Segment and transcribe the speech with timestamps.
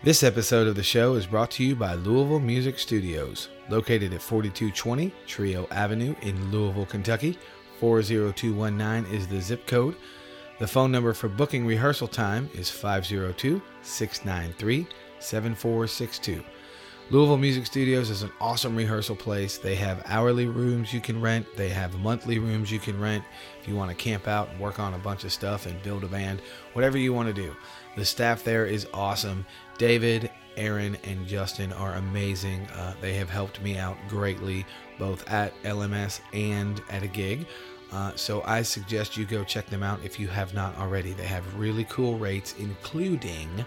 [0.00, 4.22] This episode of the show is brought to you by Louisville Music Studios, located at
[4.22, 7.36] 4220 Trio Avenue in Louisville, Kentucky.
[7.80, 9.96] 40219 is the zip code.
[10.60, 14.86] The phone number for booking rehearsal time is 502 693
[15.18, 16.44] 7462.
[17.10, 19.56] Louisville Music Studios is an awesome rehearsal place.
[19.56, 23.24] They have hourly rooms you can rent, they have monthly rooms you can rent
[23.58, 26.04] if you want to camp out and work on a bunch of stuff and build
[26.04, 26.42] a band,
[26.74, 27.56] whatever you want to do.
[27.96, 29.46] The staff there is awesome.
[29.78, 32.66] David, Aaron, and Justin are amazing.
[32.68, 34.66] Uh, they have helped me out greatly,
[34.98, 37.46] both at LMS and at a gig.
[37.92, 41.12] Uh, so I suggest you go check them out if you have not already.
[41.12, 43.64] They have really cool rates, including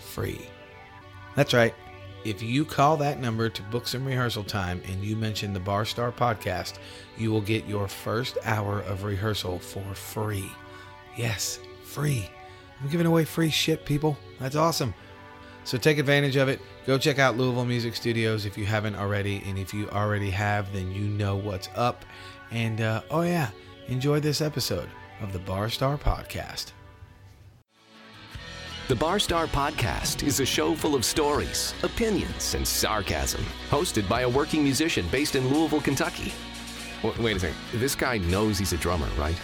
[0.00, 0.48] free.
[1.34, 1.74] That's right.
[2.24, 6.12] If you call that number to book some rehearsal time and you mention the Barstar
[6.12, 6.74] podcast,
[7.16, 10.50] you will get your first hour of rehearsal for free.
[11.16, 12.28] Yes, free.
[12.80, 14.16] I'm giving away free shit, people.
[14.38, 14.94] That's awesome.
[15.64, 16.60] So take advantage of it.
[16.86, 19.42] Go check out Louisville Music Studios if you haven't already.
[19.46, 22.04] And if you already have, then you know what's up.
[22.50, 23.50] And uh, oh, yeah,
[23.88, 24.88] enjoy this episode
[25.20, 26.72] of the Bar Star Podcast.
[28.88, 34.22] The Bar Star Podcast is a show full of stories, opinions, and sarcasm, hosted by
[34.22, 36.32] a working musician based in Louisville, Kentucky.
[37.20, 37.56] Wait a second.
[37.74, 39.40] This guy knows he's a drummer, right?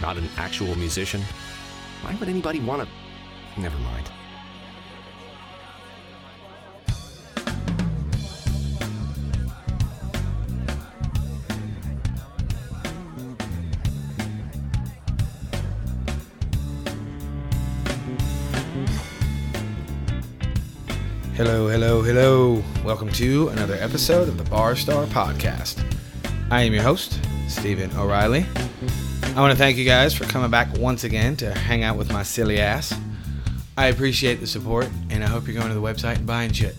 [0.00, 1.22] Not an actual musician?
[2.02, 3.60] Why would anybody want to.
[3.60, 4.10] Never mind.
[21.46, 22.64] Hello, hello, hello.
[22.86, 25.84] Welcome to another episode of the Bar Star Podcast.
[26.50, 28.46] I am your host, Stephen O'Reilly.
[29.22, 32.10] I want to thank you guys for coming back once again to hang out with
[32.10, 32.98] my silly ass.
[33.76, 36.76] I appreciate the support, and I hope you're going to the website and buying shit.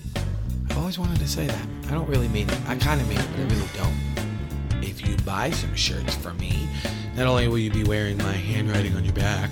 [0.72, 1.67] I've always wanted to say that.
[1.88, 2.59] I don't really mean it.
[2.67, 4.83] I kind of mean it, but I really don't.
[4.83, 6.67] If you buy some shirts from me,
[7.16, 9.51] not only will you be wearing my handwriting on your back,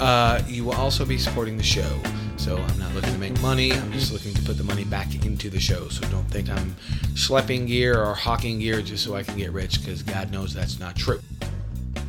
[0.00, 2.00] uh, you will also be supporting the show.
[2.40, 3.70] So I'm not looking to make money.
[3.70, 5.88] I'm just looking to put the money back into the show.
[5.88, 6.74] So don't think I'm
[7.12, 10.80] schlepping gear or hawking gear just so I can get rich, because God knows that's
[10.80, 11.20] not true.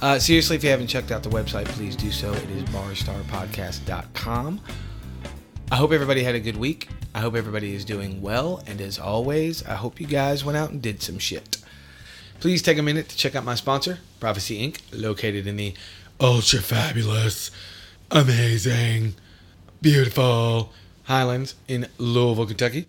[0.01, 2.31] Uh, seriously, if you haven't checked out the website, please do so.
[2.31, 4.61] It is barstarpodcast.com.
[5.69, 6.87] I hope everybody had a good week.
[7.13, 8.63] I hope everybody is doing well.
[8.65, 11.57] And as always, I hope you guys went out and did some shit.
[12.39, 15.73] Please take a minute to check out my sponsor, Prophecy Ink., located in the
[16.21, 17.51] ultra fabulous,
[18.09, 19.15] amazing,
[19.81, 20.71] beautiful
[21.05, 22.85] Highlands in Louisville, Kentucky.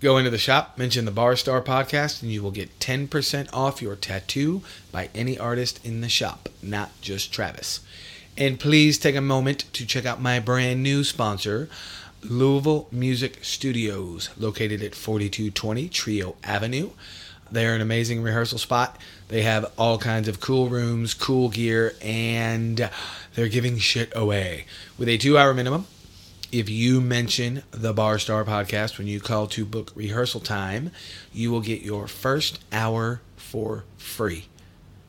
[0.00, 3.82] Go into the shop, mention the Bar Star podcast, and you will get 10% off
[3.82, 7.80] your tattoo by any artist in the shop, not just Travis.
[8.36, 11.68] And please take a moment to check out my brand new sponsor,
[12.22, 16.90] Louisville Music Studios, located at 4220 Trio Avenue.
[17.50, 18.98] They're an amazing rehearsal spot.
[19.28, 22.90] They have all kinds of cool rooms, cool gear, and
[23.34, 24.64] they're giving shit away
[24.96, 25.86] with a two hour minimum
[26.58, 30.90] if you mention the Bar Star podcast when you call to book rehearsal time,
[31.30, 34.46] you will get your first hour for free.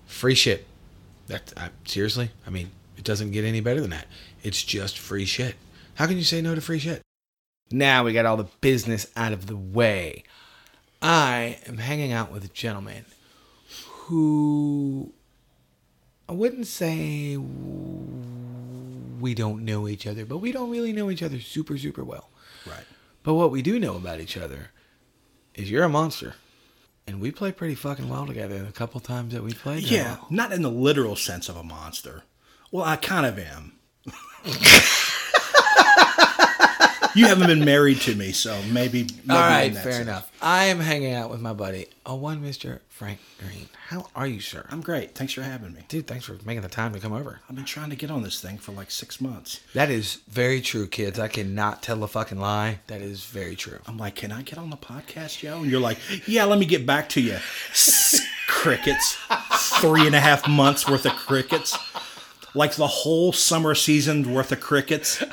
[0.05, 0.65] Free shit.
[1.27, 4.07] That I, seriously, I mean, it doesn't get any better than that.
[4.43, 5.55] It's just free shit.
[5.95, 7.01] How can you say no to free shit?
[7.71, 10.23] Now we got all the business out of the way.
[11.01, 13.05] I am hanging out with a gentleman
[13.85, 15.13] who
[16.27, 17.37] I wouldn't say
[19.19, 22.29] we don't know each other, but we don't really know each other super, super well.
[22.65, 22.85] Right.
[23.23, 24.71] But what we do know about each other
[25.53, 26.35] is you're a monster.
[27.05, 29.83] And we play pretty fucking well together a couple times that we played.
[29.83, 32.23] Yeah, not in the literal sense of a monster.
[32.69, 33.73] Well, I kind of am.
[37.15, 39.03] you haven't been married to me, so maybe.
[39.03, 40.03] maybe All right, fair sense.
[40.03, 40.31] enough.
[40.41, 42.79] I am hanging out with my buddy, a one Mr.
[42.97, 43.69] Frank Green.
[43.89, 44.65] How are you, sir?
[44.71, 45.13] I'm great.
[45.13, 45.81] Thanks for having me.
[45.87, 47.41] Dude, thanks for making the time to come over.
[47.47, 49.59] I've been trying to get on this thing for like six months.
[49.75, 51.19] That is very true, kids.
[51.19, 52.79] I cannot tell a fucking lie.
[52.87, 53.77] That is very true.
[53.85, 55.57] I'm like, can I get on the podcast, Joe?
[55.59, 57.37] And you're like, yeah, let me get back to you.
[58.47, 59.15] crickets.
[59.79, 61.77] Three and a half months worth of crickets.
[62.55, 65.23] Like the whole summer season worth of crickets.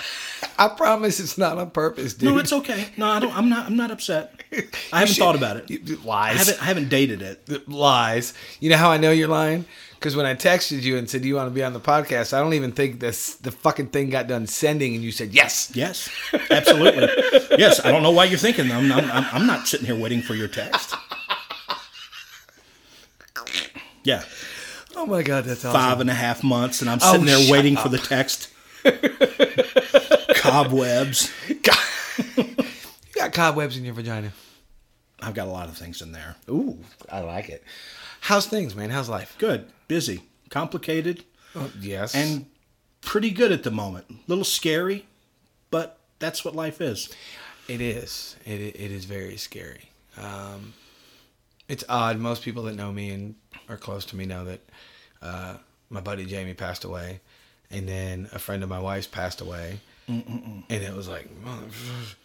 [0.58, 2.28] I promise it's not on purpose, dude.
[2.28, 2.88] No, it's okay.
[2.98, 3.34] No, I don't.
[3.34, 3.66] I'm not.
[3.66, 4.43] I'm not upset.
[4.92, 5.70] I haven't thought about it.
[5.70, 6.38] You- I Lies.
[6.38, 6.62] haven't.
[6.62, 7.68] I haven't dated it.
[7.68, 8.34] lies.
[8.60, 9.64] You know how I know you're lying?
[9.94, 12.34] Because when I texted you and said, "Do you want to be on the podcast?"
[12.36, 15.70] I don't even think this the fucking thing got done sending, and you said yes.
[15.74, 16.08] Yes,
[16.50, 17.08] absolutely.
[17.58, 18.70] yes, I don't know why you're thinking.
[18.70, 20.94] I'm, I'm, I'm I'm not sitting here waiting for your text.
[24.04, 24.22] Yeah,
[24.96, 25.80] Oh my god, that's awesome.
[25.80, 27.82] five and a half months, and I'm oh, sitting Oh, there waiting up.
[27.84, 28.50] for the text.
[30.36, 31.32] Cobwebs.
[31.48, 31.54] you
[33.14, 34.32] got cobwebs in your vagina.
[35.20, 36.36] I've got a lot of things in there.
[36.48, 36.78] Ooh,
[37.10, 37.62] I like it.
[38.22, 38.90] How's things, man?
[38.90, 39.36] How's life?
[39.38, 41.24] Good, busy, complicated,
[41.80, 42.14] yes.
[42.14, 42.46] and
[43.00, 44.06] pretty good at the moment.
[44.10, 45.06] A little scary,
[45.70, 47.12] but that's what life is.
[47.68, 48.36] It is.
[48.44, 49.90] It it is very scary.
[50.18, 50.74] Um,
[51.68, 52.18] it's odd.
[52.18, 53.34] Most people that know me and
[53.68, 54.60] are close to me know that
[55.22, 55.56] uh,
[55.90, 57.20] my buddy Jamie passed away,
[57.70, 61.28] and then a friend of my wife's passed away, and it was like,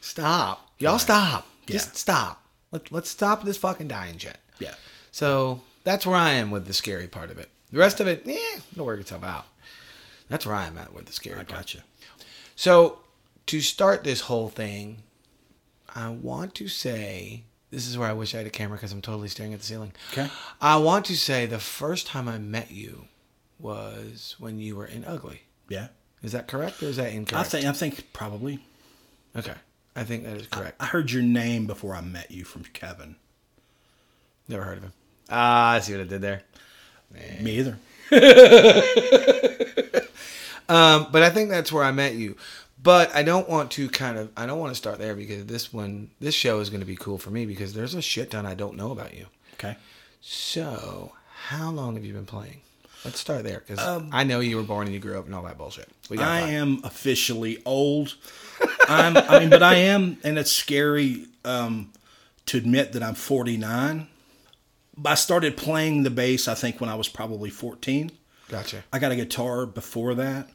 [0.01, 1.93] stop, y'all, stop, just Yeah.
[1.93, 2.38] stop.
[2.71, 4.37] Let let's stop this fucking dying shit.
[4.59, 4.75] Yeah.
[5.11, 7.49] So that's where I am with the scary part of it.
[7.71, 9.45] The rest of it, eh, it'll work itself out.
[10.27, 11.59] That's where I'm at with the scary I part.
[11.61, 11.83] gotcha.
[12.55, 12.99] So,
[13.47, 14.97] to start this whole thing,
[15.95, 19.01] I want to say this is where I wish I had a camera because I'm
[19.01, 19.93] totally staring at the ceiling.
[20.11, 20.29] Okay.
[20.61, 23.05] I want to say the first time I met you
[23.59, 25.41] was when you were in Ugly.
[25.67, 25.87] Yeah.
[26.21, 27.49] Is that correct or is that I incorrect?
[27.51, 28.59] think I think probably.
[29.35, 29.53] Okay.
[29.95, 30.77] I think that is correct.
[30.79, 33.15] I heard your name before I met you from Kevin.
[34.47, 34.93] Never heard of him.
[35.29, 36.43] Ah, I see what I did there.
[37.41, 37.77] Me either.
[40.69, 42.37] Um, but I think that's where I met you.
[42.81, 45.73] But I don't want to kind of I don't want to start there because this
[45.73, 48.45] one this show is going to be cool for me because there's a shit ton
[48.45, 49.25] I don't know about you.
[49.55, 49.75] Okay.
[50.21, 52.61] So, how long have you been playing?
[53.03, 53.79] Let's start there because
[54.13, 55.89] I know you were born and you grew up and all that bullshit.
[56.09, 58.15] We got I am officially old.
[58.87, 61.91] I'm, I mean, but I am, and it's scary um,
[62.47, 64.07] to admit that I'm 49.
[65.05, 68.11] I started playing the bass, I think, when I was probably 14.
[68.49, 68.83] Gotcha.
[68.91, 70.49] I got a guitar before that,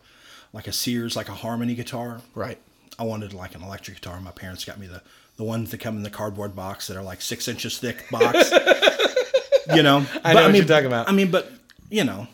[0.52, 2.20] like a Sears, like a harmony guitar.
[2.34, 2.58] Right.
[2.98, 4.20] I wanted like an electric guitar.
[4.20, 5.02] My parents got me the
[5.36, 8.52] the ones that come in the cardboard box that are like six inches thick box.
[9.74, 11.08] you know, I But, know what mean, you're talking about.
[11.08, 11.50] I mean, but
[11.90, 12.28] you know,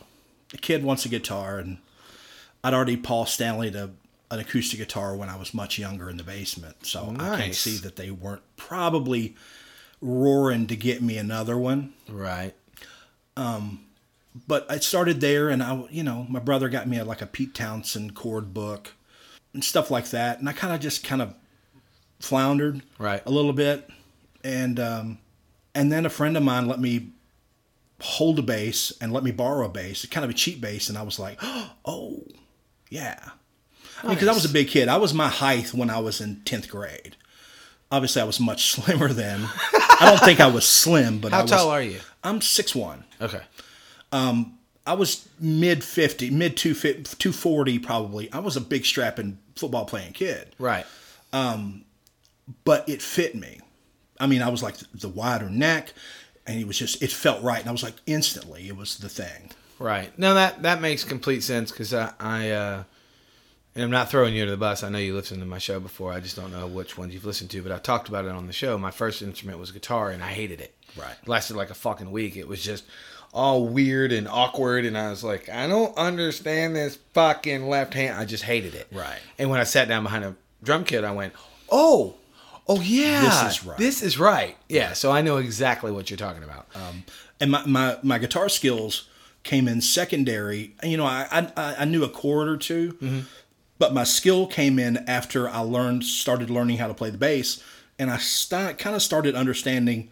[0.53, 1.77] a kid wants a guitar, and
[2.63, 3.89] I'd already Paul Stanley to
[4.31, 7.77] an acoustic guitar when I was much younger in the basement, so I can't see
[7.77, 9.35] that they weren't probably
[10.01, 11.93] roaring to get me another one.
[12.09, 12.53] Right.
[13.37, 13.85] Um,
[14.47, 17.25] but I started there, and I, you know, my brother got me a, like a
[17.27, 18.93] Pete Townshend chord book
[19.53, 21.35] and stuff like that, and I kind of just kind of
[22.19, 23.21] floundered Right.
[23.25, 23.89] a little bit,
[24.43, 25.17] and um,
[25.75, 27.09] and then a friend of mine let me
[27.99, 30.97] hold a bass and let me borrow a bass, kind of a cheap bass, and
[30.97, 31.37] I was like,
[31.85, 32.23] oh,
[32.89, 33.31] yeah,
[34.07, 34.87] because I was a big kid.
[34.87, 37.15] I was my height when I was in tenth grade.
[37.91, 39.47] Obviously, I was much slimmer then.
[39.73, 41.99] I don't think I was slim, but I How was, tall are you?
[42.23, 43.03] I'm six one.
[43.19, 43.41] Okay.
[44.13, 48.31] I was mid 50, mid 240 probably.
[48.33, 50.85] I was a big strapping football playing kid, Right.
[51.31, 53.59] but it fit me.
[54.19, 55.93] I mean, I was like the wider neck,
[56.45, 57.59] and it was just, it felt right.
[57.59, 59.51] And I was like, instantly, it was the thing.
[59.79, 60.17] Right.
[60.17, 62.83] No, that that makes complete sense because I, I uh,
[63.75, 64.83] and I'm not throwing you under the bus.
[64.83, 66.11] I know you listened to my show before.
[66.11, 68.47] I just don't know which ones you've listened to, but I talked about it on
[68.47, 68.77] the show.
[68.77, 70.73] My first instrument was guitar, and I hated it.
[70.97, 71.15] Right.
[71.21, 72.35] It lasted like a fucking week.
[72.35, 72.83] It was just
[73.33, 78.17] all weird and awkward, and I was like, I don't understand this fucking left hand.
[78.17, 78.87] I just hated it.
[78.91, 79.19] Right.
[79.39, 81.33] And when I sat down behind a drum kit, I went,
[81.69, 82.15] oh.
[82.67, 83.77] Oh yeah, This is right.
[83.77, 84.55] This is right.
[84.69, 86.67] Yeah, so I know exactly what you're talking about.
[86.75, 87.03] Um,
[87.39, 89.07] And my, my, my guitar skills
[89.43, 90.75] came in secondary.
[90.83, 93.23] You know, I, I, I knew a chord or 2
[93.81, 97.63] but my skill came in after I learned, started learning how to play the bass,
[97.97, 100.11] and I st- kind of started understanding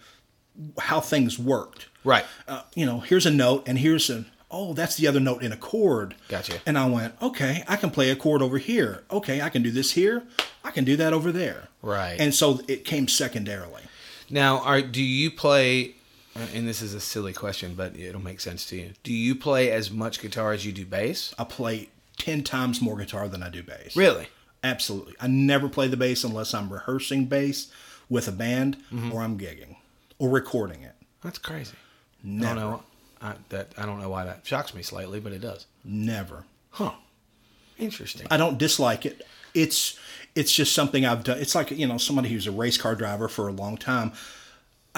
[0.79, 1.87] how things worked.
[2.03, 2.25] right.
[2.47, 5.51] uh, you know, here's a note and here's a oh, that's the other note in
[5.51, 6.15] a chord.
[6.29, 6.59] Gotcha.
[6.65, 9.03] And I went, okay, I can play a chord over here.
[9.11, 10.23] Okay, I can do this here.
[10.63, 11.67] I can do that over there.
[11.83, 12.19] Right.
[12.19, 13.83] And so it came secondarily.
[14.31, 15.93] Now, are do you play?
[16.35, 18.93] uh, And this is a silly question, but it'll make sense to you.
[19.03, 21.35] Do you play as much guitar as you do bass?
[21.37, 23.95] I play 10 times more guitar than I do bass.
[23.95, 24.27] Really?
[24.63, 25.15] Absolutely.
[25.19, 27.71] I never play the bass unless I'm rehearsing bass
[28.09, 29.11] with a band Mm-hmm.
[29.13, 29.77] or I'm gigging
[30.19, 30.93] or recording it.
[31.23, 31.73] That's crazy.
[32.23, 32.59] I Never.
[32.59, 32.83] don't know.
[33.21, 35.65] I, that I don't know why that shocks me slightly, but it does.
[35.83, 36.43] Never.
[36.71, 36.91] Huh.
[37.77, 38.27] Interesting.
[38.29, 39.25] I don't dislike it.
[39.53, 39.97] It's
[40.35, 41.39] it's just something I've done.
[41.39, 44.11] It's like you know somebody who's a race car driver for a long time.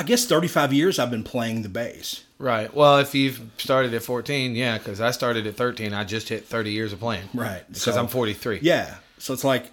[0.02, 2.24] I guess 35 years I've been playing the bass.
[2.40, 2.74] right.
[2.74, 5.94] Well, if you've started at 14, yeah, because I started at 13.
[5.94, 7.30] I just hit 30 years of playing.
[7.36, 7.64] Right.
[7.68, 8.60] Because So- I'm 43.
[8.64, 8.96] Yeah.
[9.20, 9.72] So it's like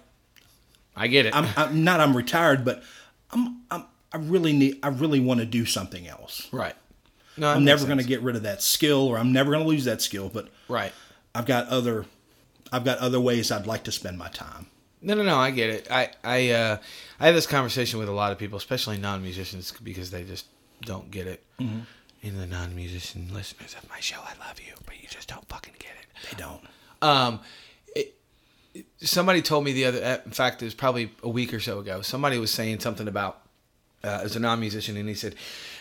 [0.95, 1.35] I get it.
[1.35, 2.83] I'm, I'm not I'm retired, but
[3.31, 6.47] I'm, I'm I really need I really want to do something else.
[6.51, 6.75] right.
[7.35, 9.67] No, I'm never going to get rid of that skill, or I'm never going to
[9.69, 10.29] lose that skill.
[10.31, 10.91] But Right.
[11.33, 12.05] I've got other
[12.71, 14.67] I've got other ways I'd like to spend my time.
[15.01, 15.37] No, no, no.
[15.37, 15.87] I get it.
[15.91, 16.77] I, I, uh,
[17.19, 20.45] I have this conversation with a lot of people, especially non-musicians, because they just
[20.81, 21.43] don't get it.
[21.59, 21.79] Mm-hmm.
[22.21, 25.75] And the non-musician listeners of my show, I love you, but you just don't fucking
[25.79, 26.29] get it.
[26.29, 26.61] They don't.
[27.01, 27.39] Um,
[27.95, 28.15] it,
[29.01, 30.03] somebody told me the other.
[30.03, 32.01] uh, In fact, it was probably a week or so ago.
[32.01, 33.41] Somebody was saying something about
[34.03, 35.35] uh, as a non-musician, and he said,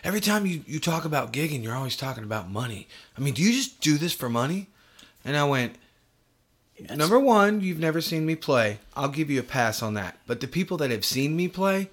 [0.04, 2.86] "Every time you you talk about gigging, you're always talking about money.
[3.16, 4.68] I mean, do you just do this for money?"
[5.24, 5.74] And I went,
[6.94, 8.78] "Number one, you've never seen me play.
[8.96, 10.18] I'll give you a pass on that.
[10.26, 11.90] But the people that have seen me play,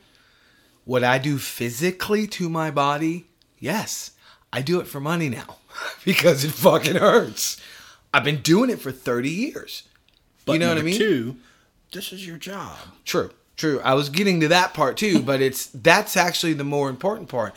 [0.84, 3.28] what I do physically to my body,
[3.60, 4.12] yes,
[4.54, 5.58] I do it for money now
[6.06, 7.60] because it fucking hurts.
[8.14, 9.84] I've been doing it for 30 years.
[10.46, 10.98] But you know what I mean?
[10.98, 11.38] Two,
[11.92, 12.78] this is your job.
[13.04, 13.82] True, true.
[13.84, 17.56] I was getting to that part too, but it's that's actually the more important part.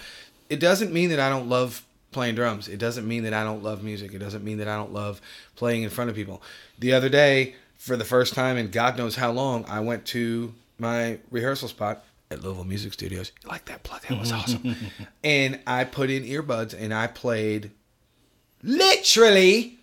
[0.49, 2.69] It doesn't mean that I don't love playing drums.
[2.69, 4.15] It doesn't mean that I don't love music.
[4.15, 5.21] It doesn't mean that I don't love
[5.57, 6.43] playing in front of people.
[6.79, 10.55] The other day, for the first time in God knows how long, I went to
[10.79, 13.33] my rehearsal spot at Louisville Music Studios.
[13.43, 14.03] You like that plug?
[14.09, 14.77] That was awesome.
[15.23, 17.71] and I put in earbuds and I played
[18.63, 19.79] literally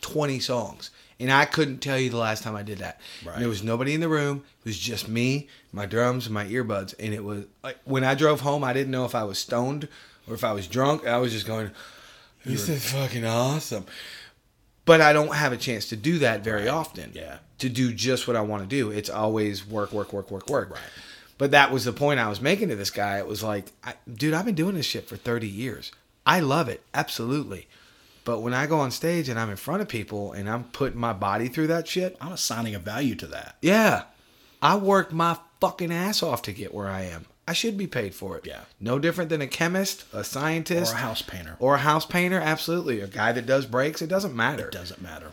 [0.00, 0.90] 20 songs.
[1.18, 3.00] And I couldn't tell you the last time I did that.
[3.24, 3.38] Right.
[3.38, 4.44] There was nobody in the room.
[4.60, 6.94] It was just me, my drums, and my earbuds.
[6.98, 9.88] And it was like when I drove home, I didn't know if I was stoned
[10.28, 11.06] or if I was drunk.
[11.06, 11.70] I was just going,
[12.44, 13.86] This is fucking awesome.
[14.84, 17.10] But I don't have a chance to do that very often.
[17.12, 17.38] Yeah.
[17.58, 18.90] To do just what I want to do.
[18.90, 20.70] It's always work, work, work, work, work.
[20.70, 20.80] Right.
[21.38, 23.18] But that was the point I was making to this guy.
[23.18, 25.90] It was like, I, dude, I've been doing this shit for 30 years.
[26.24, 26.82] I love it.
[26.94, 27.66] Absolutely.
[28.24, 30.98] But when I go on stage and I'm in front of people and I'm putting
[30.98, 33.56] my body through that shit, I'm assigning a value to that.
[33.62, 34.04] yeah,
[34.62, 37.26] I worked my fucking ass off to get where I am.
[37.48, 38.46] I should be paid for it.
[38.46, 38.60] Yeah.
[38.80, 41.56] No different than a chemist, a scientist, Or a house painter.
[41.60, 42.40] or a house painter.
[42.40, 43.00] Absolutely.
[43.00, 44.02] A guy that does breaks.
[44.02, 44.66] It doesn't matter.
[44.66, 45.32] It doesn't matter.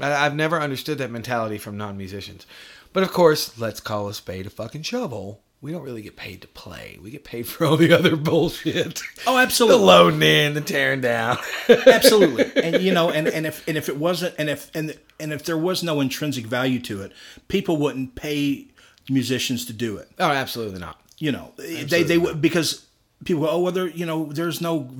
[0.00, 2.46] I, I've never understood that mentality from non musicians.
[2.92, 5.40] But of course, let's call a spade a fucking shovel.
[5.60, 6.98] We don't really get paid to play.
[7.02, 9.00] We get paid for all the other bullshit.
[9.26, 9.78] Oh, absolutely.
[9.80, 11.38] The loading in, the tearing down.
[11.68, 15.32] absolutely and you know and, and if and if it wasn't and if and and
[15.32, 17.12] if there was no intrinsic value to it
[17.48, 18.66] people wouldn't pay
[19.08, 21.00] musicians to do it oh, absolutely not.
[21.18, 22.84] You know they they because
[23.24, 24.90] people go oh well there you know there's no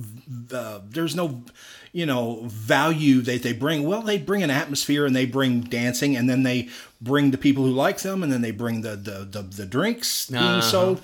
[0.51, 1.43] uh, there's no
[1.91, 6.15] you know value that they bring well they bring an atmosphere and they bring dancing
[6.17, 6.69] and then they
[7.01, 10.27] bring the people who like them and then they bring the the the, the drinks
[10.29, 10.61] being Uh-huh.
[10.61, 11.01] sold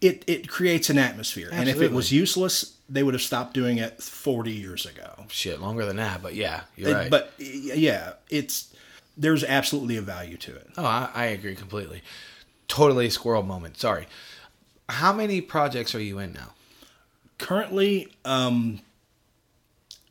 [0.00, 3.78] it it creates an atmosphere and if it was useless they would have stopped doing
[3.78, 7.10] it 40 years ago Shit, longer than that, but yeah, you're it- right.
[7.10, 8.72] But yeah, it's
[9.16, 10.68] there's absolutely a value to it.
[10.78, 12.02] oh, I, I agree completely.
[12.68, 13.76] Totally squirrel moment.
[13.78, 14.06] Sorry.
[14.88, 16.52] How many projects are you in now?
[17.38, 18.80] Currently, um,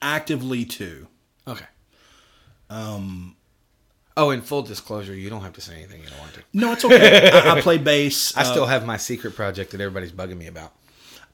[0.02, 1.08] actively too.
[1.48, 1.66] Okay.
[2.70, 3.36] Um.
[4.18, 6.42] Oh, in full disclosure, you don't have to say anything you don't want to.
[6.54, 7.30] No, it's okay.
[7.32, 8.36] I, I play bass.
[8.38, 10.74] I uh, still have my secret project that everybody's bugging me about.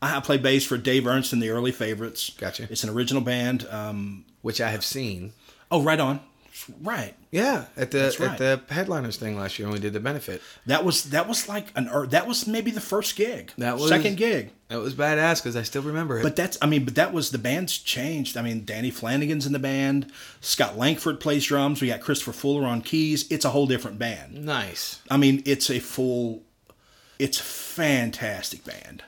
[0.01, 2.31] I play bass for Dave Ernst and the Early Favorites.
[2.35, 2.67] Gotcha.
[2.71, 3.67] It's an original band.
[3.69, 5.33] Um, which I have seen.
[5.69, 6.19] oh, right on.
[6.81, 7.15] Right.
[7.31, 8.39] Yeah, at the right.
[8.41, 10.41] at the headliners thing last year when we did the benefit.
[10.65, 13.51] That was that was like an that was maybe the first gig.
[13.57, 14.51] That was- second gig.
[14.67, 16.23] That was badass because I still remember it.
[16.23, 18.37] But that's I mean, but that was the band's changed.
[18.37, 20.11] I mean, Danny Flanagan's in the band.
[20.39, 21.81] Scott Langford plays drums.
[21.81, 23.29] We got Christopher Fuller on keys.
[23.29, 24.45] It's a whole different band.
[24.45, 25.01] nice.
[25.09, 26.43] I mean, it's a full,
[27.19, 29.03] it's a fantastic band.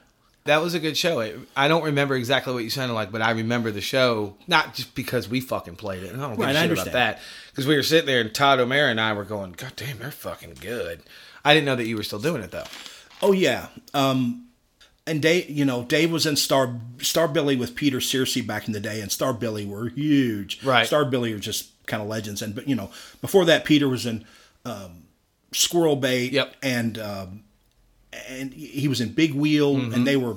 [0.46, 1.20] That was a good show.
[1.22, 4.74] It, I don't remember exactly what you sounded like, but I remember the show not
[4.74, 6.12] just because we fucking played it.
[6.12, 7.20] And I don't give Right, a shit about that
[7.52, 10.12] because we were sitting there and Todd O'Mara and I were going, "God damn, they're
[10.12, 11.02] fucking good."
[11.46, 12.66] I didn't know that you were still doing it though.
[13.22, 14.48] Oh yeah, um,
[15.08, 18.80] and Dave, you know, Dave was in Star Starbilly with Peter Searcy back in the
[18.82, 20.62] day, and Starbilly were huge.
[20.64, 20.86] Right.
[20.88, 24.26] Starbilly are just kind of legends, and but you know, before that, Peter was in
[24.66, 25.04] um,
[25.54, 26.34] Squirrel Bait.
[26.34, 26.54] Yep.
[26.62, 27.44] And um,
[28.30, 29.94] and he was in Big Wheel, Mm-hmm.
[29.94, 30.36] and they were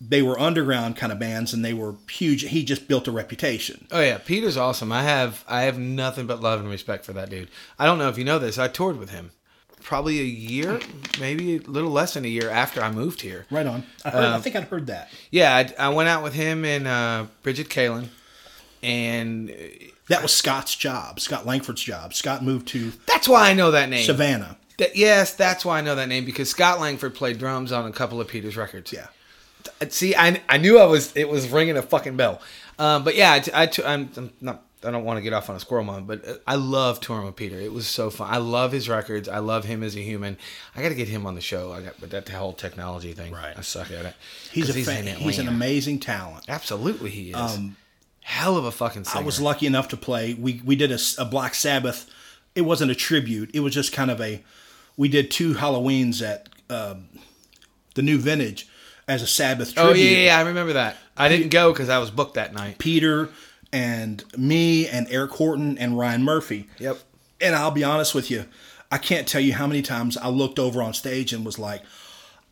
[0.00, 2.42] they were underground kind of bands, and they were huge.
[2.42, 3.86] He just built a reputation.
[3.90, 4.92] Oh yeah, Peter's awesome.
[4.92, 7.48] I have I have nothing but love and respect for that dude.
[7.78, 8.58] I don't know if you know this.
[8.58, 9.30] I toured with him
[9.82, 10.80] probably a year,
[11.20, 13.46] maybe a little less than a year after I moved here.
[13.52, 13.84] Right on.
[14.04, 15.10] I, heard, Um, I think I'd heard that.
[15.30, 18.08] Yeah, I, I went out with him and uh, Bridget Kalen,
[18.82, 19.48] and
[20.08, 22.14] That was Scott's job, Scott Langford's job.
[22.14, 24.04] Scott moved to that's why I know that name.
[24.04, 24.56] Savannah.
[24.78, 27.92] That- yes, that's why I know that name because Scott Langford played drums on a
[27.92, 28.92] couple of Peter's records.
[28.92, 29.06] Yeah.
[29.88, 32.40] See, I, I knew I was it was ringing a fucking bell.
[32.78, 34.62] Um, but yeah, I, I, I'm, I'm not.
[34.84, 37.24] I don't want to get off on a squirrel moment, but uh, I love touring
[37.26, 37.58] with Peter.
[37.58, 38.28] It was so fun.
[38.32, 39.28] I love his records.
[39.28, 40.36] I love him as a human.
[40.76, 41.72] I got to get him on the show.
[41.72, 43.54] I got, but that whole technology thing, Right.
[43.56, 44.14] I suck at it.
[44.52, 46.44] He's a fan, he's an amazing talent.
[46.48, 47.58] Absolutely, he is.
[48.20, 49.22] Hell of a fucking singer.
[49.22, 50.34] I was lucky enough to play.
[50.34, 52.08] We we did a Black Sabbath.
[52.54, 53.50] It wasn't a tribute.
[53.54, 54.44] It was just kind of a.
[54.96, 57.08] We did two Halloweens at um,
[57.94, 58.68] the New Vintage
[59.08, 59.90] as a Sabbath tribute.
[59.90, 60.96] oh yeah, yeah, I remember that.
[61.16, 62.78] I didn't go because I was booked that night.
[62.78, 63.30] Peter
[63.72, 66.68] and me and Eric Horton and Ryan Murphy.
[66.78, 66.98] Yep.
[67.40, 68.46] And I'll be honest with you,
[68.90, 71.82] I can't tell you how many times I looked over on stage and was like,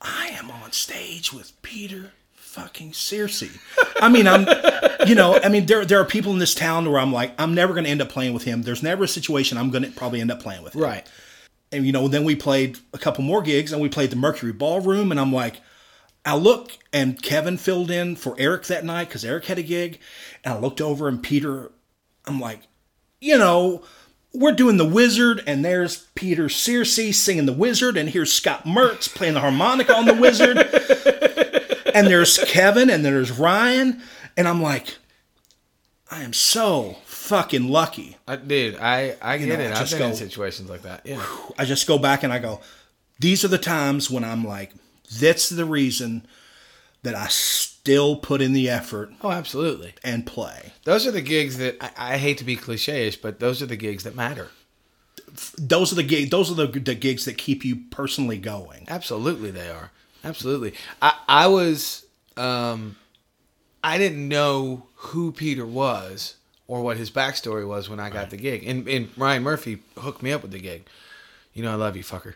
[0.00, 3.58] I am on stage with Peter fucking Searcy.
[4.00, 4.46] I mean, I'm,
[5.08, 7.54] you know, I mean, there there are people in this town where I'm like, I'm
[7.54, 8.62] never going to end up playing with him.
[8.62, 10.82] There's never a situation I'm going to probably end up playing with him.
[10.82, 11.06] Right.
[11.75, 14.52] And you know, then we played a couple more gigs, and we played the Mercury
[14.52, 15.61] Ballroom, and I'm like,
[16.25, 19.99] I look, and Kevin filled in for Eric that night because Eric had a gig,
[20.43, 21.73] and I looked over, and Peter,
[22.26, 22.61] I'm like,
[23.21, 23.83] you know.
[24.37, 29.09] We're doing the Wizard, and there's Peter Searcy singing the Wizard, and here's Scott Mertz
[29.09, 30.59] playing the harmonica on the Wizard,
[31.95, 34.02] and there's Kevin, and there's Ryan,
[34.37, 34.97] and I'm like,
[36.11, 38.16] I am so fucking lucky.
[38.28, 39.73] I, dude, I I get know, it.
[39.73, 41.02] I've just been in situations like that.
[41.04, 41.25] Yeah.
[41.59, 42.61] I just go back and I go,
[43.19, 44.73] these are the times when I'm like,
[45.21, 46.26] that's the reason
[47.02, 49.95] that I still put in the effort Oh, absolutely.
[50.02, 50.73] and play.
[50.85, 53.76] Those are the gigs that I, I hate to be cliche-ish, but those are the
[53.76, 54.49] gigs that matter.
[55.59, 56.31] Those are the gigs.
[56.31, 58.85] Those are the, the gigs that keep you personally going.
[58.88, 59.90] Absolutely, they are.
[60.23, 60.73] Absolutely.
[61.02, 62.97] I I was um,
[63.83, 68.37] I didn't know who Peter was or what his backstory was when I got the
[68.37, 70.87] gig, and and Ryan Murphy hooked me up with the gig.
[71.52, 72.35] You know, I love you, fucker.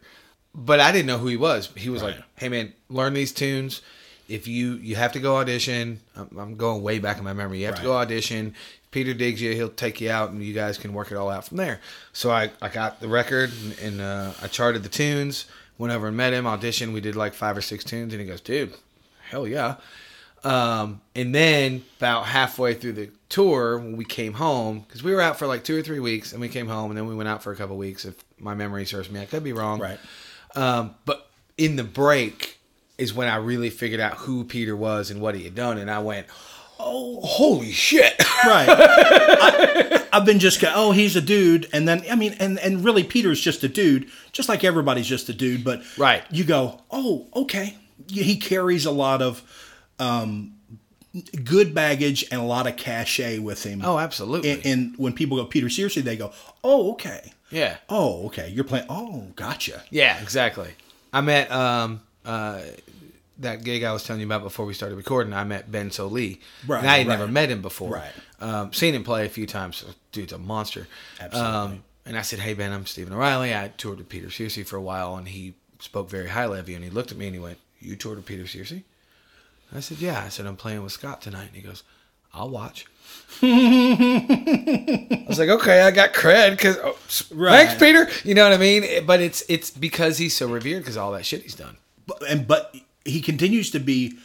[0.54, 1.70] But I didn't know who he was.
[1.76, 3.80] He was like, "Hey, man, learn these tunes.
[4.28, 7.61] If you you have to go audition, I'm, I'm going way back in my memory.
[7.61, 8.54] You have to go audition.
[8.85, 11.30] If Peter digs you, he'll take you out, and you guys can work it all
[11.30, 11.80] out from there."
[12.12, 15.47] So I I got the record, and, and uh, I charted the tunes.
[15.78, 16.92] Went over and met him, auditioned.
[16.92, 18.75] We did like five or six tunes, and he goes, "Dude,
[19.30, 19.76] hell yeah."
[20.45, 25.21] Um, and then about halfway through the tour, when we came home, because we were
[25.21, 27.28] out for like two or three weeks, and we came home, and then we went
[27.28, 28.04] out for a couple weeks.
[28.04, 29.80] If my memory serves me, I could be wrong.
[29.80, 29.99] Right.
[30.54, 32.59] Um, but in the break
[32.97, 35.90] is when I really figured out who Peter was and what he had done, and
[35.90, 36.26] I went,
[36.78, 38.14] "Oh, holy shit!"
[38.47, 38.68] Right.
[38.71, 42.85] I, I've been just go, oh, he's a dude, and then I mean, and and
[42.85, 45.64] really, Peter's just a dude, just like everybody's just a dude.
[45.64, 46.23] But Right.
[46.30, 47.76] you go, oh, okay.
[48.09, 49.42] He carries a lot of
[49.98, 50.54] um,
[51.44, 53.80] good baggage and a lot of cachet with him.
[53.84, 54.50] oh, absolutely.
[54.50, 56.32] and, and when people go Peter Searcy, they go,
[56.62, 57.32] oh, okay.
[57.50, 57.76] yeah.
[57.88, 58.48] Oh, okay.
[58.50, 58.87] You're playing.
[58.88, 59.82] Oh, gotcha.
[59.90, 60.70] Yeah, exactly.
[61.12, 62.61] I met um uh
[63.38, 65.32] that gig I was telling you about before we started recording.
[65.32, 67.18] I met Ben Sollee, Right, and I had right.
[67.18, 67.94] never met him before.
[67.94, 68.11] Right.
[68.40, 69.84] Um, seen him play a few times.
[70.12, 70.88] Dude's a monster.
[71.20, 71.50] Absolutely.
[71.56, 73.54] Um, and I said, "Hey Ben, I'm Stephen O'Reilly.
[73.54, 76.74] I toured with Peter Searcy for a while, and he spoke very highly of you.
[76.74, 78.82] And he looked at me and he went, "You toured with Peter Searcy?"
[79.74, 81.83] I said, "Yeah." I said, "I'm playing with Scott tonight." And he goes,
[82.33, 82.87] "I'll watch."
[83.42, 86.96] I was like, okay, I got cred because oh,
[87.31, 87.66] Right.
[87.66, 88.09] thanks, Peter.
[88.24, 89.04] You know what I mean?
[89.07, 91.76] But it's it's because he's so revered because all that shit he's done.
[92.07, 94.18] but, and but he continues to be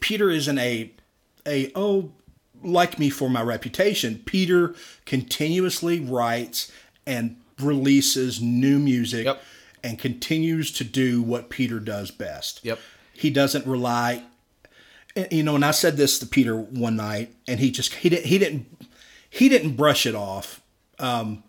[0.00, 0.90] Peter isn't a
[1.46, 2.12] a oh
[2.62, 4.22] like me for my reputation.
[4.24, 4.74] Peter
[5.06, 6.70] continuously writes
[7.06, 9.42] and releases new music Yep.
[9.82, 12.60] and continues to do what Peter does best.
[12.64, 12.78] Yep.
[13.12, 14.24] He doesn't rely
[15.16, 18.08] and, you know, and I said this to Peter one night and he just he
[18.08, 18.86] didn't he didn't
[19.30, 20.60] he didn't brush it off.
[20.98, 21.42] Um,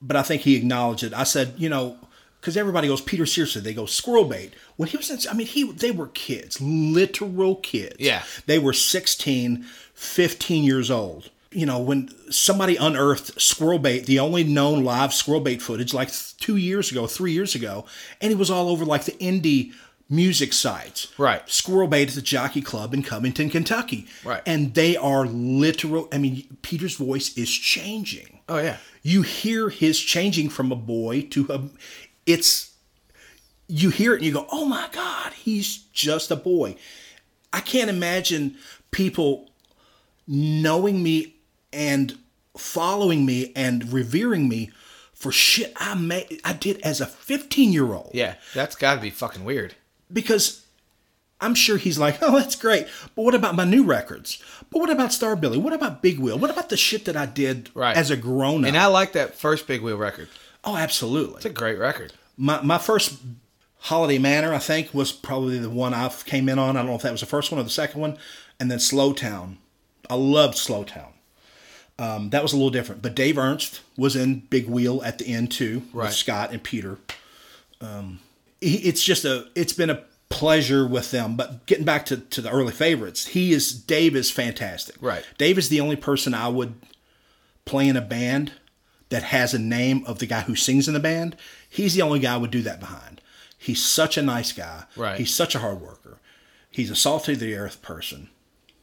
[0.00, 1.12] but I think he acknowledged it.
[1.12, 1.96] I said, you know,
[2.40, 4.52] because everybody goes Peter Searcy, they go squirrel bait.
[4.76, 7.96] When he was, in, I mean, he they were kids, literal kids.
[7.98, 8.24] Yeah.
[8.46, 11.30] they were 16, 15 years old.
[11.52, 16.10] You know, when somebody unearthed squirrel bait, the only known live squirrel bait footage, like
[16.38, 17.84] two years ago, three years ago,
[18.20, 19.72] and it was all over like the indie
[20.08, 21.12] music sites.
[21.18, 21.48] Right.
[21.48, 24.06] Squirrel Bait is a jockey club in Covington, Kentucky.
[24.24, 24.42] Right.
[24.46, 26.08] And they are literal.
[26.12, 31.22] I mean, Peter's voice is changing Oh yeah, you hear his changing from a boy
[31.30, 31.70] to a
[32.26, 32.74] it's
[33.66, 36.76] you hear it and you go oh my god he's just a boy
[37.52, 38.56] i can't imagine
[38.90, 39.48] people
[40.26, 41.36] knowing me
[41.72, 42.18] and
[42.56, 44.70] following me and revering me
[45.14, 48.34] for shit i made i did as a 15 year old yeah.
[48.54, 49.74] That's got to be fucking weird.
[50.12, 50.64] Because
[51.40, 52.86] I'm sure he's like, oh, that's great.
[53.16, 54.42] But what about my new records?
[54.70, 55.60] But what about Starbilly?
[55.60, 56.38] What about Big Wheel?
[56.38, 57.96] What about the shit that I did Right.
[57.96, 58.68] as a grown up?
[58.68, 60.28] And I like that first Big Wheel record.
[60.64, 61.36] oh, absolutely.
[61.36, 62.12] It's a great record.
[62.36, 63.18] My my first
[63.80, 66.76] Holiday Manor, I think, was probably the one I came in on.
[66.76, 68.16] I don't know if that was the first one or the second one,
[68.60, 69.56] and then Slowtown.
[70.08, 71.08] I loved Slowtown.
[71.98, 75.26] Um, that was a little different, but Dave Ernst was in Big Wheel at the
[75.26, 76.06] end too, Right.
[76.06, 76.98] with Scott and Peter.
[77.80, 78.20] Um,
[78.62, 81.36] it's just a, it's been a pleasure with them.
[81.36, 84.96] But getting back to, to the early favorites, he is Dave is fantastic.
[85.00, 85.24] Right.
[85.38, 86.74] Dave is the only person I would
[87.64, 88.52] play in a band
[89.10, 91.36] that has a name of the guy who sings in the band.
[91.68, 93.20] He's the only guy I would do that behind.
[93.58, 94.84] He's such a nice guy.
[94.96, 95.18] Right.
[95.18, 96.18] He's such a hard worker.
[96.70, 98.30] He's a salt of the earth person.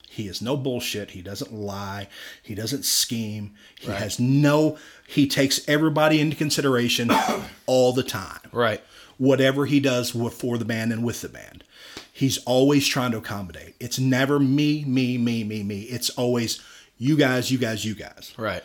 [0.07, 1.11] He is no bullshit.
[1.11, 2.07] He doesn't lie.
[2.43, 3.55] He doesn't scheme.
[3.79, 3.97] He Right.
[3.99, 4.77] has no.
[5.07, 7.09] He takes everybody into consideration
[7.65, 8.39] all the time.
[8.51, 8.81] Right.
[9.19, 11.63] Whatever he does for the band and with the band,
[12.11, 13.75] he's always trying to accommodate.
[13.79, 15.81] It's never me, me, me, me, me.
[15.81, 16.59] It's always
[16.97, 18.33] you guys, you guys, you guys.
[18.37, 18.63] Right.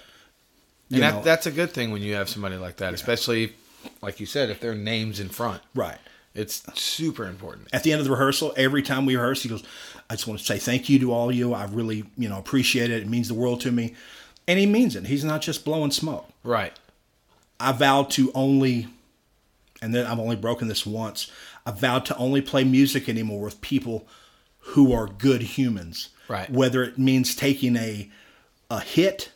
[0.89, 1.17] You And know.
[1.19, 3.53] that, that's a good thing when you have somebody like that, especially,
[4.01, 5.61] like you said, if their name's in front.
[5.75, 5.99] Right.
[6.35, 7.69] It's super important.
[7.73, 9.63] at the end of the rehearsal, every time we rehearse, he goes,
[10.11, 11.55] I just want to say thank you to all of you.
[11.55, 13.03] I really, you know, appreciate it.
[13.03, 13.95] It means the world to me.
[14.49, 15.07] And he means it.
[15.07, 16.29] He's not just blowing smoke.
[16.43, 16.73] Right.
[17.61, 18.89] I vow to only,
[19.85, 21.31] and then I've only broken this once.
[21.67, 24.09] I vowed to only play music anymore with people
[24.59, 26.09] who are good humans.
[26.27, 26.49] Right.
[26.51, 28.11] Whether it means taking a
[28.71, 29.31] a hit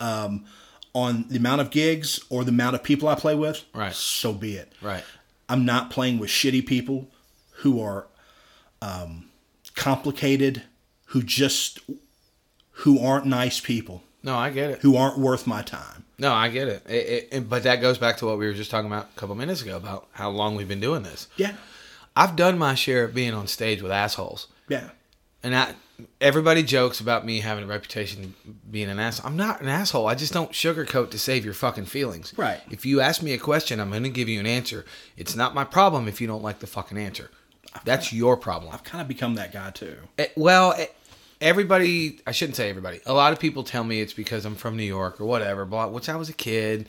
[0.00, 0.44] um,
[0.92, 3.64] on the amount of gigs or the amount of people I play with.
[3.74, 3.94] Right.
[3.94, 4.72] So be it.
[4.82, 5.02] Right.
[5.48, 7.08] I'm not playing with shitty people
[7.62, 8.06] who are
[8.82, 9.30] um,
[9.74, 10.62] complicated,
[11.06, 11.80] who just
[12.80, 14.80] who aren't nice people, No, I get it.
[14.82, 16.04] who aren't worth my time.
[16.18, 16.82] No, I get it.
[16.88, 19.18] It, it, it- But that goes back to what we were just talking about a
[19.20, 21.28] couple minutes ago about how long we've been doing this.
[21.36, 21.54] Yeah,
[22.14, 24.48] I've done my share of being on stage with assholes.
[24.68, 24.90] yeah,
[25.42, 25.74] And I,
[26.20, 28.34] everybody jokes about me having a reputation
[28.70, 29.26] being an asshole.
[29.30, 30.06] I'm not an asshole.
[30.06, 32.32] I just don't sugarcoat to save your fucking feelings.
[32.36, 32.60] Right.
[32.70, 34.86] If you ask me a question, I'm going to give you an answer.
[35.18, 37.30] It's not my problem if you don't like the fucking answer.
[37.84, 38.72] That's your problem.
[38.72, 39.96] I've kind of become that guy too.
[40.16, 40.86] Eh, Well, eh,
[41.46, 43.00] everybody, I shouldn't say everybody.
[43.06, 45.86] A lot of people tell me it's because I'm from New York or whatever, blah,
[45.86, 46.88] which I was a kid.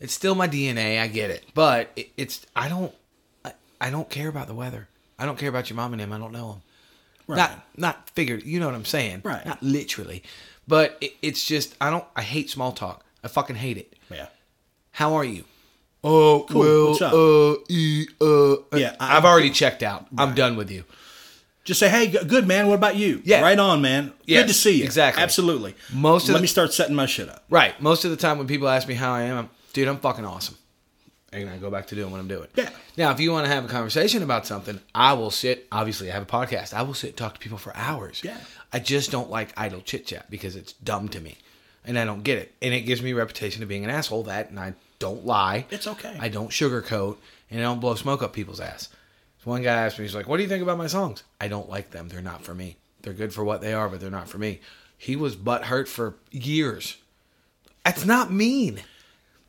[0.00, 1.00] It's still my DNA.
[1.00, 1.44] I get it.
[1.54, 2.92] But it, it's, I don't,
[3.44, 4.88] I, I don't care about the weather.
[5.18, 6.12] I don't care about your mom and him.
[6.12, 6.62] I don't know them.
[7.28, 7.36] Right.
[7.36, 8.42] Not, not figured.
[8.44, 9.22] You know what I'm saying?
[9.24, 9.46] Right.
[9.46, 10.24] Not literally.
[10.66, 13.04] But it, it's just, I don't, I hate small talk.
[13.22, 13.94] I fucking hate it.
[14.10, 14.26] Yeah,
[14.90, 15.44] How are you?
[16.02, 16.60] Oh, Cool.
[16.60, 17.12] well, What's up?
[17.12, 20.06] uh, e, uh, Yeah, I- I've already checked out.
[20.18, 20.82] I'm done with you.
[21.64, 22.66] Just say, hey, good man.
[22.66, 23.20] What about you?
[23.24, 23.40] Yeah.
[23.40, 24.12] right on, man.
[24.26, 24.84] Yes, good to see you.
[24.84, 25.22] exactly.
[25.22, 25.74] absolutely.
[25.92, 27.44] Most of Let the- me start setting my shit up.
[27.50, 27.80] Right.
[27.80, 30.24] Most of the time when people ask me how I am, I'm, dude, I'm fucking
[30.24, 30.56] awesome.
[31.34, 32.48] And I go back to doing what I'm doing.
[32.56, 32.68] Yeah.
[32.98, 35.66] Now, if you want to have a conversation about something, I will sit.
[35.72, 36.74] Obviously, I have a podcast.
[36.74, 38.20] I will sit and talk to people for hours.
[38.22, 38.36] Yeah.
[38.70, 41.38] I just don't like idle chit chat because it's dumb to me,
[41.86, 42.54] and I don't get it.
[42.60, 44.24] And it gives me a reputation of being an asshole.
[44.24, 45.64] That, and I don't lie.
[45.70, 46.14] It's okay.
[46.20, 47.16] I don't sugarcoat,
[47.50, 48.90] and I don't blow smoke up people's ass.
[49.44, 51.68] One guy asked me, he's like, "What do you think about my songs?" I don't
[51.68, 52.08] like them.
[52.08, 52.76] They're not for me.
[53.02, 54.60] They're good for what they are, but they're not for me.
[54.96, 56.96] He was butthurt for years.
[57.84, 58.82] That's not mean.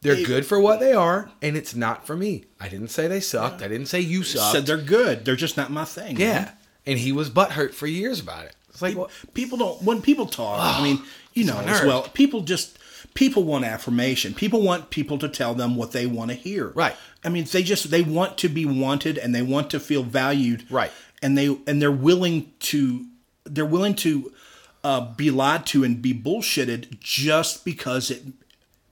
[0.01, 2.45] They're It- good for what they are, and it's not for me.
[2.59, 3.61] I didn't say they sucked.
[3.61, 4.51] I didn't say you sucked.
[4.53, 5.23] Said they're good.
[5.25, 6.17] They're just not my thing.
[6.17, 6.51] yeah, man.
[6.85, 8.55] and he was butthurt for years about it.
[8.69, 10.59] It's like, People, people don't when people talk.
[10.59, 11.03] I mean,
[11.33, 12.01] you know as well.
[12.13, 12.79] People just
[13.13, 14.33] people want affirmation.
[14.33, 16.69] People want people to tell them what they want to hear.
[16.69, 16.95] Right.
[17.25, 20.69] I mean, they just they want to be wanted and they want to feel valued.
[20.69, 20.91] Right.
[21.21, 23.05] And they and they're willing to
[23.45, 24.31] they're willing to
[24.83, 28.23] uh, be lied to and be bullshitted just because it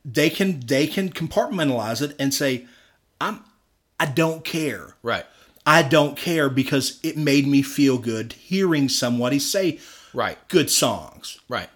[0.05, 2.65] they can they can compartmentalize it and say
[3.19, 3.43] I'm
[3.99, 4.95] I don't care.
[5.03, 5.25] right,
[5.65, 9.79] I don't care because it made me feel good hearing somebody say
[10.13, 10.37] right.
[10.47, 11.39] good songs.
[11.47, 11.69] Right.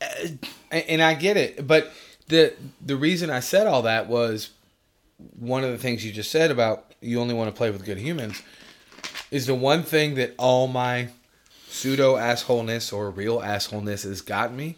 [0.00, 0.38] and,
[0.70, 1.92] and I get it, but
[2.28, 4.50] the the reason I said all that was
[5.18, 7.98] one of the things you just said about you only want to play with good
[7.98, 8.42] humans
[9.30, 11.08] is the one thing that all my
[11.68, 14.76] pseudo assholeness or real assholeness has gotten me.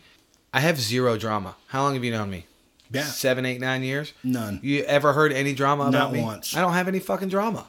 [0.52, 1.56] I have zero drama.
[1.68, 2.46] How long have you known me?
[2.90, 3.02] Yeah.
[3.04, 4.12] Seven, eight, nine years?
[4.24, 4.60] None.
[4.62, 6.22] You ever heard any drama about Not me?
[6.22, 6.56] once.
[6.56, 7.66] I don't have any fucking drama.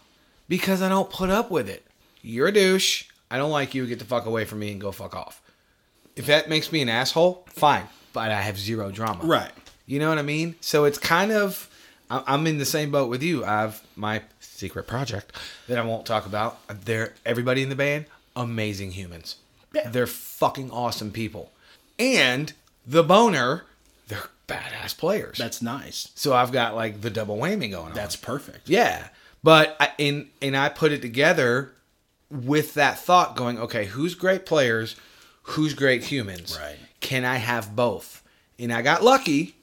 [0.47, 1.85] Because I don't put up with it.
[2.21, 3.05] You're a douche.
[3.29, 3.85] I don't like you.
[3.85, 5.41] Get the fuck away from me and go fuck off.
[6.15, 7.83] If that makes me an asshole, fine.
[8.13, 9.23] But I have zero drama.
[9.25, 9.51] Right.
[9.85, 10.55] You know what I mean?
[10.61, 11.68] So it's kind of
[12.09, 13.45] I'm in the same boat with you.
[13.45, 15.35] I have my secret project
[15.67, 16.57] that I won't talk about.
[16.85, 19.35] They're everybody in the band, amazing humans.
[19.73, 19.89] Yeah.
[19.89, 21.51] They're fucking awesome people.
[21.99, 22.53] And
[22.85, 23.65] the boner,
[24.07, 25.37] they're badass players.
[25.37, 26.11] That's nice.
[26.15, 27.93] so I've got like the double whammy going on.
[27.93, 28.67] That's perfect.
[28.67, 29.09] Yeah,
[29.43, 31.73] but I, and and I put it together
[32.31, 34.95] with that thought going, okay, who's great players,
[35.43, 36.57] who's great humans?
[36.59, 36.77] Right.
[36.99, 38.23] Can I have both?
[38.57, 39.55] And I got lucky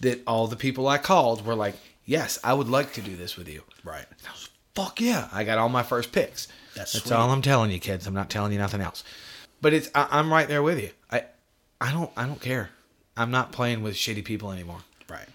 [0.00, 3.36] that all the people I called were like, yes, I would like to do this
[3.36, 3.62] with you.
[3.84, 4.06] Right.
[4.26, 5.28] I was, fuck yeah!
[5.32, 6.48] I got all my first picks.
[6.74, 7.14] That's That's sweet.
[7.14, 8.06] all I'm telling you, kids.
[8.06, 9.02] I'm not telling you nothing else.
[9.60, 10.90] But it's I, I'm right there with you.
[11.10, 11.24] I
[11.80, 12.70] I don't I don't care.
[13.16, 14.80] I'm not playing with shitty people anymore.
[15.08, 15.26] Right.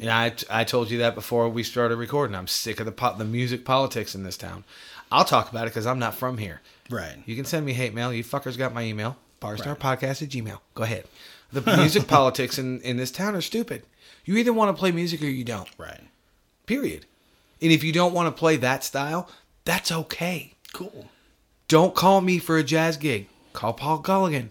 [0.00, 2.34] And I, I told you that before we started recording.
[2.34, 4.64] I'm sick of the po- the music politics in this town.
[5.10, 6.60] I'll talk about it because I'm not from here.
[6.90, 7.16] Right.
[7.26, 8.12] You can send me hate mail.
[8.12, 9.16] You fuckers got my email.
[9.40, 10.58] Barstarpodcast at gmail.
[10.74, 11.04] Go ahead.
[11.52, 13.84] The music politics in, in this town are stupid.
[14.28, 15.70] You either want to play music or you don't.
[15.78, 16.02] Right.
[16.66, 17.06] Period.
[17.62, 19.26] And if you don't want to play that style,
[19.64, 20.52] that's okay.
[20.74, 21.06] Cool.
[21.66, 23.26] Don't call me for a jazz gig.
[23.54, 24.50] Call Paul Gulligan.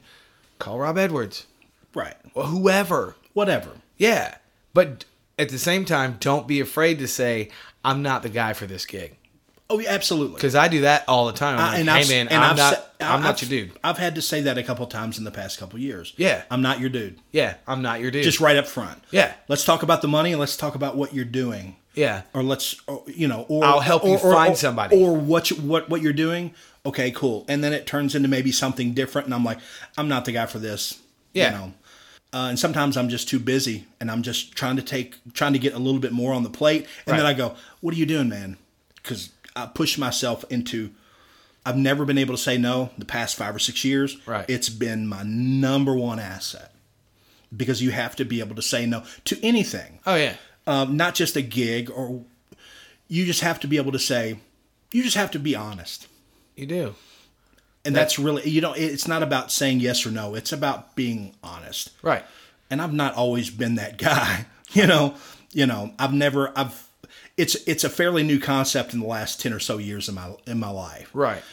[0.58, 1.46] Call Rob Edwards.
[1.94, 2.16] Right.
[2.34, 3.18] Or whoever.
[3.34, 3.70] Whatever.
[3.98, 4.38] Yeah.
[4.74, 5.06] But
[5.38, 7.50] at the same time, don't be afraid to say,
[7.86, 9.16] I'm not the guy for this gig.
[9.70, 10.36] Oh, yeah, absolutely.
[10.36, 11.56] Because I do that all the time.
[11.60, 13.72] I'm I- like, and hey, I've- man, I'm I've not, said- I'm not your dude.
[13.84, 16.14] I've had to say that a couple times in the past couple years.
[16.18, 16.44] Yeah.
[16.50, 17.20] I'm not your dude.
[17.32, 18.24] Yeah, I'm not your dude.
[18.24, 19.04] Just right up front.
[19.12, 19.34] Yeah.
[19.50, 21.76] Let's talk about the money and let's talk about what you're doing.
[21.96, 22.22] Yeah.
[22.34, 24.96] Or let's, or, you know, or I'll help you or- or- find or- somebody.
[25.04, 26.54] Or what you, what what you're doing.
[26.86, 27.44] Okay, cool.
[27.50, 29.58] And then it turns into maybe something different, and I'm like,
[29.98, 31.00] I'm not the guy for this.
[31.34, 31.52] Yeah.
[31.52, 31.74] You know.
[32.34, 35.60] Uh, and sometimes I'm just too busy, and I'm just trying to take, trying to
[35.60, 38.06] get a little bit more on the plate, and then I go, "What are you
[38.06, 38.58] doing, man?"
[38.96, 40.92] Because I push myself into.
[41.66, 44.18] I've never been able to say no the past five or six years.
[44.26, 44.46] Right.
[44.50, 46.74] It's been my number one asset
[47.56, 50.36] because you have to be able to say no to anything Oh, yeah.
[50.66, 52.24] um, not just a gig or
[53.10, 54.38] you just have to be able to say
[54.94, 56.08] you just have to be honest
[56.58, 56.96] You do.
[57.86, 61.36] and that's really you know it's not about saying yes or no it's about being
[61.42, 62.26] honest Right.
[62.70, 65.16] and i've not always been that guy you know
[65.54, 66.87] you know i've never i've
[67.38, 70.36] it's it's a fairly new concept in the last 10 or so years in my
[70.46, 71.10] in my life.
[71.14, 71.44] Right.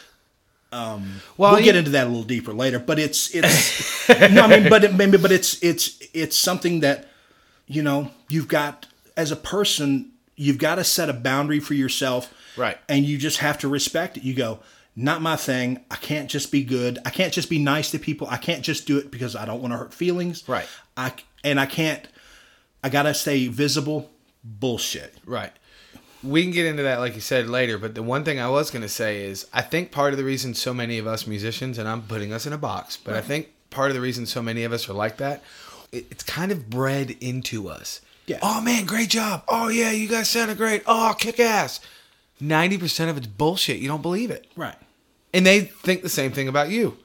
[0.73, 4.43] Um, well, we'll you- get into that a little deeper later but it's it's no
[4.43, 7.07] i mean but it, maybe but it's it's it's something that
[7.69, 12.33] you know you've got as a person you've got to set a boundary for yourself.
[12.57, 12.77] Right.
[12.89, 14.23] and you just have to respect it.
[14.25, 14.61] You go
[14.97, 15.85] not my thing.
[15.91, 17.01] I can't just be good.
[17.05, 18.29] I can't just be nice to people.
[18.29, 20.49] I can't just do it because i don't want to hurt feelings.
[20.49, 20.67] Right.
[20.97, 21.13] i
[21.45, 22.07] and i can't
[22.83, 24.11] i gotta stay visible.
[24.43, 25.15] Bullshit.
[25.25, 25.53] Right.
[26.25, 27.77] We can get into that, like you said, later.
[27.79, 30.25] But the one thing I was going to say is I think part of the
[30.25, 33.21] reason so many of us musicians, and I'm putting us in a box, but I
[33.21, 35.43] think part of the reason so many of us are like that,
[35.93, 38.01] it, it's kind of bred into us.
[38.27, 38.39] Yeah.
[38.43, 39.45] Oh, man, great job.
[39.49, 40.83] Oh, yeah, you guys sounded great.
[40.87, 41.81] Oh, kick ass.
[42.43, 43.79] 90% of it's bullshit.
[43.79, 44.47] You don't believe it.
[44.57, 44.77] right
[45.33, 46.97] And they think the same thing about you.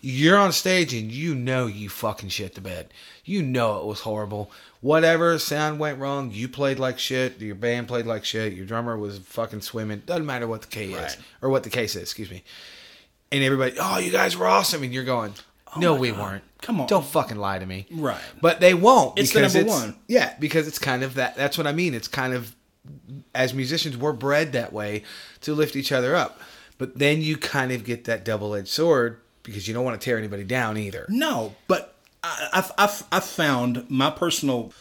[0.00, 2.92] You're on stage and you know you fucking shit the bed.
[3.24, 4.50] You know it was horrible.
[4.86, 7.40] Whatever sound went wrong, you played like shit.
[7.40, 8.52] Your band played like shit.
[8.52, 10.02] Your drummer was fucking swimming.
[10.06, 12.02] Doesn't matter what the case is or what the case is.
[12.02, 12.44] Excuse me.
[13.32, 15.34] And everybody, oh, you guys were awesome, and you're going,
[15.74, 16.44] oh no, we weren't.
[16.62, 16.86] Come on.
[16.86, 17.86] don't fucking lie to me.
[17.90, 18.20] Right.
[18.40, 19.18] But they won't.
[19.18, 19.96] It's the number one.
[20.06, 21.34] Yeah, because it's kind of that.
[21.34, 21.92] That's what I mean.
[21.92, 22.54] It's kind of
[23.34, 25.02] as musicians, we're bred that way
[25.40, 26.40] to lift each other up.
[26.78, 30.04] But then you kind of get that double edged sword because you don't want to
[30.04, 31.06] tear anybody down either.
[31.08, 34.72] No, but I've, I've, I've found my personal,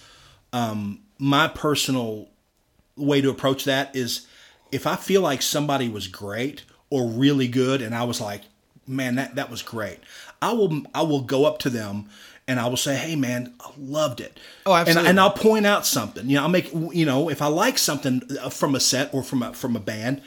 [0.53, 2.29] um, my personal
[2.95, 4.25] way to approach that is
[4.71, 8.41] if I feel like somebody was great or really good, and I was like,
[8.87, 9.99] man, that that was great.
[10.41, 12.09] I will I will go up to them
[12.47, 14.39] and I will say, hey man, I loved it.
[14.65, 14.99] Oh, absolutely.
[15.01, 16.27] And, and I'll point out something.
[16.29, 19.23] You know, I'll make you know if I like something uh, from a set or
[19.23, 20.21] from a from a band,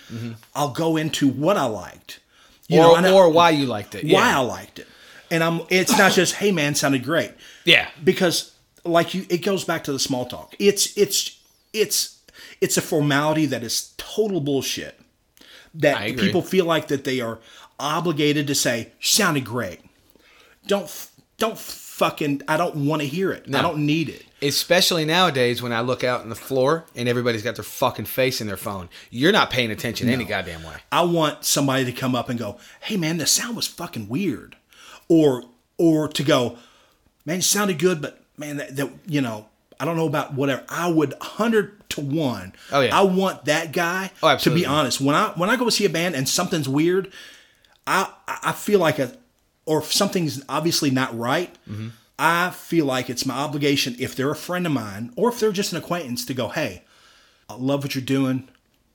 [0.55, 2.21] I'll go into what I liked.
[2.69, 3.15] You Mm-hmm.
[3.15, 4.05] or, I- why you liked it.
[4.05, 4.39] why Yeah.
[4.39, 4.87] I liked it.
[5.31, 7.33] And I'm it's not just hey man sounded great.
[7.65, 7.89] Yeah.
[8.03, 10.55] Because like you it goes back to the small talk.
[10.59, 11.39] It's it's
[11.73, 12.21] it's
[12.61, 14.99] it's a formality that is total bullshit.
[15.75, 17.39] That people feel like that they are
[17.79, 19.81] obligated to say sounded great.
[20.67, 20.91] Don't
[21.37, 23.53] don't fucking I don't want to hear it.
[23.55, 24.25] I don't need it.
[24.41, 28.41] Especially nowadays when I look out on the floor and everybody's got their fucking face
[28.41, 28.89] in their phone.
[29.11, 30.77] You're not paying attention any goddamn way.
[30.93, 34.57] I want somebody to come up and go, "Hey man, the sound was fucking weird,"
[35.09, 35.45] or
[35.77, 36.59] or to go,
[37.25, 39.47] "Man, it sounded good, but man, that, that you know,
[39.81, 42.53] I don't know about whatever." I would hundred to one.
[42.71, 42.99] Oh, yeah.
[42.99, 45.01] I want that guy Oh, to be honest.
[45.01, 47.13] When I when I go see a band and something's weird,
[47.87, 49.13] I I feel like a
[49.67, 51.55] or if something's obviously not right.
[51.69, 51.89] Mm-hmm.
[52.19, 55.53] I feel like it's my obligation if they're a friend of mine or if they're
[55.53, 56.83] just an acquaintance to go, "Hey,
[57.49, 58.49] I love what you're doing."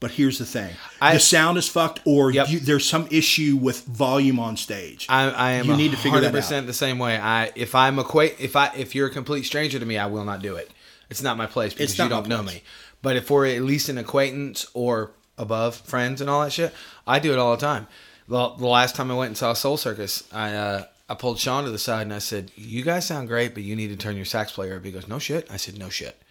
[0.03, 2.49] But here's the thing: I- the sound is fucked, or Yep.
[2.49, 5.05] you, there's some issue with volume on stage.
[5.07, 5.65] I, I am.
[5.65, 6.65] You need to figure that 100% out.
[6.65, 7.17] the same way.
[7.17, 10.25] I if I'm equate if I if you're a complete stranger to me, I will
[10.25, 10.69] not do it.
[11.09, 12.55] It's not my place because you don't know place.
[12.55, 12.63] me.
[13.01, 16.73] But if we're at least an acquaintance or above friends and all that shit,
[17.07, 17.87] I do it all the time.
[18.27, 21.63] The, the last time I went and saw Soul Circus, I uh, I pulled Sean
[21.63, 24.17] to the side and I said, "You guys sound great, but you need to turn
[24.17, 26.21] your sax player up." He goes, "No shit." I said, "No shit."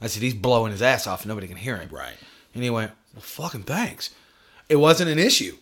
[0.00, 1.22] I said, "He's blowing his ass off.
[1.22, 2.14] And nobody can hear him." Right.
[2.54, 4.10] And he went, "Well, fucking thanks."
[4.68, 5.56] It wasn't an issue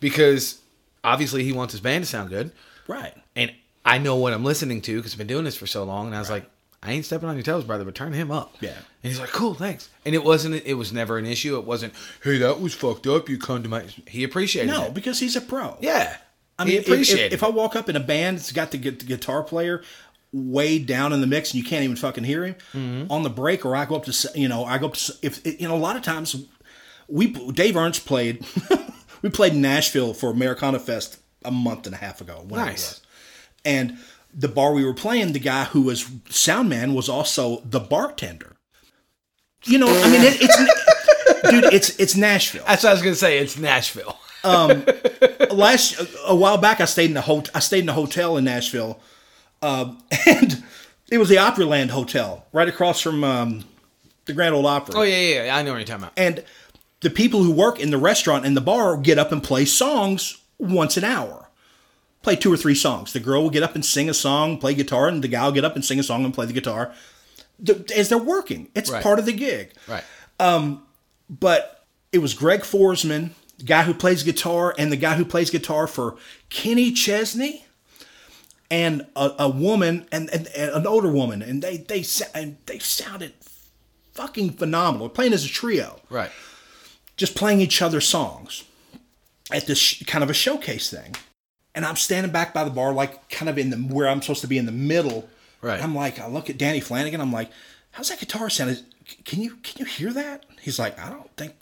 [0.00, 0.60] because
[1.04, 2.50] obviously he wants his band to sound good
[2.88, 3.14] right.
[3.36, 3.52] and
[3.84, 6.06] I know what I'm listening to because I've been doing this for so long.
[6.06, 6.44] And I was like,
[6.82, 8.54] I ain't stepping on your toes, brother, but turn him up.
[8.60, 8.70] Yeah.
[9.02, 9.88] And he's like, cool, thanks.
[10.04, 11.56] And it wasn't, it was never an issue.
[11.58, 13.28] It wasn't, hey, that was fucked up.
[13.30, 14.94] You come to my, he appreciated No, it.
[14.94, 15.76] because he's a pro.
[15.80, 16.16] Yeah.
[16.58, 18.78] I mean, if, appreciated if, if I walk up in a band that's got the,
[18.78, 19.82] the guitar player
[20.32, 23.10] way down in the mix and you can't even fucking hear him Mm-hmm.
[23.10, 25.44] on the break, or I go up to you know I go up to if
[25.60, 26.36] you know a lot of times
[27.10, 28.44] we Dave Ernst played
[29.22, 32.46] we played Nashville for Americana Fest a month and a half ago.
[32.48, 32.68] Nice.
[32.68, 33.00] It was.
[33.64, 33.98] And
[34.32, 38.56] the bar we were playing, the guy who was sound man was also the bartender.
[39.64, 40.56] You know, I mean, it, it's
[41.50, 42.64] dude, it's it's Nashville.
[42.66, 43.38] That's what I was gonna say.
[43.38, 44.16] It's Nashville.
[45.50, 48.44] last a while back, I stayed in a hot I stayed in a hotel in
[48.44, 49.00] Nashville,
[49.60, 50.62] um, and
[51.10, 53.64] it was the Opryland Hotel right across from um,
[54.24, 54.94] the Grand Ole Opry.
[54.96, 55.56] Oh yeah, yeah, yeah.
[55.56, 56.12] I know what you're talking about.
[56.16, 56.44] And
[57.00, 60.38] the people who work in the restaurant and the bar get up and play songs
[60.58, 61.48] once an hour.
[62.22, 63.12] Play two or three songs.
[63.14, 65.52] The girl will get up and sing a song, play guitar, and the guy will
[65.52, 66.92] get up and sing a song and play the guitar
[67.96, 68.68] as they're working.
[68.74, 69.02] It's Right.
[69.02, 69.72] part of the gig.
[69.88, 70.04] Right.
[70.38, 70.82] Um,
[71.30, 75.48] but it was Greg Forsman, the guy who plays guitar, and the guy who plays
[75.50, 76.16] guitar for
[76.50, 77.64] Kenny Chesney,
[78.70, 82.78] and a, a woman, and, and, and an older woman, and they they and they
[82.78, 83.32] sounded
[84.12, 85.08] fucking phenomenal.
[85.08, 86.30] Playing as a trio Right.
[87.20, 88.64] Just playing each other's songs
[89.52, 91.14] at this sh- kind of a showcase thing.
[91.74, 94.40] And I'm standing back by the bar, like kind of in the where I'm supposed
[94.40, 95.28] to be in the middle.
[95.60, 95.82] Right.
[95.84, 97.20] I'm like, I look at Danny Flanagan.
[97.20, 97.50] I'm like,
[97.92, 98.70] how's that guitar sound?
[98.70, 98.82] Is-
[99.26, 100.46] Can you can you hear that?
[100.62, 101.52] He's like, I don't think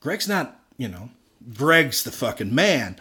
[0.00, 0.56] Greg's not.
[0.78, 1.10] You know,
[1.54, 2.96] Greg's the fucking man.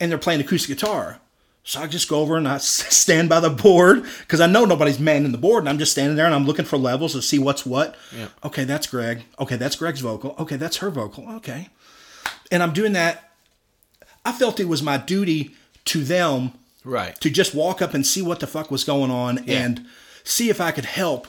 [0.00, 1.20] And they're playing acoustic guitar.
[1.64, 4.98] So I just go over and I stand by the board because I know nobody's
[4.98, 7.38] manning the board, and I'm just standing there and I'm looking for levels to see
[7.38, 7.94] what's what.
[8.16, 8.28] Yeah.
[8.44, 9.22] Okay, that's Greg.
[9.38, 10.34] Okay, that's Greg's vocal.
[10.40, 11.28] Okay, that's her vocal.
[11.36, 11.68] Okay,
[12.50, 13.30] and I'm doing that.
[14.24, 15.50] I felt it was my duty
[15.86, 16.52] to them
[16.84, 17.20] Right.
[17.20, 19.58] to just walk up and see what the fuck was going on Yeah.
[19.64, 19.86] and
[20.24, 21.28] see if I could help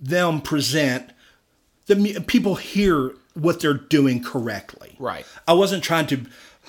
[0.00, 1.10] them present
[1.86, 4.96] the people hear what they're doing correctly.
[4.98, 5.24] Right.
[5.46, 6.22] I wasn't trying to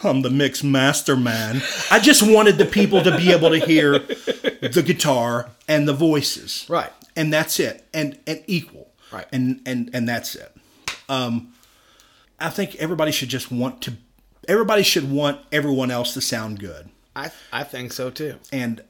[0.03, 1.62] I'm the mix master man.
[1.89, 6.65] I just wanted the people to be able to hear the guitar and the voices.
[6.69, 6.91] Right.
[7.15, 7.88] And that's it.
[7.93, 8.91] And and equal.
[9.12, 9.25] Right.
[9.31, 10.55] And and and that's it.
[11.10, 11.53] Um
[12.39, 13.93] I think everybody should just want to
[14.47, 16.89] everybody should want everyone else to sound good.
[17.15, 18.36] I I think so too.
[18.51, 18.83] And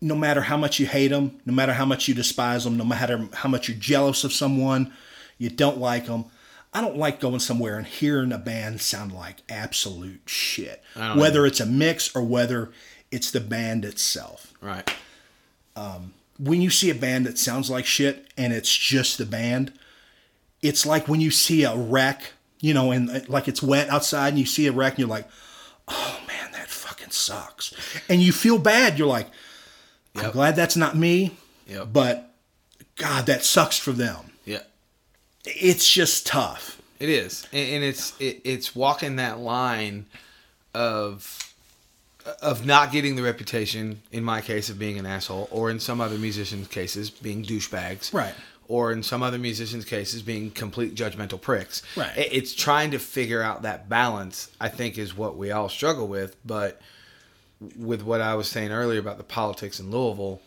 [0.00, 2.84] no matter how much you hate them, no matter how much you despise them, no
[2.84, 4.92] matter how much you're jealous of someone,
[5.38, 6.26] you don't like them.
[6.74, 10.82] I don't like going somewhere and hearing a band sound like absolute shit.
[10.96, 12.70] Whether it's a mix or whether
[13.10, 14.54] it's the band itself.
[14.60, 14.90] Right.
[15.76, 19.72] Um, when you see a band that sounds like shit and it's just the band,
[20.62, 24.28] it's like when you see a wreck, you know, and uh, like it's wet outside
[24.28, 25.28] and you see a wreck and you're like,
[25.88, 27.74] oh man, that fucking sucks.
[28.08, 28.98] And you feel bad.
[28.98, 29.28] You're like,
[30.16, 30.32] I'm Yep.
[30.32, 31.88] glad that's not me, Yep.
[31.92, 32.34] but
[32.96, 34.31] God, that sucks for them.
[35.44, 36.80] It's just tough.
[36.98, 40.06] It is, and, and it's it, it's walking that line
[40.72, 41.52] of
[42.40, 44.02] of not getting the reputation.
[44.12, 48.14] In my case, of being an asshole, or in some other musicians' cases, being douchebags,
[48.14, 48.34] Right.
[48.68, 51.82] Or in some other musicians' cases, being complete judgmental pricks.
[51.96, 52.12] Right.
[52.16, 54.50] It's trying to figure out that balance.
[54.60, 56.80] I think is what we all struggle with, but
[57.76, 60.40] with what I was saying earlier about the politics in Louisville,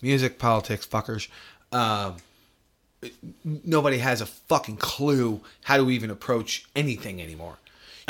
[0.00, 1.28] music politics, fuckers.
[1.72, 2.16] Um,
[3.44, 7.58] nobody has a fucking clue how to even approach anything anymore.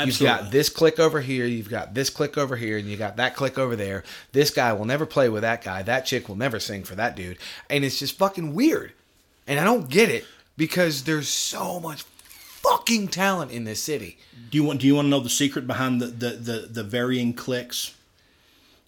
[0.03, 3.15] You've got this click over here, you've got this click over here, and you got
[3.15, 4.03] that click over there.
[4.33, 5.83] This guy will never play with that guy.
[5.83, 7.37] That chick will never sing for that dude.
[7.69, 8.91] And it's just fucking weird.
[9.47, 10.25] And I don't get it
[10.57, 14.17] because there's so much fucking talent in this city.
[14.49, 16.83] Do you want do you want to know the secret behind the the the, the
[16.83, 17.95] varying clicks?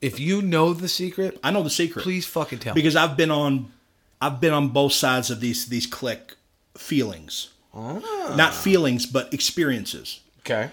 [0.02, 2.04] If you know the secret, I know the secret.
[2.04, 2.82] please fucking tell me.
[2.82, 3.72] because I've been on
[4.22, 6.36] I've been on both sides of these these click
[6.76, 7.50] feelings.
[7.74, 8.34] Ah.
[8.36, 10.22] Not feelings, but experiences.
[10.40, 10.72] Okay.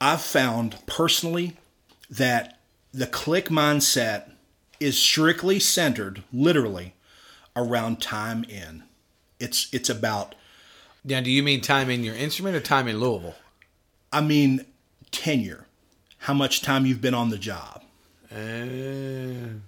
[0.00, 1.56] I've found personally
[2.10, 2.58] that
[2.92, 4.32] the click mindset
[4.80, 6.94] is strictly centered, literally,
[7.54, 8.82] around time in.
[9.38, 10.34] It's it's about
[11.04, 13.36] Now, do you mean time in your instrument or time in Louisville?
[14.12, 14.66] I mean
[15.10, 15.66] tenure.
[16.18, 17.82] How much time you've been on the job.
[18.32, 19.60] Uh,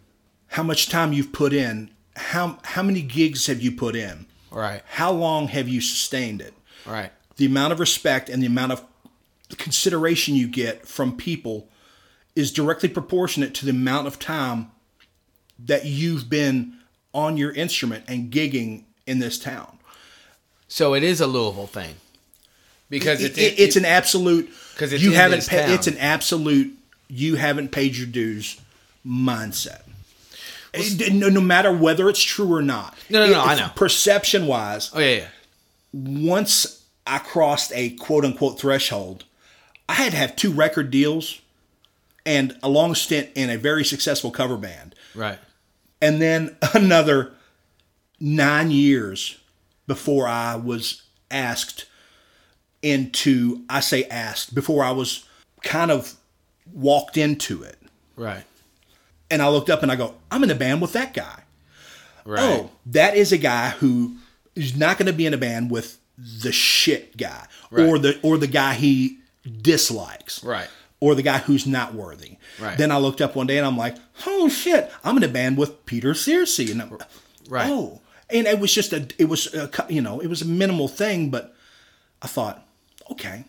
[0.48, 1.90] How much time you've put in.
[2.18, 4.26] How how many gigs have you put in?
[4.50, 4.82] right.
[4.88, 6.54] How long have you sustained it?
[6.86, 7.12] Right.
[7.36, 8.82] the amount of respect and the amount of
[9.58, 11.68] consideration you get from people
[12.34, 14.70] is directly proportionate to the amount of time
[15.58, 16.72] that you've been
[17.14, 19.78] on your instrument and gigging in this town.
[20.66, 21.94] So it is a Louisville thing
[22.90, 25.70] because It- it's it- it's an absolute 'Cause it's you in haven't this pa- town.
[25.70, 26.76] it's an absolute
[27.08, 28.56] you haven't paid your dues
[29.06, 29.82] mindset.
[31.10, 32.96] No, no matter whether it's true or not.
[33.10, 33.70] No, no, no, I know.
[33.74, 35.28] Perception wise, oh yeah, yeah.
[35.92, 39.24] once I crossed a quote unquote threshold,
[39.88, 41.40] I had to have two record deals
[42.26, 44.94] and a long stint in a very successful cover band.
[45.14, 45.38] right.
[46.00, 47.32] And then another
[48.20, 49.38] nine years
[49.86, 51.86] before I was asked
[52.82, 55.24] into, I say asked, before I was
[55.64, 56.14] kind of
[56.72, 57.78] walked into it.
[58.16, 58.44] Right.
[59.30, 61.42] And I looked up and I go, I'm in a band with that guy.
[62.24, 62.40] Right.
[62.42, 64.16] Oh, that is a guy who
[64.54, 68.38] is not going to be in a band with the shit guy or the or
[68.38, 69.18] the guy he
[69.62, 70.42] dislikes.
[70.44, 70.68] Right.
[71.00, 72.36] Or the guy who's not worthy.
[72.60, 72.76] Right.
[72.76, 75.56] Then I looked up one day and I'm like, oh shit, I'm in a band
[75.56, 76.70] with Peter Searcy.
[76.72, 76.98] And I'm,
[77.48, 77.70] Right.
[77.70, 80.88] oh, and it was just a, it was a, you know, it was a minimal
[80.88, 81.54] thing, but
[82.20, 82.66] I thought,
[83.12, 83.44] okay,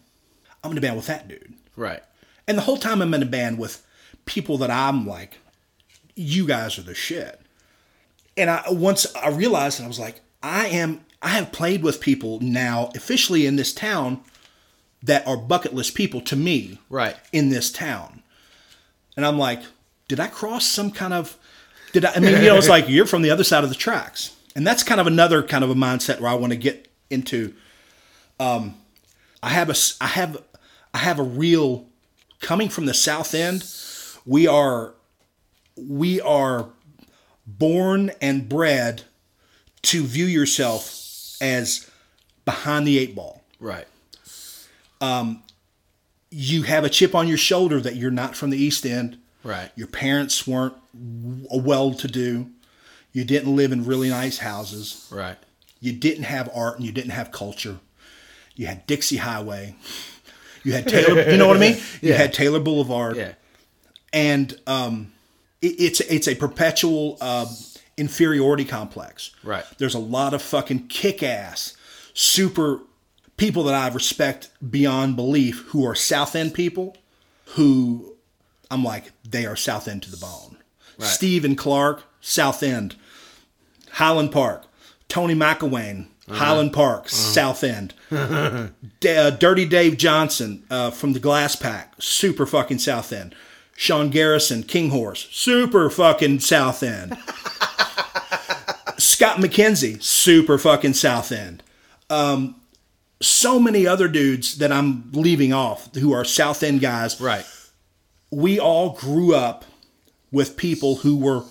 [0.63, 1.53] I'm in a band with that dude.
[1.75, 2.01] Right.
[2.47, 3.85] And the whole time I'm in a band with
[4.25, 5.39] people that I'm like,
[6.19, 7.39] you guys are the shit.
[8.35, 11.05] And I once I realized, and I was like, I am.
[11.21, 14.21] I have played with people now officially in this town
[15.03, 17.15] that are bucket list people to me Right.
[17.33, 18.23] in this town.
[19.17, 19.61] And I'm like,
[20.07, 21.37] did I cross some kind of?
[21.93, 22.13] Did I?
[22.15, 24.65] I mean, you know, it's like you're from the other side of the tracks, and
[24.67, 27.53] that's kind of another kind of a mindset where I want to get into.
[28.39, 28.75] Um,
[29.43, 30.41] I have a I have,
[30.93, 31.87] I have a real
[32.41, 33.65] coming from the south end.
[34.25, 34.93] We are,
[35.87, 36.69] we are
[37.47, 39.03] born and bred
[39.83, 41.89] to view yourself as
[42.45, 43.87] behind the eight ball Right.
[46.31, 49.17] you have a chip on your shoulder that you're not from the East End.
[49.43, 49.71] Right.
[49.75, 52.49] Your parents weren't well to do.
[53.11, 55.07] You didn't live in really nice houses.
[55.11, 55.37] Right.
[55.79, 57.79] You didn't have art and you didn't have culture.
[58.55, 59.75] You had Dixie Highway.
[60.63, 61.29] You had Taylor.
[61.31, 61.77] you know what I mean?
[62.01, 62.17] You Yeah.
[62.17, 63.15] had Taylor Boulevard.
[63.15, 63.33] Yeah.
[64.13, 65.13] And um,
[65.61, 67.47] it's it's a perpetual um,
[67.97, 69.31] inferiority complex.
[69.43, 69.65] Right.
[69.77, 71.75] There's a lot of fucking kick ass,
[72.13, 72.81] super
[73.37, 76.95] people that I respect beyond belief who are South End people
[77.55, 78.15] who
[78.71, 80.57] I'm like, they are South End to the bone.
[80.99, 82.95] Steve and Clark, South End.
[83.93, 84.65] Highland Park.
[85.07, 87.93] Tony McElwain, Highland Park, South End.
[88.99, 93.33] D- uh, Dirty Dave Johnson uh, from the Glasspack, super fucking South End.
[93.79, 97.17] Sean Garrison, King Horse, super fucking South End.
[98.97, 101.63] Scott McKenzie, super fucking South End.
[102.09, 102.55] Um,
[103.21, 107.21] so many other dudes that I'm leaving off who are South End guys.
[107.21, 107.45] Right.
[108.31, 109.63] We all grew up
[110.29, 111.43] with people who were,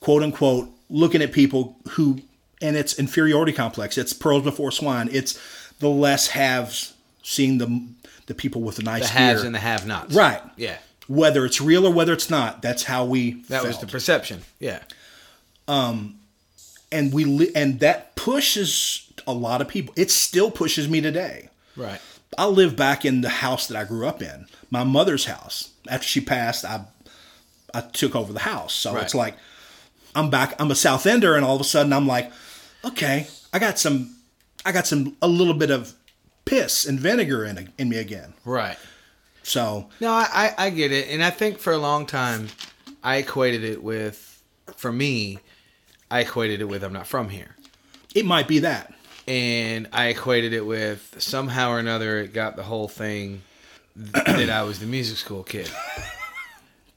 [0.00, 2.20] quote unquote, looking at people who,
[2.60, 3.96] and it's inferiority complex.
[3.96, 5.08] It's pearls before swine.
[5.12, 5.38] It's
[5.78, 7.86] the less haves seeing the
[8.26, 9.46] the people with the nice The haves gear.
[9.46, 10.14] and the have-nots.
[10.16, 10.42] Right.
[10.56, 10.78] Yeah.
[11.10, 13.42] Whether it's real or whether it's not, that's how we.
[13.48, 14.42] That was the perception.
[14.60, 14.78] Yeah.
[15.66, 16.20] Um,
[16.92, 19.92] and we li- and that pushes a lot of people.
[19.96, 21.48] It still pushes me today.
[21.74, 22.00] Right.
[22.38, 25.70] I live back in the house that I grew up in, my mother's house.
[25.88, 26.84] After she passed, I
[27.74, 28.72] I took over the house.
[28.72, 29.02] So Right.
[29.02, 29.34] it's like
[30.14, 30.54] I'm back.
[30.60, 32.30] I'm a South Ender, and all of a sudden I'm like,
[32.84, 34.14] okay, I got some,
[34.64, 35.92] I got some a little bit of
[36.44, 38.32] piss and vinegar in in me again.
[38.44, 38.76] Right.
[39.42, 41.08] So No, I, I, get it.
[41.08, 42.48] And I think for a long time,
[43.02, 44.42] I equated it with,
[44.76, 45.38] for me,
[46.10, 47.56] I equated it with I'm not from here.
[48.14, 48.92] it might be that.
[49.26, 53.42] And I equated it with somehow or another, it got the whole thing
[53.96, 55.70] that I was the music school kid.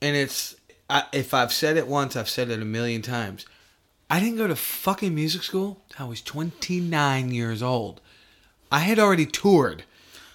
[0.02, 0.56] And it's,
[0.90, 3.46] I, if I've said it once, I've said it a million times.
[4.10, 8.02] I didn't go to fucking music school I was 29 years old.
[8.72, 9.84] I had already toured.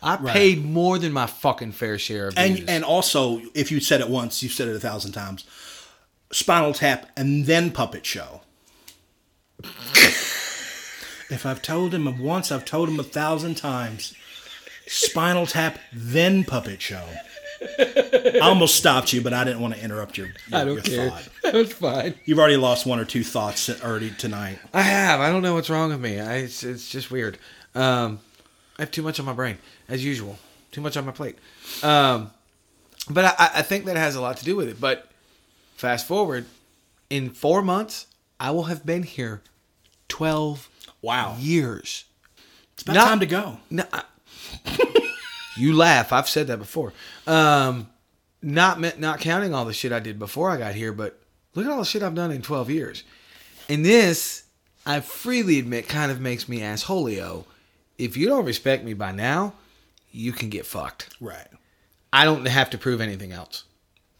[0.03, 2.38] I paid more than my fucking fair share of.
[2.38, 5.44] And and also, if you said it once, you've said it a thousand times.
[6.30, 8.42] Spinal Tap and then Puppet Show.
[9.64, 14.14] if I've told him once, I've told him a thousand times.
[14.86, 17.05] Spinal Tap, then Puppet Show.
[17.61, 20.82] I almost stopped you, but I didn't want to interrupt your, your, I don't your
[20.82, 21.11] care.
[21.11, 21.28] thought.
[21.42, 22.14] That was fine.
[22.26, 24.59] You've already lost one or two thoughts already tonight.
[24.74, 25.20] I have.
[25.20, 26.20] I don't know what's wrong with me.
[26.20, 27.38] I, it's, it's just weird.
[27.74, 28.20] Um,
[28.78, 29.59] I have too much on my brain,
[29.89, 30.39] as usual.
[30.72, 31.36] Too much on my plate.
[31.82, 32.30] Um,
[33.11, 34.80] but I, I think that has a lot to do with it.
[34.80, 35.11] But
[35.76, 36.45] fast forward,
[37.11, 38.07] in four months,
[38.39, 39.43] I will have been here
[40.09, 40.68] 12
[41.01, 41.36] Wow.
[41.39, 42.05] years.
[42.74, 43.59] It's about Not- time to go.
[43.70, 44.03] No, I-
[45.57, 46.12] you laugh.
[46.12, 46.93] I've said that before.
[47.26, 47.89] Um,
[48.43, 51.18] not not counting all the shit I did before I got here, but
[51.55, 53.03] look at all the shit I've done in 12 years.
[53.68, 54.45] And this,
[54.86, 57.45] I freely admit, kind of makes me assholeo.
[57.99, 59.55] If you don't respect me by now,
[60.11, 61.14] you can get fucked.
[61.20, 61.46] Right.
[62.12, 63.64] I don't have to prove anything else.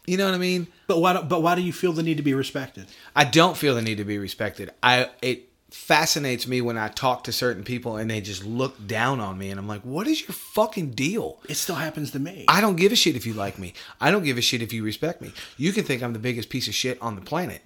[0.05, 0.67] You know what I mean?
[0.87, 2.87] But why, do- but why do you feel the need to be respected?
[3.15, 4.71] I don't feel the need to be respected.
[4.81, 9.19] I it fascinates me when I talk to certain people and they just look down
[9.19, 12.45] on me and I'm like, "What is your fucking deal?" It still happens to me.
[12.47, 13.73] I don't give a shit if you like me.
[14.01, 15.31] I don't give a shit if you respect me.
[15.57, 17.61] You can think I'm the biggest piece of shit on the planet.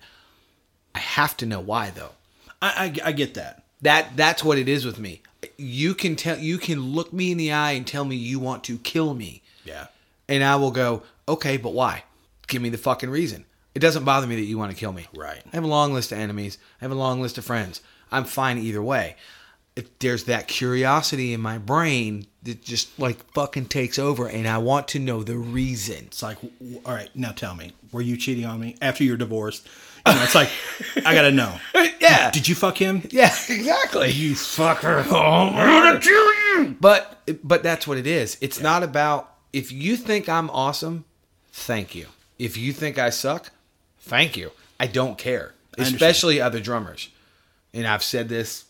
[0.93, 2.11] I have to know why though.
[2.61, 3.62] I, I, I get that.
[3.83, 5.21] That that's what it is with me.
[5.57, 8.63] You can tell you can look me in the eye and tell me you want
[8.65, 9.41] to kill me.
[9.63, 9.87] Yeah.
[10.27, 12.03] And I will go, Okay, but why?
[12.47, 13.45] Give me the fucking reason.
[13.75, 15.07] It doesn't bother me that you want to kill me.
[15.15, 15.41] Right.
[15.51, 16.57] I have a long list of enemies.
[16.81, 17.81] I have a long list of friends.
[18.11, 19.15] I'm fine either way.
[19.75, 24.59] If there's that curiosity in my brain that just like fucking takes over, and I
[24.59, 26.05] want to know the reason.
[26.05, 29.17] It's like, w- all right, now tell me, were you cheating on me after you're
[29.17, 29.67] divorced?
[30.05, 30.49] You know, it's like,
[31.05, 31.55] I gotta know.
[31.99, 32.31] Yeah.
[32.31, 33.07] Did you fuck him?
[33.11, 34.11] Yeah, exactly.
[34.11, 35.05] You fucker.
[35.09, 36.33] Oh, I'm gonna kill
[36.65, 36.75] you.
[36.81, 38.37] But but that's what it is.
[38.41, 41.05] It's not about if you think I'm awesome,
[41.53, 42.07] thank you.
[42.37, 43.51] If you think I suck,
[43.99, 44.51] thank you.
[44.81, 45.53] I don't care.
[45.77, 45.95] understand.
[45.95, 47.07] Especially other drummers.
[47.73, 48.65] And I've said this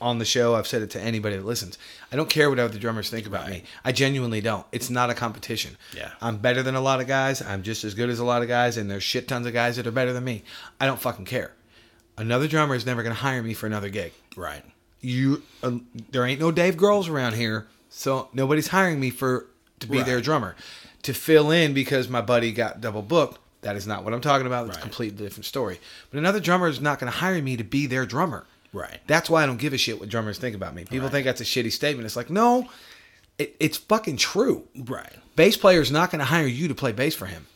[0.00, 1.76] on the show, I've said it to anybody that listens.
[2.10, 3.64] I don't care what other drummers think about me.
[3.84, 4.64] I genuinely don't.
[4.72, 5.76] It's not a competition.
[5.94, 6.10] Yeah.
[6.22, 7.42] I'm better than a lot of guys.
[7.42, 9.76] I'm just as good as a lot of guys and there's shit tons of guys
[9.76, 10.42] that are better than me.
[10.80, 11.52] I don't fucking care.
[12.16, 14.64] Another drummer is never going to hire me for another gig Right.
[15.00, 15.72] you uh,
[16.10, 19.46] there ain't no Dave Grohl's around here, so nobody's hiring me for
[19.80, 20.06] to be Right.
[20.06, 20.56] their drummer
[21.02, 23.38] to fill in because my buddy got double booked.
[23.62, 24.68] That is not what I'm talking about.
[24.68, 25.78] It's a completely different story.
[26.10, 28.46] But another drummer is not going to hire me to be their drummer.
[28.72, 28.98] Right.
[29.06, 30.84] That's why I don't give a shit what drummers think about me.
[30.84, 31.12] People Right.
[31.12, 32.06] think that's a shitty statement.
[32.06, 32.68] It's like no,
[33.38, 34.68] it, it's fucking true.
[34.76, 35.12] Right.
[35.36, 37.46] Bass player's not going to hire you to play bass for him.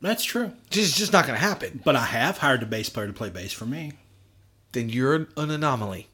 [0.00, 0.52] That's true.
[0.70, 1.80] Just, it's just not going to happen.
[1.84, 3.92] But I have hired a bass player to play bass for me.
[4.72, 6.08] Then you're an anomaly.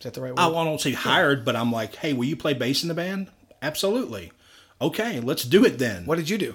[0.00, 0.38] Is that the right word?
[0.40, 3.28] I won't say hired, but I'm like, hey, will you play bass in the band?
[3.62, 4.32] Absolutely.
[4.80, 6.06] Okay, let's do it then.
[6.06, 6.54] what did you do?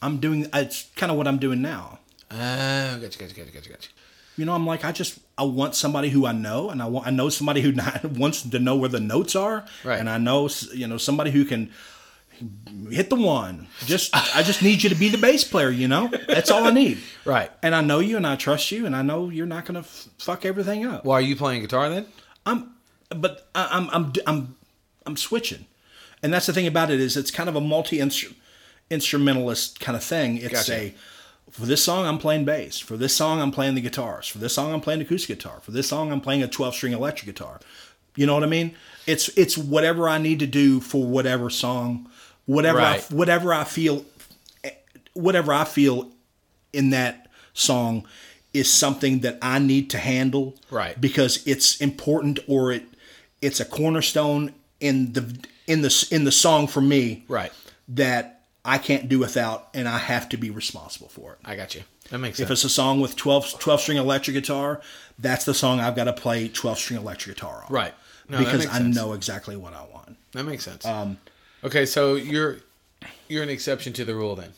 [0.00, 1.98] I'm doing, it's kind of what I'm doing now.
[2.30, 3.88] Oh, gotcha, gotcha, gotcha, gotcha, gotcha.
[4.36, 7.06] You know, I'm like, I just, I want somebody who I know, and I want,
[7.06, 9.98] I know somebody who not, wants to know where the notes are, Right.
[10.00, 11.70] and I know, you know, somebody who can
[12.90, 13.68] hit the one.
[13.86, 15.70] Just, I just need you to be the bass player.
[15.70, 16.98] You know, that's all I need.
[17.24, 17.50] Right.
[17.62, 20.08] And I know you, and I trust you, and I know you're not gonna f-
[20.18, 21.04] fuck everything up.
[21.06, 22.04] Well, are you playing guitar then?
[22.44, 22.72] I'm,
[23.08, 24.56] but I- I'm, I'm, I'm,
[25.06, 25.64] I'm switching,
[26.22, 27.98] and that's the thing about it is it's kind of a multi
[28.90, 30.36] instrumentalist kind of thing.
[30.38, 30.74] It's Gotcha.
[30.74, 30.94] a
[31.54, 32.78] for this song I'm playing bass.
[32.80, 34.26] For this song I'm playing the guitars.
[34.26, 35.60] For this song I'm playing acoustic guitar.
[35.62, 37.60] For this song I'm playing a 12 string electric guitar.
[38.16, 38.74] You know what I mean?
[39.06, 42.08] It's it's whatever I need to do for whatever song,
[42.46, 43.00] whatever Right.
[43.00, 44.04] I, whatever I feel,
[45.12, 46.10] whatever I feel
[46.72, 48.06] in that song
[48.52, 51.00] is something that I need to handle, Right.
[51.00, 52.84] Because it's important or it
[53.40, 55.36] it's a cornerstone in the
[55.66, 57.52] in the in the song for me, Right.
[57.88, 58.33] That
[58.64, 61.38] I can't do without, and I have to be responsible for it.
[61.44, 61.82] I got you.
[62.10, 62.48] That makes sense.
[62.48, 64.80] If it's a song with 12, 12 string electric guitar,
[65.18, 67.72] that's the song I've got to play 12 string electric guitar on.
[67.72, 67.94] Right.
[68.28, 68.94] No, because I sense.
[68.96, 70.16] know exactly what I want.
[70.32, 70.84] That makes sense.
[70.86, 71.18] Um,
[71.62, 72.58] okay, so you're
[73.28, 74.50] you're an exception to the rule then.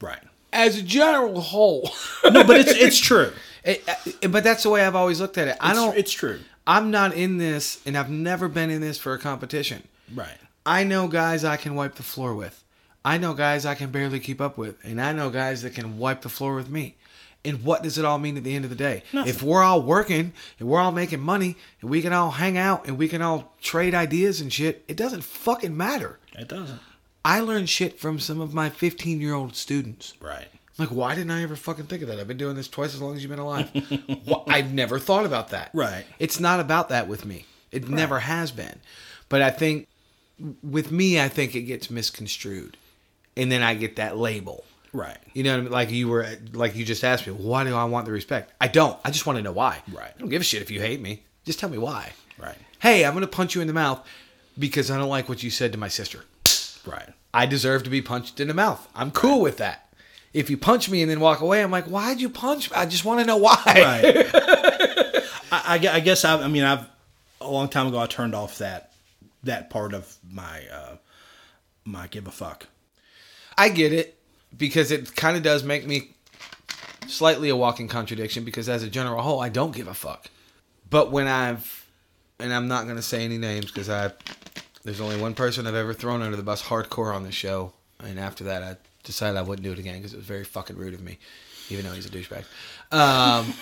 [0.00, 0.20] Right.
[0.52, 1.90] As a general whole,
[2.24, 3.32] No, but it's it's true.
[3.64, 3.82] It-
[4.20, 5.56] it- but that's the way I've always looked at it.
[5.60, 5.96] I It's- don't.
[5.96, 6.40] It's true.
[6.66, 9.88] I'm not in this, and I've never been in this for a competition.
[10.14, 10.36] Right.
[10.66, 12.62] I know guys I can wipe the floor with.
[13.04, 15.98] I know guys I can barely keep up with, and I know guys that can
[15.98, 16.96] wipe the floor with me.
[17.46, 19.02] And what does it all mean at the end of the day?
[19.12, 19.28] Nothing.
[19.28, 22.86] If we're all working and we're all making money and we can all hang out
[22.86, 26.18] and we can all trade ideas and shit, it doesn't fucking matter.
[26.38, 26.80] It doesn't.
[27.22, 30.14] I learned shit from some of my 15 year old students.
[30.20, 30.48] Right.
[30.78, 32.18] Like, why didn't I ever fucking think of that?
[32.18, 33.70] I've been doing this twice as long as you've been alive.
[34.28, 35.70] Wh- I've never thought about that.
[35.74, 36.04] Right.
[36.18, 37.44] It's not about that with me.
[37.70, 38.80] It never has been.
[39.28, 39.86] But I think
[40.62, 42.76] with me, I think it gets misconstrued,
[43.36, 44.64] and then I get that label.
[44.92, 45.18] Right.
[45.32, 45.72] You know, what I mean?
[45.72, 48.52] like you were, like you just asked me, why do I want the respect?
[48.60, 48.98] I don't.
[49.04, 49.82] I just want to know why.
[49.92, 50.12] Right.
[50.14, 51.24] I don't give a shit if you hate me.
[51.44, 52.12] Just tell me why.
[52.38, 52.56] Right.
[52.78, 54.06] Hey, I'm gonna punch you in the mouth
[54.58, 56.24] because I don't like what you said to my sister.
[56.86, 57.08] Right.
[57.32, 58.86] I deserve to be punched in the mouth.
[58.94, 59.92] I'm cool with that.
[60.32, 62.76] If you punch me and then walk away, I'm like, why'd you punch me?
[62.76, 63.62] I just want to know why.
[63.66, 64.30] Right.
[65.52, 66.86] I, I I guess I, I mean I've
[67.40, 68.92] a long time ago I turned off that
[69.42, 70.96] that part of my uh,
[71.84, 72.66] my give a fuck.
[73.56, 74.18] I get it
[74.56, 76.10] because it kind of does make me
[77.08, 80.28] slightly a walking contradiction because as a general whole, I don't give a fuck.
[80.90, 81.86] But when I've,
[82.38, 84.12] and I'm not going to say any names because I,
[84.84, 87.72] there's only one person I've ever thrown under the bus hardcore on the show.
[88.00, 90.76] And after that, I decided I wouldn't do it again because it was very fucking
[90.76, 91.18] rude of me,
[91.68, 92.44] even though he's a douchebag.
[92.92, 93.54] Um,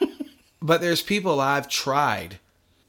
[0.62, 2.38] but there's people I've tried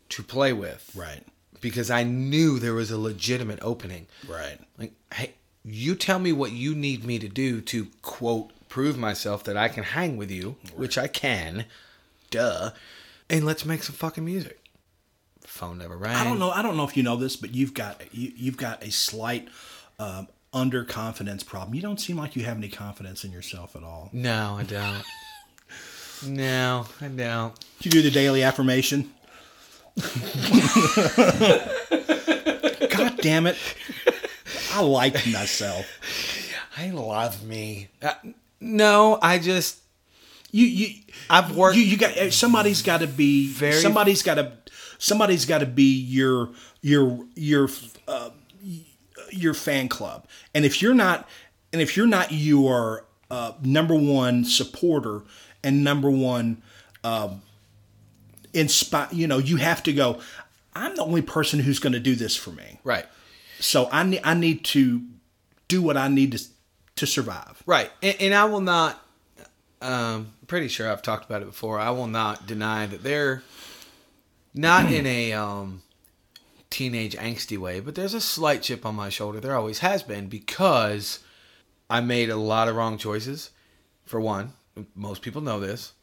[0.10, 1.24] to play with Right.
[1.62, 4.08] because I knew there was a legitimate opening.
[4.28, 4.58] Right.
[4.78, 5.34] Like, hey,
[5.74, 9.68] you tell me what you need me to do to quote prove myself that I
[9.68, 11.66] can hang with you, which I can.
[12.30, 12.72] Duh.
[13.30, 14.64] And let's make some fucking music.
[15.42, 16.16] Phone never rang.
[16.16, 16.52] I don't know.
[16.52, 19.50] I don't know if you know this, but you've got you, you've got a slight
[19.98, 21.74] um, underconfidence problem.
[21.74, 24.10] You don't seem like you have any confidence in yourself at all.
[24.14, 25.04] No, I don't.
[26.28, 27.56] no, I don't.
[27.80, 29.12] Did you do the daily affirmation?
[32.90, 33.58] God damn it!
[34.72, 35.86] I like myself.
[36.78, 37.90] I love me.
[38.02, 38.14] Uh,
[38.62, 39.80] no, I just
[40.52, 41.76] You you I've worked.
[41.78, 44.54] you, you got uh, somebody's got to be Very- somebody's got to
[44.98, 46.50] somebody's got to be your
[46.82, 47.70] your your
[48.08, 48.30] uh,
[49.32, 51.28] your fan club and if you're not
[51.72, 55.22] and if you're not your uh, number one supporter
[55.64, 56.62] and number one
[57.04, 57.42] um,
[58.54, 60.20] inspire you know you have to go
[60.74, 63.06] i'm the only person who's going to do this for me right,
[63.60, 65.02] so i need i need to
[65.68, 66.44] do what i need to
[67.00, 69.02] to survive right, and, and I will not.
[69.82, 71.80] Um, pretty sure I've talked about it before.
[71.80, 73.42] I will not deny that they're
[74.54, 75.82] not in a um,
[76.70, 79.40] teenage angsty way, but there's a slight chip on my shoulder.
[79.40, 81.20] There always has been because
[81.90, 83.52] I made a lot of wrong choices.
[84.04, 84.54] For one,
[84.94, 85.94] most people know this,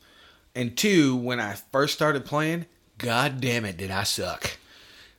[0.55, 2.65] and two, when I first started playing,
[2.97, 4.57] god damn it, did I suck.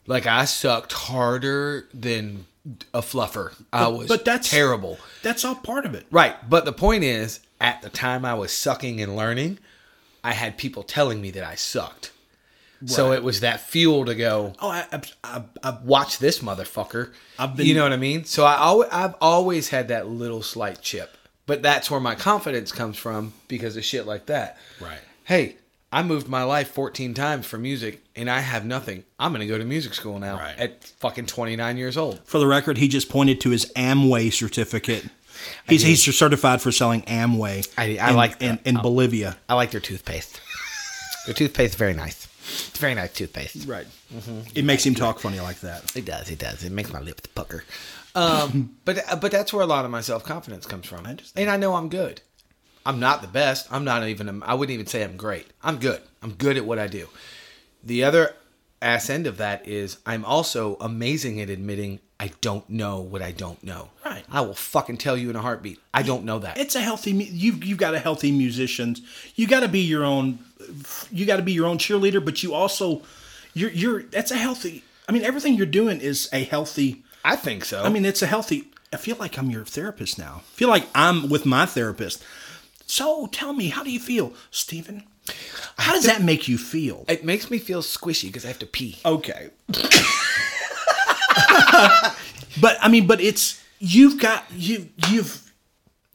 [0.08, 2.46] Like I sucked harder than
[2.94, 3.54] a fluffer.
[3.72, 5.00] I But- was but that's- terrible.
[5.22, 6.36] that's all part of it Right.
[6.50, 9.60] But the point is, at the time I was sucking and learning,
[10.24, 12.12] I had people telling me that I sucked.
[12.86, 17.12] So it was that fuel to go, oh i i, I, I watch this motherfucker.
[17.40, 18.24] I've been- you know what I mean?
[18.26, 21.18] So I always, I've always had that little slight chip.
[21.48, 24.58] But that's where my confidence comes from because of shit like that.
[24.80, 25.00] Right.
[25.24, 25.56] Hey,
[25.92, 29.04] I moved my life 14 times for music and I have nothing.
[29.18, 30.58] I'm going to go to music school now Right.
[30.58, 32.20] at fucking 29 years old.
[32.26, 35.06] For the record, he just pointed to his Amway certificate.
[35.70, 37.68] He's he's certified for selling Amway.
[37.78, 38.68] I- I in, like in, that.
[38.68, 39.38] in Bolivia.
[39.48, 40.42] I like their toothpaste.
[41.26, 42.26] their toothpaste is very nice.
[42.70, 43.66] It's very nice toothpaste.
[43.68, 43.86] Right.
[44.56, 45.96] It makes him talk funny like that.
[45.96, 46.30] It does.
[46.32, 46.64] It does.
[46.64, 47.64] It makes my lips pucker.
[48.16, 51.06] Um, but but that's where a lot of my self confidence comes from.
[51.06, 51.42] understand.
[51.44, 52.22] And I know I'm good.
[52.88, 53.68] I'm not the best.
[53.70, 54.42] I'm not even.
[54.44, 55.46] I wouldn't even say I'm great.
[55.62, 56.02] I'm good.
[56.24, 57.10] I'm good at what I do.
[57.84, 58.34] The other
[58.82, 63.32] ass end of that is I'm also amazing at admitting I don't know what I
[63.32, 63.90] don't know.
[64.06, 64.24] Right.
[64.32, 65.80] I will fucking tell you in a heartbeat.
[65.94, 66.58] I don't know that.
[66.58, 67.12] It's a healthy.
[67.12, 69.02] You've you've got a healthy musicians.
[69.36, 70.40] You got to be your own.
[71.12, 73.02] You got to be your own cheerleader, but you also,
[73.54, 74.04] you're you're.
[74.04, 74.84] That's a healthy.
[75.10, 77.04] I mean, everything you're doing is a healthy.
[77.26, 77.84] I think so.
[77.84, 78.70] I mean, it's a healthy.
[78.94, 80.38] I feel like I'm your therapist now.
[80.38, 82.24] I feel like I'm with my therapist.
[82.88, 85.04] So tell me, how do you feel, Stephen?
[85.78, 87.04] How does that make you feel?
[87.08, 88.98] it makes me feel squishy because I have to pee.
[89.06, 89.50] Okay.
[92.62, 95.52] but I mean, but it's you've got you you've.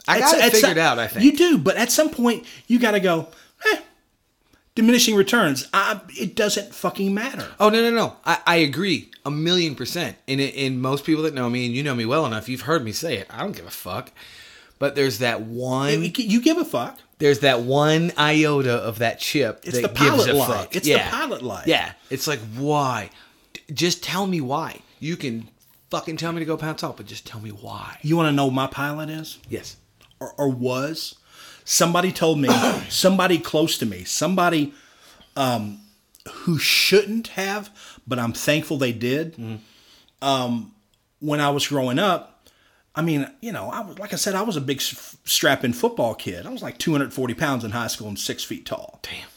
[0.07, 0.99] I it's- got it figured out.
[0.99, 3.27] I think you do, but at some point you got to go.
[3.71, 3.77] Eh,
[4.75, 5.67] diminishing returns.
[5.73, 7.47] I, it doesn't fucking matter.
[7.59, 8.15] Oh no no no!
[8.25, 10.17] I, I agree a million percent.
[10.27, 12.83] And and most people that know me and you know me well enough, you've heard
[12.83, 13.27] me say it.
[13.29, 14.11] I don't give a fuck.
[14.83, 16.03] But there's that one.
[16.17, 16.99] You give a fuck.
[17.17, 20.45] There's that one iota of that chip It's that the gives pilot a lie.
[20.47, 20.75] fuck.
[20.75, 21.63] It's the pilot lie.
[21.65, 23.09] Yeah, it's like why?
[23.73, 24.81] Just tell me why.
[24.99, 25.47] You can
[25.89, 27.97] fucking tell me to go pounce salt, but just tell me why.
[28.01, 29.77] You want to know my pilot is Yes.
[30.19, 31.15] or, or was?
[31.63, 32.49] Somebody told me.
[32.89, 34.03] somebody close to me.
[34.03, 34.73] Somebody
[35.37, 35.79] um,
[36.29, 37.69] who shouldn't have,
[38.05, 39.61] but I'm thankful they did.
[40.21, 40.73] Um,
[41.21, 42.32] when I was growing up,
[42.95, 46.13] I mean, you know, I was like I said, I was a big strapping football
[46.13, 46.45] kid.
[46.45, 48.99] I was like 240 pounds in high school and six feet tall.
[49.01, 49.27] Damn.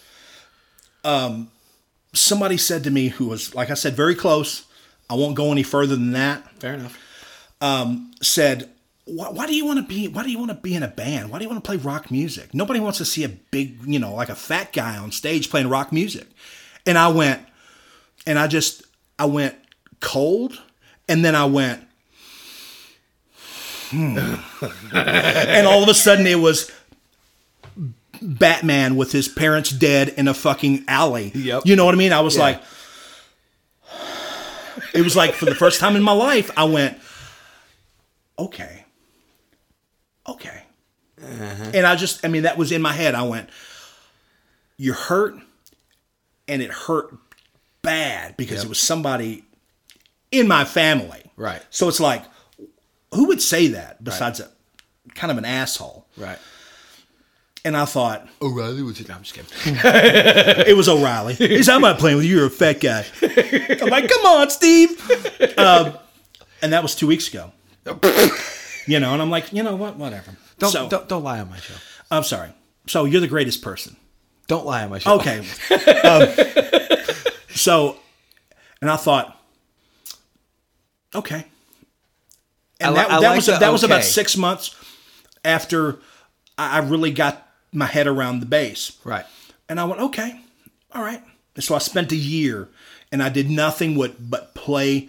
[1.04, 1.50] Um,
[2.12, 4.66] somebody said to me, who was like I said, very close.
[5.08, 6.50] I won't go any further than that.
[6.60, 6.98] Fair enough.
[7.60, 8.70] Um, said,
[9.06, 10.08] why, why do you want to be?
[10.08, 11.30] Why do you want to be in a band?
[11.30, 12.52] Why do you want to play rock music?
[12.52, 15.68] Nobody wants to see a big, you know, like a fat guy on stage playing
[15.68, 16.26] rock music.
[16.84, 17.40] And I went,
[18.26, 18.82] and I just,
[19.18, 19.54] I went
[20.00, 20.60] cold,
[21.08, 21.85] and then I went,
[23.90, 24.18] hmm.
[24.94, 26.70] and all of a sudden it was
[28.20, 31.32] Batman with his parents dead in a fucking alley.
[31.34, 31.62] Yep.
[31.66, 32.12] You know what I mean?
[32.12, 32.42] I was Yeah.
[32.42, 32.62] like,
[34.94, 36.98] it was like for the first time in my life, I went,
[38.38, 38.84] okay,
[40.26, 40.62] okay.
[41.18, 43.14] And I just, I mean, that was in my head.
[43.14, 43.48] I went,
[44.76, 45.34] you're hurt,
[46.46, 47.14] and it hurt
[47.82, 49.44] bad because it was somebody
[50.30, 51.22] in my family.
[51.36, 51.62] Right.
[51.70, 52.22] So it's like,
[53.16, 54.48] who would say that besides a
[55.14, 56.06] kind of an asshole?
[56.16, 56.38] Right.
[57.64, 59.08] And I thought, O'Reilly was it?
[59.08, 59.50] No, I'm just kidding.
[59.84, 61.34] it was O'Reilly.
[61.38, 62.36] He's, I'm not playing with you.
[62.36, 63.04] You're a fat guy.
[63.22, 65.00] I'm like, come on, Steve.
[65.58, 65.98] Um,
[66.62, 67.52] and that was two weeks ago.
[68.88, 69.96] You know, and I'm like, you know what?
[69.96, 70.30] Whatever.
[70.58, 71.74] Don't, so, don't don't lie on my show.
[72.08, 72.50] I'm sorry.
[72.86, 73.96] So you're the greatest person.
[74.46, 75.16] Don't lie on my show.
[75.16, 75.38] Okay.
[76.04, 76.28] um,
[77.48, 77.96] so,
[78.80, 79.36] and I thought,
[81.16, 81.46] okay.
[82.80, 84.74] And I that, I that like was the that was about six months
[85.44, 85.98] after
[86.58, 88.98] I really got my head around the bass.
[89.04, 89.24] Right.
[89.68, 90.40] And I went, okay,
[90.92, 91.22] all right.
[91.54, 92.68] And so I spent a year
[93.12, 95.08] and I did nothing but, but play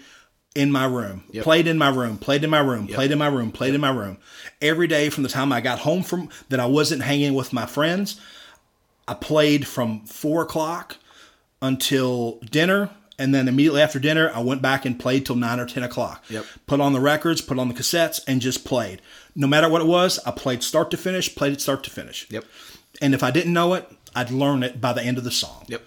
[0.55, 1.43] in my room, Yep.
[1.43, 3.91] played in my room, played in my room, played in my room, played in my
[3.91, 4.17] room.
[4.61, 7.65] Every day from the time I got home from that I wasn't hanging with my
[7.67, 8.19] friends,
[9.07, 10.97] I played from four o'clock
[11.61, 12.89] until dinner.
[13.19, 16.23] And then immediately after dinner, I went back and played till nine or 10 o'clock.
[16.29, 16.45] Yep.
[16.67, 19.01] Put on the records, put on the cassettes, and just played.
[19.35, 22.27] No matter what it was, I played start to finish, played it start to finish.
[22.29, 22.45] Yep.
[23.01, 25.65] And if I didn't know it, I'd learn it by the end of the song.
[25.67, 25.81] Yep.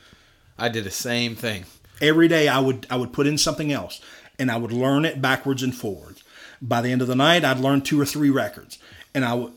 [0.59, 1.65] I did the same thing.
[2.01, 4.01] Every day I would I would put in something else
[4.39, 6.23] and I would learn it backwards and forwards.
[6.63, 8.79] By the end of the night, I'd learn two or three records.
[9.15, 9.53] And I w-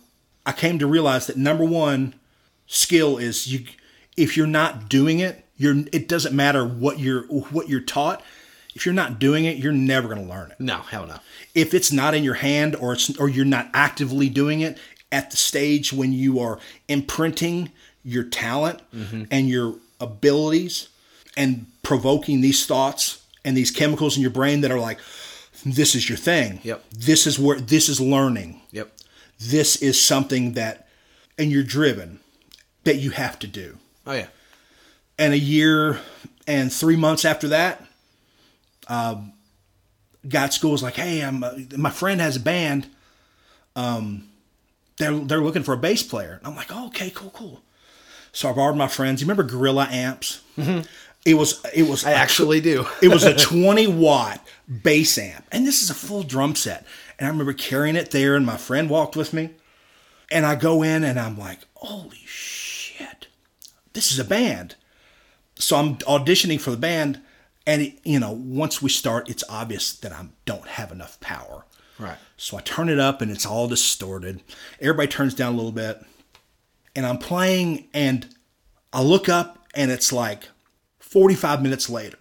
[0.45, 2.15] I came to realize that number one
[2.67, 3.65] skill is you
[4.17, 8.21] if you're not doing it, you're it doesn't matter what you're what you're taught.
[8.75, 10.59] If you're not doing it, you're never going to learn it.
[10.59, 11.17] No, hell no.
[11.53, 14.77] If it's not in your hand or it's or you're not actively doing it
[15.11, 17.71] at the stage when you are imprinting
[18.03, 19.23] your talent mm-hmm.
[19.31, 20.89] and your abilities
[21.37, 24.99] and provoking these thoughts and these chemicals in your brain that are like
[25.65, 26.59] this is your thing.
[26.63, 26.83] Yep.
[26.91, 28.61] This is where this is learning.
[28.71, 28.91] Yep.
[29.39, 30.87] This is something that
[31.37, 32.19] and you're driven
[32.83, 34.27] that you have to do Oh yeah.
[35.17, 35.99] And a year
[36.47, 37.85] and three months after that,
[38.87, 39.33] um,
[40.27, 42.87] got school was like, "Hey, I'm uh, my friend has a band.
[43.75, 44.29] Um,
[44.97, 47.63] they're they're looking for a bass player." And I'm like, oh, "Okay, cool, cool."
[48.31, 49.21] So I borrowed my friends.
[49.21, 50.41] You remember Gorilla amps?
[51.25, 52.85] It was it was I actually do.
[53.01, 56.85] it was a 20 watt bass amp, and this is a full drum set.
[57.17, 59.51] And I remember carrying it there, and my friend walked with me.
[60.31, 63.27] And I go in, and I'm like, "Holy shit,
[63.93, 64.75] this is a band!"
[65.63, 67.21] So I'm auditioning for the band,
[67.65, 71.65] and it, you know, once we start, it's obvious that I don't have enough power.
[71.97, 72.17] Right.
[72.37, 74.41] So I turn it up, and it's all distorted.
[74.81, 76.01] Everybody turns down a little bit,
[76.95, 78.27] and I'm playing, and
[78.91, 80.49] I look up, and it's like
[80.99, 82.17] 45 minutes later,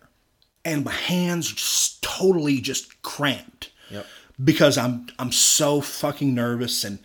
[0.64, 4.07] and my hands are just totally just cramped Yep.
[4.43, 7.01] because I'm I'm so fucking nervous, and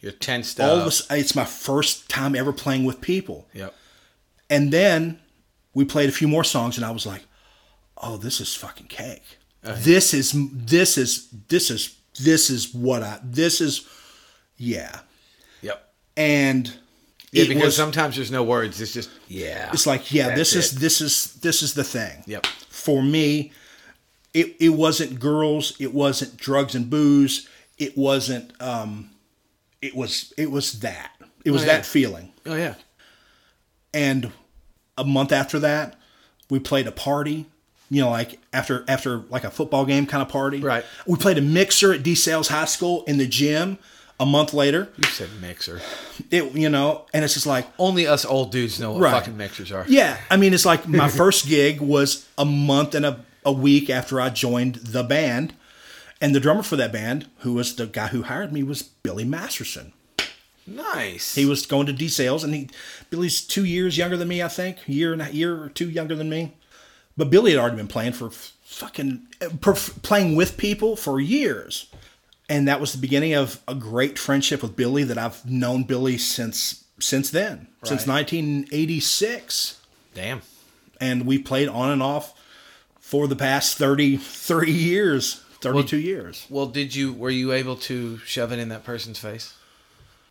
[0.00, 0.86] You're tensed all up.
[0.86, 3.48] of a it's my first time ever playing with people.
[3.52, 3.74] Yep.
[4.48, 5.20] And then
[5.74, 7.22] we played a few more songs, and I was like,
[7.96, 9.38] "Oh, this is fucking cake.
[9.62, 13.86] This is this is this is this is what I this is,
[14.56, 15.00] yeah."
[15.62, 15.92] Yep.
[16.16, 16.66] And
[17.30, 18.80] Yeah, because was, sometimes there's no words.
[18.80, 19.70] It's just yeah.
[19.72, 20.80] it's like, yeah, this is it.
[20.80, 22.22] this is this is the thing.
[22.26, 22.46] Yep.
[22.68, 23.52] For me,
[24.34, 27.48] it it wasn't girls, it wasn't drugs and booze,
[27.78, 29.10] it wasn't um,
[29.80, 31.12] it was it was that
[31.44, 31.72] it was Oh, yeah.
[31.72, 32.32] that feeling.
[32.46, 32.74] Oh yeah.
[33.94, 34.30] and
[34.98, 35.96] a month after that
[36.50, 37.46] we played a party
[37.90, 40.84] you know like after after like a football game kind of party Right.
[41.06, 43.78] we played a mixer at DeSales high school in the gym
[44.20, 45.80] a month later You said mixer.
[46.30, 49.12] it you know and it's just like Only us old dudes know what Right.
[49.12, 49.84] fucking mixers are.
[49.88, 53.88] yeah i mean it's like my first gig was a month and a, a week
[53.90, 55.54] after i joined the band
[56.20, 59.24] and the drummer for that band who was the guy who hired me was billy
[59.24, 59.92] masterson
[60.66, 61.34] Nice.
[61.34, 62.70] He was going to DeSales, and he
[63.10, 66.14] Billy's two years younger than me, I think, year and a year or two younger
[66.14, 66.54] than me.
[67.16, 69.26] But Billy had already been playing for fucking
[69.60, 71.88] per, playing with people for years,
[72.48, 76.16] and that was the beginning of a great friendship with Billy that I've known Billy
[76.16, 79.80] since since then, since 1986,
[80.14, 80.42] Damn.
[81.00, 82.32] and we played on and off
[83.00, 86.46] for the past 30 30 years, 32 years.
[86.48, 89.54] Well, did you were you able to shove it in that person's face?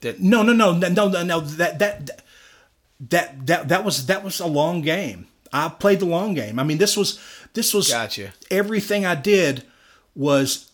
[0.02, 1.39] That No, no, no, no, no, no.
[1.39, 2.22] That that
[3.10, 5.28] that that that was that was a long game.
[5.54, 6.60] I played the long game.
[6.60, 7.20] I mean, this was
[7.54, 8.34] this was Gotcha.
[8.49, 9.64] everything I did
[10.16, 10.72] was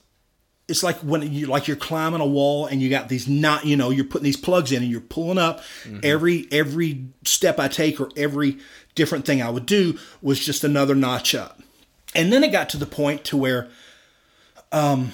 [0.68, 3.78] it's like when you like you're climbing a wall and you got these not you
[3.78, 5.62] know you're putting these plugs in and you're pulling up
[6.04, 8.58] every every step I take or every
[8.96, 11.62] different thing I would do was just another notch up.
[12.16, 13.70] And then it got to the point to where
[14.72, 15.14] um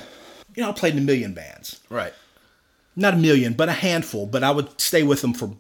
[0.56, 2.14] you know I played in a million bands right.
[2.96, 4.26] Not a million, but a handful.
[4.26, 5.56] But I would stay with them for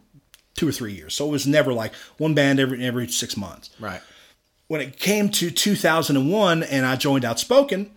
[0.55, 1.13] two or three years.
[1.13, 3.69] So it was never like one band every every six months.
[3.79, 4.01] Right.
[4.67, 7.91] When it came to 2001, and I joined Outspoken,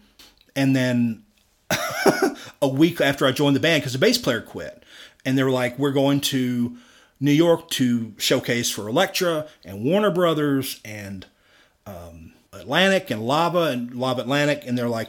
[0.54, 1.22] and then
[2.62, 4.82] a week after I joined the band, because the bass player quit,
[5.24, 6.76] and they were like, "We're going to
[7.20, 11.26] New York to showcase for Elektra and Warner Brothers and
[11.86, 15.08] um, Atlantic and Lava and Lava Atlantic," and they're like,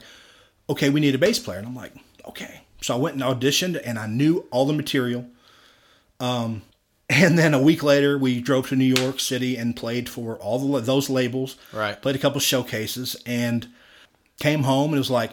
[0.70, 1.94] "Okay, we need a bass player," and I'm like,
[2.26, 5.26] "Okay." So I went and auditioned, and I knew all the material.
[6.20, 6.62] Um,
[7.10, 10.60] and then a week later, we drove to New York City and played for all
[10.60, 11.56] the those labels.
[11.72, 12.00] Right.
[12.02, 13.68] Played a couple showcases and
[14.40, 15.32] came home and it was like,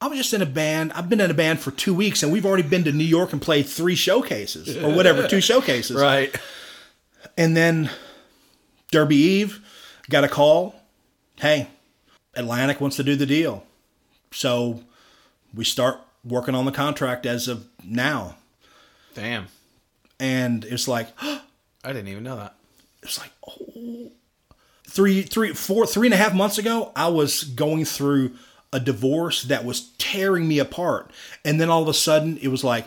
[0.00, 0.92] I was just in a band.
[0.92, 3.32] I've been in a band for two weeks and we've already been to New York
[3.32, 5.96] and played three showcases or whatever, two showcases.
[5.96, 6.34] Right.
[7.36, 7.90] And then
[8.90, 9.60] Derby Eve
[10.10, 10.74] got a call.
[11.36, 11.68] Hey,
[12.34, 13.64] Atlantic wants to do the deal.
[14.32, 14.82] So
[15.54, 18.36] we start working on the contract as of now.
[19.14, 19.46] Damn.
[20.20, 21.40] And it's like, I
[21.84, 22.54] didn't even know that.
[23.02, 24.10] it's like, oh,
[24.86, 28.32] three, three, four, three and a half months ago, I was going through
[28.72, 31.10] a divorce that was tearing me apart.
[31.44, 32.86] And then all of a sudden, it was like,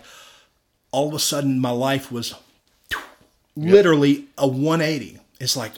[0.91, 2.35] all of a sudden, my life was
[3.55, 5.19] literally a 180.
[5.39, 5.71] It's like,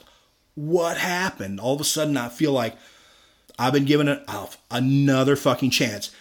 [0.56, 1.60] what happened?
[1.60, 2.76] All of a sudden, I feel like
[3.58, 4.20] I've been given
[4.72, 6.12] another fucking chance.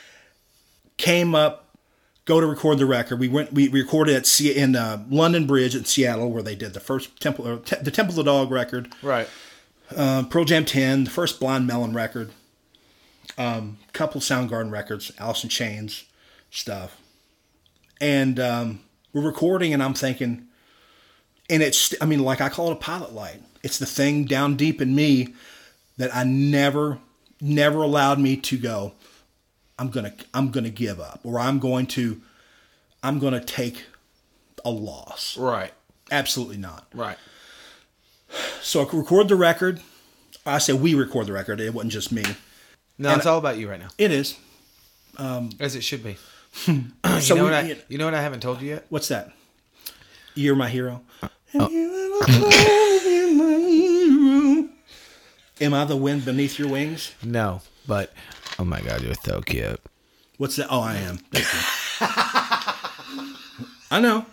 [0.97, 1.77] Came up,
[2.25, 3.19] go to record the record.
[3.19, 6.75] We went, we recorded at Se- in uh, London Bridge in Seattle, where they did
[6.75, 9.29] the first Temple, the Temple of the Dog record, Right.
[9.97, 12.31] uh, Pearl Jam 10, the first Blind Melon record,
[13.39, 16.05] um, couple Soundgarden records, Alice in Chains
[16.51, 16.97] stuff,
[18.01, 18.81] and um,
[19.13, 20.47] we're recording, and I'm thinking,
[21.51, 23.43] and it's, I mean, like I call it a pilot light.
[23.63, 25.35] It's the thing down deep in me
[25.97, 26.99] that I never,
[27.41, 28.93] never allowed me to go.
[29.83, 32.21] I'm gonna, I'm gonna give up, or I'm going to,
[33.03, 33.83] I'm gonna take
[34.65, 35.37] a loss.
[35.37, 35.73] Right.
[36.13, 36.87] Absolutely not.
[36.95, 37.17] Right.
[38.61, 39.81] So I record the record.
[40.47, 41.61] I say we record the record.
[41.61, 42.23] It wasn't just me.
[42.97, 44.37] No, And- it's all about you right now, It is.
[45.19, 46.17] Um, as it should be.
[47.19, 47.77] So you know we- what I?
[47.89, 48.87] You know what I haven't told you yet?
[48.89, 49.33] What's that?
[50.37, 51.03] You're my hero.
[51.55, 51.69] Oh.
[55.61, 57.13] Am I the wind beneath your wings?
[57.25, 58.13] No, but
[58.59, 59.81] oh my god, you're so cute.
[60.39, 60.69] What's that?
[60.71, 61.17] Oh, I am.
[61.17, 61.61] Thank you.
[63.91, 64.27] I know.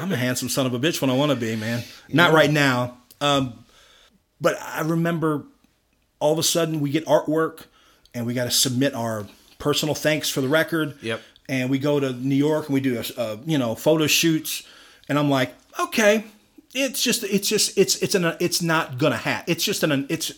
[0.00, 1.84] I'm a handsome son of a bitch when I want to be, man.
[2.08, 2.96] Not right now.
[3.20, 3.64] Um,
[4.40, 5.44] but I remember
[6.18, 7.64] all of a sudden we get artwork
[8.14, 9.26] and we got to submit our
[9.58, 10.96] personal thanks for the record.
[11.02, 11.20] Yep.
[11.48, 14.62] And we go to New York and we do a, a you know photo shoots,
[15.08, 16.24] and I'm like, okay,
[16.74, 19.52] it's just it's just it's it's an it's not gonna happen.
[19.52, 20.32] It's just an it's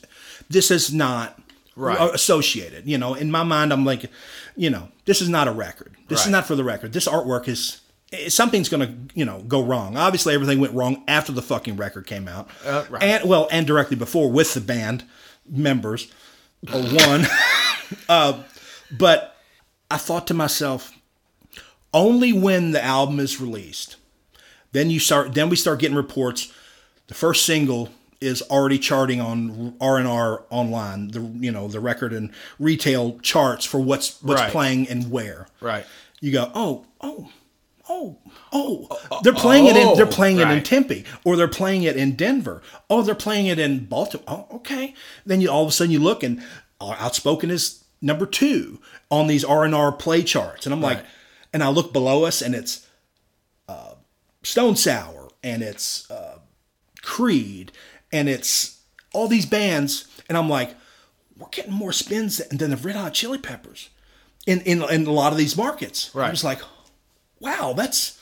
[0.48, 1.38] this is not
[1.74, 1.98] Right.
[2.14, 2.86] associated.
[2.86, 4.10] You know, in my mind, I'm like,
[4.56, 5.96] you know, this is not a record.
[6.08, 6.92] This is not for the record.
[6.92, 7.80] This artwork is
[8.12, 9.96] eh, something's gonna you know go wrong.
[9.96, 13.02] Obviously, everything went wrong after the fucking record came out, Uh, right.
[13.02, 15.04] and well, and directly before with the band
[15.48, 16.12] members,
[16.72, 17.26] or one.
[18.08, 18.42] uh,
[18.90, 19.36] but
[19.90, 20.92] I thought to myself,
[21.94, 23.96] only when the album is released,
[24.72, 25.32] then you start.
[25.34, 26.52] Then we start getting reports.
[27.08, 27.90] The first single
[28.22, 31.08] is already charting on R and R online.
[31.08, 34.50] The you know the record and retail charts for what's what's Right.
[34.50, 35.48] playing and where.
[35.60, 35.84] Right.
[36.20, 37.30] You go, oh, oh,
[37.88, 38.18] oh,
[38.52, 39.20] oh.
[39.22, 39.96] They're playing it in.
[39.96, 40.62] They're oh, playing it in.
[40.62, 42.62] Tempe, or they're playing it in Denver.
[42.88, 44.24] Oh, they're playing it in Baltimore.
[44.28, 44.94] Oh, okay.
[45.26, 46.42] Then you all of a sudden you look and
[46.80, 51.04] uh, Outspoken is number two on these R and R play charts, and I'm like,
[51.52, 52.86] and I look below us and it's
[53.68, 53.94] uh,
[54.42, 56.38] Stone Sour and it's uh,
[57.02, 57.72] Creed
[58.12, 58.80] and it's
[59.14, 60.74] all these bands, and I'm like,
[61.38, 63.88] we're getting more spins than the Red Hot Chili Peppers
[64.46, 66.10] in in, in a lot of these markets.
[66.14, 66.30] I Right.
[66.30, 66.60] was like,
[67.40, 68.18] wow, that's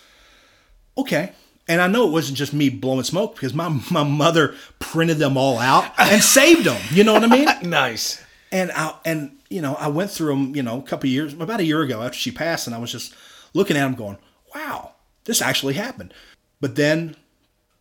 [0.97, 1.32] okay.
[1.68, 5.36] And I know it wasn't just me blowing smoke because my my mother printed them
[5.36, 6.80] all out and saved them.
[6.93, 7.49] You know what I mean?
[7.68, 8.22] Nice.
[8.53, 10.57] And I and you know I went through them.
[10.57, 12.80] You know, a couple of years, about a year ago after she passed, and I
[12.80, 13.14] was just
[13.55, 14.18] looking at them, going,
[14.55, 14.93] "Wow,
[15.24, 16.12] this actually happened."
[16.61, 17.14] But then,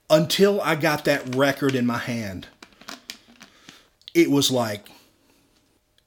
[0.09, 2.47] until I got that record in my hand,
[4.13, 4.87] it was like,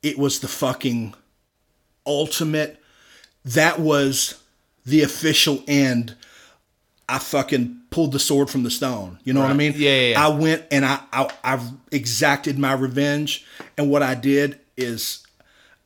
[0.02, 1.14] it was the fucking
[2.06, 2.80] ultimate.
[3.44, 4.42] That was
[4.84, 6.16] the official end.
[7.08, 9.18] I fucking pulled the sword from the stone.
[9.22, 9.74] You know what I mean?
[9.76, 10.26] Yeah, yeah, yeah.
[10.26, 13.44] I went and I, I I've exacted my revenge.
[13.76, 15.24] And what I did is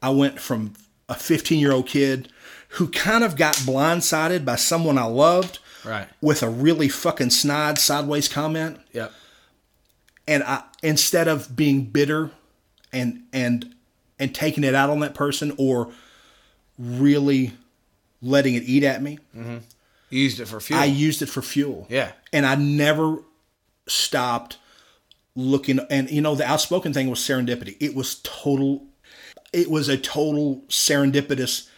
[0.01, 0.75] I went from
[1.09, 2.31] a 15 year old kid
[2.71, 6.09] who kind of got blindsided by someone I loved Right.
[6.20, 9.12] with a really fucking snide sideways comment Yep.
[10.26, 12.30] and I instead of being bitter
[12.93, 13.74] and and
[14.18, 15.93] and taking it out on that person or
[16.78, 17.53] really
[18.22, 19.61] letting it eat at me, You
[20.11, 20.80] used it for fuel.
[20.80, 21.87] I used it for fuel.
[21.91, 22.12] Yeah.
[22.32, 23.18] And I never
[23.87, 24.57] stopped
[25.34, 27.76] looking and you know the outspoken thing was serendipity.
[27.80, 28.87] It was total
[29.53, 31.68] it was a total serendipitous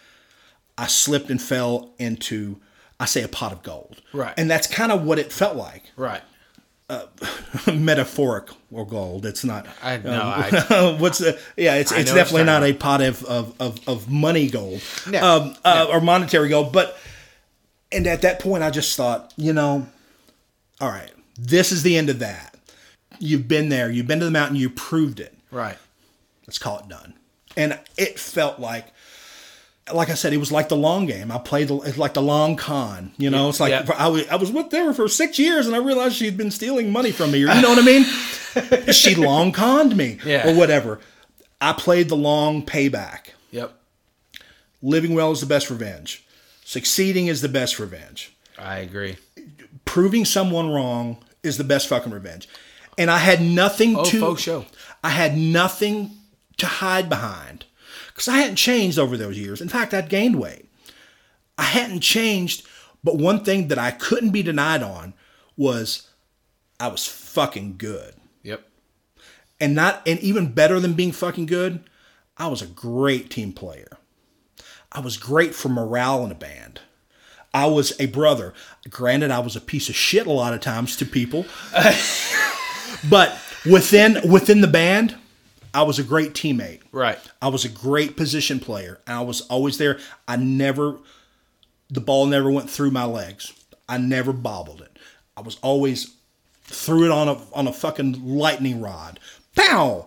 [0.79, 2.61] I slipped and fell into
[3.01, 4.01] I say a pot of gold.
[4.13, 4.35] Right.
[4.37, 5.85] And that's kind of what it felt like.
[5.97, 6.23] right.
[7.73, 9.27] metaphoric or gold.
[9.27, 9.67] It's not.
[9.83, 10.21] I know.
[10.23, 11.39] I, what's the?
[11.57, 15.23] Yeah, it's I it's definitely not a pot of of of, of money gold, No.
[15.23, 16.73] um, uh, or monetary gold.
[16.73, 16.97] But
[17.93, 19.87] and at that point, I just thought, you know,
[20.81, 22.57] all right, this is the end of that.
[23.19, 23.91] You've been there.
[23.91, 24.57] You've been to the mountain.
[24.57, 25.37] You proved it.
[25.51, 25.77] right.
[26.47, 27.13] Let's call it done.
[27.57, 28.87] And it felt like.
[29.93, 31.31] Like I said, it was like the long game.
[31.33, 33.13] I played the, it's like the long con.
[33.19, 33.87] You know, it's like Yeah.
[33.97, 36.91] I, was, I was with her for six years, and I realized she'd been stealing
[36.93, 37.45] money from me.
[37.45, 38.93] Or you know what I mean?
[38.93, 40.49] she long conned me, Yeah.
[40.51, 41.01] or whatever.
[41.61, 43.73] I played the long payback, Yep.
[44.83, 46.25] Living well is the best revenge.
[46.65, 48.35] Succeeding is the best revenge.
[48.59, 49.17] I agree.
[49.85, 52.49] Proving someone wrong is the best fucking revenge.
[52.97, 54.67] And I had nothing Oh, to faux show.
[55.03, 56.11] I had nothing
[56.59, 57.65] to hide behind
[58.19, 59.61] because I hadn't changed over those years.
[59.61, 60.69] In fact, I'd gained weight.
[61.57, 62.67] I hadn't changed,
[63.05, 65.15] but one thing that I couldn't be denied on
[65.57, 66.09] was
[66.81, 68.15] I was fucking good.
[68.43, 68.69] Yep.
[69.61, 71.85] And not and even better than being fucking good,
[72.37, 73.99] I was a great team player.
[74.91, 76.81] I was great for morale in a band.
[77.55, 78.53] I was a brother.
[78.91, 81.47] Granted, I was a piece of shit a lot of times to people.
[83.09, 85.15] but within within the band,
[85.75, 86.81] I was a great teammate.
[86.93, 87.19] Right.
[87.43, 89.01] I was a great position player.
[89.07, 89.99] I was always there.
[90.27, 90.99] I never
[91.91, 93.53] the ball never went through my legs.
[93.89, 94.99] I never bobbled it.
[95.37, 96.15] I was always
[96.65, 99.21] threw it on a on a fucking lightning rod.
[99.55, 100.07] Pow!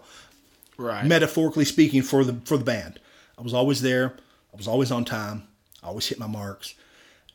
[0.78, 1.06] Right.
[1.06, 3.00] Metaphorically speaking for the for the band.
[3.38, 4.14] I was always there.
[4.54, 5.48] I was always on time.
[5.84, 6.76] I always hit my marks.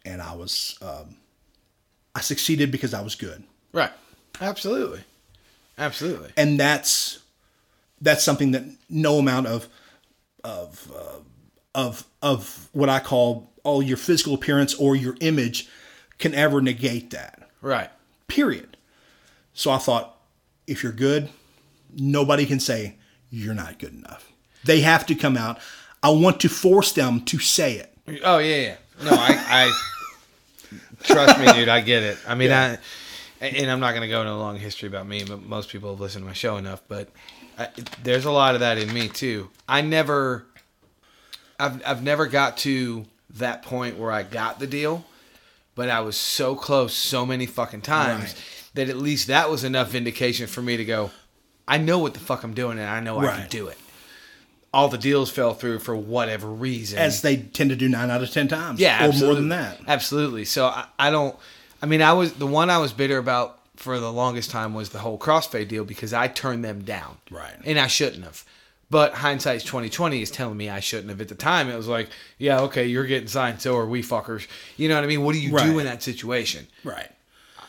[0.05, 1.17] And I was um,
[2.15, 3.43] I succeeded because I was good.
[3.73, 3.93] right.
[4.41, 5.01] Absolutely.
[5.79, 6.31] Absolutely.
[6.37, 7.19] and that's
[8.01, 9.69] that's something that no amount of
[10.45, 11.21] of uh,
[11.75, 15.69] of of what I call all your physical appearance or your image
[16.19, 17.51] can ever negate that.
[17.61, 17.91] Right.
[18.29, 18.77] Period.
[19.53, 20.17] So I thought,
[20.67, 21.31] if you're good,
[21.95, 22.97] nobody can say
[23.31, 24.33] you're not good enough.
[24.65, 25.59] They have to come out.
[26.03, 27.93] I want to force them to say it.
[28.23, 28.77] Oh yeah, yeah.
[29.03, 29.73] No, I, I
[31.03, 31.69] trust me, dude.
[31.69, 32.19] I get it.
[32.27, 32.79] I mean, I
[33.41, 36.01] and I'm not gonna go into a long history about me, but most people have
[36.01, 36.83] listened to my show enough.
[36.89, 37.09] But
[37.59, 37.69] I,
[38.03, 39.49] there's a lot of that in me too.
[39.69, 40.45] I never,
[41.59, 45.05] I've I've never got to that point where I got the deal,
[45.75, 48.35] but I was so close so many fucking times Right.
[48.75, 51.11] that at least that was enough indication for me to go.
[51.69, 53.79] I know what the fuck I'm doing, and I know I can do it.
[54.73, 58.23] All the deals fell through for whatever reason, As they tend to do nine out
[58.23, 58.79] of ten times.
[58.79, 59.27] yeah, Or absolutely.
[59.27, 59.81] more than that.
[59.89, 60.45] Absolutely.
[60.45, 61.35] So I, I don't.
[61.83, 64.91] I mean, I was the one I was bitter about for the longest time was
[64.91, 67.19] the whole crossfade deal because I turned them down.
[67.31, 67.55] Right.
[67.65, 68.45] And I shouldn't have.
[68.89, 71.21] But hindsight's twenty twenty is telling me I shouldn't have.
[71.21, 72.09] At the time, it was like,
[72.39, 74.47] yeah, okay, you're getting signed, so are we, fuckers.
[74.77, 75.23] You know what I mean?
[75.23, 76.69] What do you do in that situation?
[76.85, 77.11] Right.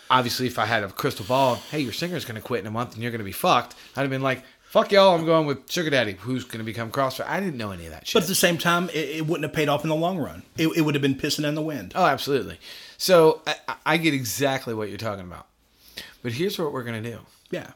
[0.10, 2.72] Obviously, if I had a crystal ball, hey, your singer's going to quit in a
[2.72, 5.47] month and you're going to be fucked, I'd have been like, fuck y'all, I'm going
[5.47, 7.28] with Sugar Daddy, who's going to become Crossfade.
[7.28, 8.14] I didn't know any of that shit.
[8.14, 10.43] But at the same time, it, it wouldn't have paid off in the long run.
[10.55, 11.93] It, it would have been pissing in the wind.
[11.95, 12.60] Oh, absolutely.
[12.97, 15.46] So I, I get exactly what you're talking about.
[16.28, 17.19] But here's what we're going to do
[17.51, 17.71] Yeah.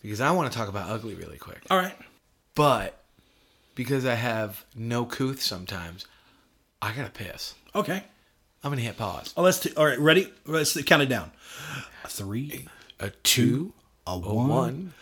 [0.00, 1.58] because I want to talk about ugly really quick.
[1.68, 1.96] All right.
[2.54, 3.02] But
[3.74, 6.06] because I have no couth sometimes,
[6.80, 7.54] I got to piss.
[7.74, 8.04] Okay.
[8.62, 9.34] I'm going to hit pause.
[9.36, 9.98] Oh, let's t- all right.
[9.98, 10.32] Ready?
[10.44, 11.32] Let's count it down.
[12.04, 12.68] A three,
[13.00, 13.72] A two,
[14.06, 14.48] a a one.
[14.50, 14.92] one.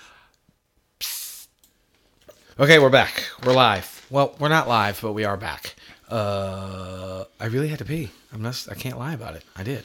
[2.58, 3.22] Okay, we're back.
[3.44, 4.06] We're live.
[4.08, 5.74] Well, we're not live, but we are back.
[6.08, 8.08] Uh, I really had to pee.
[8.32, 8.66] I'm not.
[8.70, 9.44] I can't lie about it.
[9.54, 9.84] I did.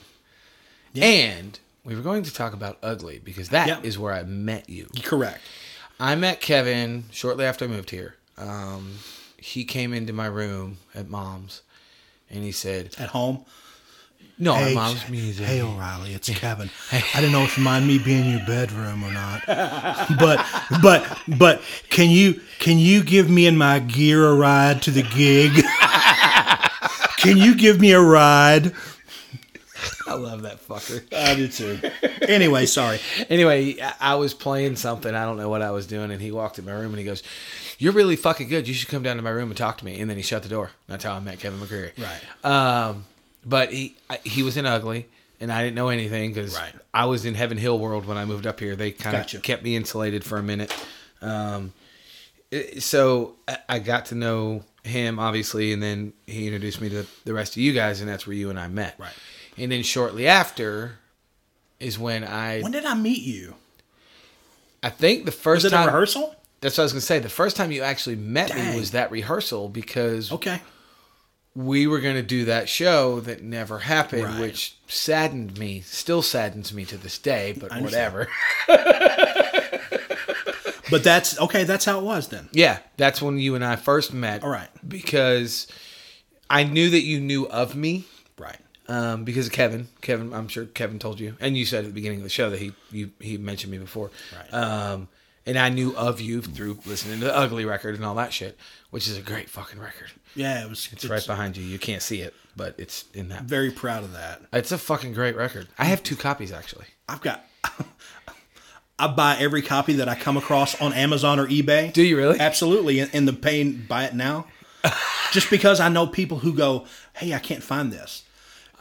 [0.93, 1.03] Yeah.
[1.03, 1.59] And
[1.89, 4.01] we were going to talk about ugly because that is Yeah.
[4.01, 4.87] where I met you.
[5.03, 5.41] Correct.
[5.99, 8.15] I met Kevin shortly after I moved here.
[8.37, 8.99] Um,
[9.37, 11.61] he came into my room at mom's,
[12.29, 13.43] and he said, At home.
[14.37, 16.69] "No, at mom's music." Hey, O'Reilly, it's Kevin.
[16.89, 17.03] Hey.
[17.13, 20.45] I didn't know if you mind me being in your bedroom or not, but
[20.81, 25.03] but but can you can you give me and my gear a ride to the
[25.03, 25.51] gig?
[27.17, 28.73] can you give me a ride?
[30.09, 31.03] I love that fucker.
[31.13, 31.79] I do too.
[32.21, 32.99] Anyway, sorry.
[33.29, 35.13] anyway, I- was playing something.
[35.13, 37.05] I don't know what I was doing, and he walked in my room and he
[37.05, 37.23] goes,
[37.77, 38.67] "You're really fucking good.
[38.67, 40.43] You should come down to my room and talk to me." And then he shut
[40.43, 40.71] the door.
[40.87, 41.91] That's how I met Kevin McCreery.
[41.97, 42.45] Right.
[42.45, 43.05] Um,
[43.45, 45.07] but he I- he was in ugly,
[45.39, 46.73] and I didn't know anything because Right.
[46.93, 48.75] I was in Heaven Hill world when I moved up here.
[48.75, 49.39] They kind of Gotcha.
[49.39, 50.73] kept me insulated for a minute.
[51.21, 51.73] Um,
[52.79, 53.35] so
[53.67, 57.57] I got to know him obviously, and then he introduced me to the rest of
[57.57, 58.95] you guys, and that's where you and I met.
[58.97, 59.11] Right.
[59.59, 60.93] And then shortly after
[61.79, 63.55] is when I When did I meet you?
[64.81, 66.35] I think the first Was it time a rehearsal?
[66.61, 67.19] That's what I was gonna say.
[67.19, 70.61] The first time you actually met me was that rehearsal because Okay.
[71.55, 74.39] we were gonna do that show that never happened, Right.
[74.41, 75.81] which saddened me.
[75.85, 78.27] Still saddens me to this day, but whatever.
[80.91, 81.65] But that's okay.
[81.65, 82.49] That's how it was then.
[82.51, 84.43] yeah, that's when you and I first met.
[84.43, 84.69] All right.
[84.87, 85.67] Because
[86.49, 88.05] I knew that you knew of me.
[88.89, 89.87] Um, because of Kevin.
[90.01, 92.49] Kevin, I'm sure Kevin told you, and you said at the beginning of the show
[92.49, 94.11] that he you, he mentioned me before.
[94.35, 94.53] Right.
[94.53, 95.07] Um,
[95.45, 98.57] and I knew of you through listening to the Ugly record and all that shit,
[98.89, 100.11] which is a great fucking record.
[100.35, 100.89] Yeah, it was.
[100.91, 101.63] It's right behind you.
[101.63, 103.43] You can't see it, but it's in that.
[103.43, 104.41] Very proud of that.
[104.51, 105.67] It's a fucking great record.
[105.77, 106.85] I have two copies actually.
[107.07, 107.45] I've got.
[108.99, 111.93] I buy every copy that I come across on Amazon or eBay.
[111.93, 112.37] Do you really?
[112.37, 112.99] Absolutely.
[112.99, 114.47] In, in the pain, buy it now.
[115.31, 118.23] just because I know people who go, "Hey, I can't find this,"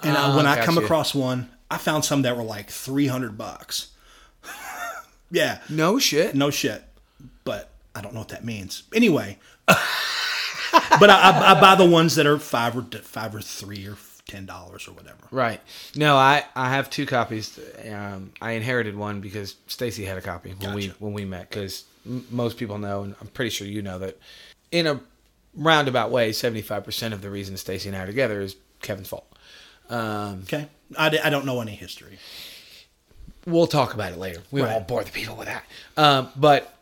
[0.03, 0.85] and I, when I come gotcha.
[0.87, 3.89] across one, I found some that were like three hundred bucks.
[5.31, 6.35] yeah, No shit.
[6.35, 6.83] no shit,
[7.45, 8.85] but I don't know what that means.
[8.95, 13.87] Anyway, but I, I, I buy the ones that are five or five or three
[13.87, 13.97] or
[14.27, 15.19] ten dollars or whatever.
[15.31, 15.61] Right.
[15.95, 17.59] No, I I have two copies.
[17.91, 21.49] Um, I inherited one because Stacy had a copy when we when we met.
[21.51, 24.19] Because m- most people know, and I'm pretty sure you know that,
[24.71, 25.01] in a
[25.55, 29.25] roundabout way, 75 percent of the reason Stacy and I are together is Kevin's fault.
[29.91, 30.67] Um, Okay,
[30.97, 32.19] I, I don't know any history.
[33.47, 34.43] we'll talk about it later.
[34.51, 34.73] We Right.
[34.75, 35.65] won't bore the people with that.
[35.97, 36.75] Um, but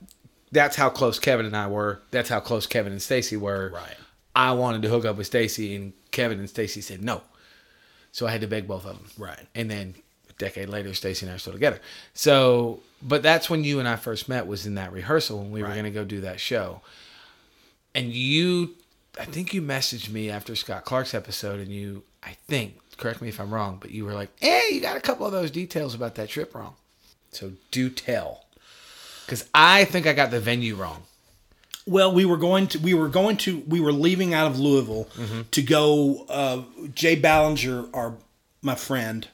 [0.53, 2.01] that's how close Kevin and I were.
[2.11, 3.71] That's how close Kevin and Stacy were.
[3.75, 3.95] Right.
[4.35, 7.23] I wanted to hook up with Stacy, and Kevin and Stacy said no.
[8.13, 9.07] So I had to beg both of them.
[9.19, 9.47] Right.
[9.55, 9.95] And then
[10.29, 11.81] a decade later, Stacy and I are still together.
[12.15, 14.47] So, but that's when you and I first met.
[14.47, 16.81] Was in that rehearsal when we were going to go do that show.
[17.95, 18.75] And you,
[19.21, 23.29] I think you messaged me after Scott Clark's episode, and you, I think, correct me
[23.29, 25.95] if I'm wrong, but you were like, "Hey, you got a couple of those details
[25.95, 26.75] about that trip wrong."
[27.33, 28.47] So do tell,
[29.25, 31.03] because I think I got the venue wrong.
[31.87, 35.09] Well, we were going to we were going to we were leaving out of Louisville
[35.53, 36.25] to go.
[36.29, 36.63] Uh,
[36.95, 38.15] Jay Ballinger, our
[38.63, 39.29] my friend,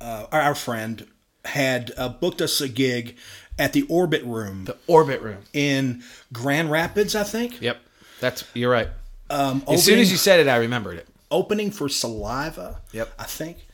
[0.00, 1.06] uh, our, our friend,
[1.44, 3.16] had uh, booked us a gig
[3.58, 5.42] at the Orbit Room The orbit room.
[5.52, 6.02] in
[6.32, 7.60] Grand Rapids, I think.
[7.60, 7.78] Yep,
[8.18, 8.88] that's you're right.
[9.28, 11.06] Um, As soon as you said it, I remembered it.
[11.30, 12.80] Opening for Saliva.
[12.92, 13.12] Yep.
[13.18, 13.66] I think.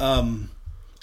[0.00, 0.50] Um,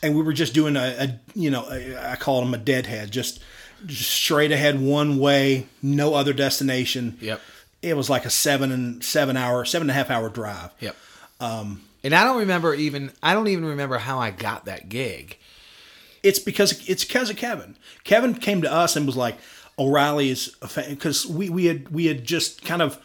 [0.02, 3.12] and we were just doing a, a you know, a, I call them a deadhead,
[3.12, 3.42] just,
[3.86, 7.18] just straight ahead one way, no other destination.
[7.22, 7.42] Yep.
[7.82, 10.72] It was like a seven and seven hour, seven and a half hour drive.
[10.80, 10.96] Yep.
[11.40, 13.12] Um, and I don't remember even.
[13.24, 15.38] I don't even remember how I got that gig.
[16.24, 17.78] It's because it's because of Kevin.
[18.04, 19.38] Kevin came to us and was like,
[19.78, 23.00] O'Reilly is a fan because we we had we had just kind of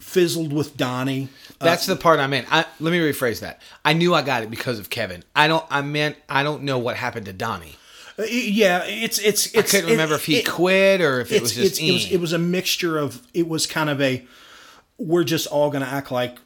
[0.00, 1.28] fizzled with Donnie.
[1.60, 2.46] That's the part I meant.
[2.50, 3.60] I, let me rephrase that.
[3.84, 5.24] I knew I got it because of Kevin.
[5.34, 5.64] I don't.
[5.70, 7.74] I meant I don't know what happened to Donnie.
[8.18, 9.56] Uh, yeah, it's it's it's.
[9.74, 11.80] I couldn't remember if he it- quit or if it was just.
[11.80, 14.24] it was it was a mixture of it was kind of a
[14.98, 16.38] we're just all going to act like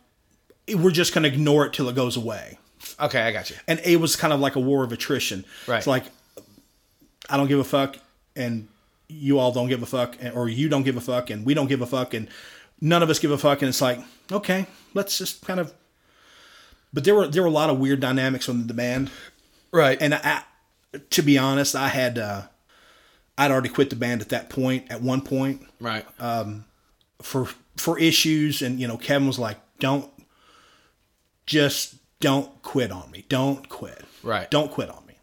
[0.74, 2.58] we're just going to ignore it till it goes away
[3.00, 3.56] okay, I got you.
[3.66, 5.78] and it was kind of like a war of attrition Right.
[5.78, 6.04] it's like
[7.30, 7.96] i don't give a fuck
[8.36, 8.68] and
[9.08, 11.54] you all don't give a fuck and- or you don't give a fuck and we
[11.54, 12.28] don't give a fuck and
[12.82, 13.98] none of us give a fuck and it's like
[14.30, 15.72] okay let's just kind of
[16.92, 19.10] but there were there were a lot of weird dynamics on the band
[19.72, 19.96] Right.
[20.02, 20.42] and I,
[21.10, 22.42] to be honest i had uh
[23.38, 26.04] i'd already quit the band at that point at one point right.
[26.20, 26.64] Um,
[27.22, 30.10] for for issues and you know Kevin was like don't
[31.46, 34.50] just don't quit on me don't quit Right.
[34.50, 35.14] don't quit on me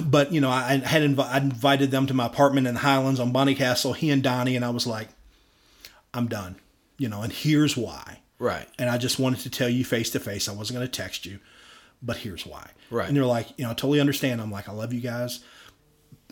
[0.00, 2.80] but you know I, I had invi- I invited them to my apartment in the
[2.80, 5.08] Highlands on Bonnycastle he and Donnie and I was like
[6.16, 6.56] I'm done
[6.98, 8.66] you know and here's why right.
[8.78, 11.26] and I just wanted to tell you face to face I wasn't going to text
[11.26, 11.38] you
[12.02, 13.06] but here's why Right.
[13.08, 15.40] and they're like you know I totally understand I'm like I love you guys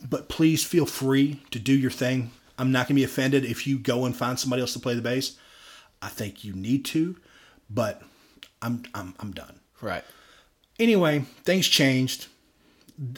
[0.09, 2.31] but please feel free to do your thing.
[2.59, 4.95] I'm not going to be offended if you go and find somebody else to play
[4.95, 5.37] the bass.
[6.03, 7.17] I think you need to,
[7.71, 8.03] but
[8.61, 9.61] I'm I'm I'm done.
[9.81, 10.05] Right.
[10.79, 12.27] Anyway, things changed.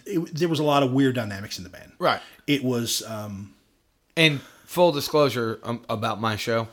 [0.04, 1.92] It, there was a lot of weird dynamics in the band.
[1.98, 2.20] Right.
[2.46, 3.54] It was um,
[4.16, 6.68] And full disclosure um, about my show,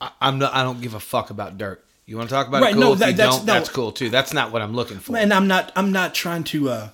[0.00, 0.54] I, I'm not.
[0.54, 1.84] I don't give a fuck about dirt.
[2.06, 2.74] You want to talk about Right, it?
[2.74, 2.80] Cool.
[2.80, 3.52] no, If that- you that's- don't, no.
[3.52, 4.08] that's cool too.
[4.08, 5.16] That's not what I'm looking for.
[5.16, 6.88] and I'm not I'm not trying to uh,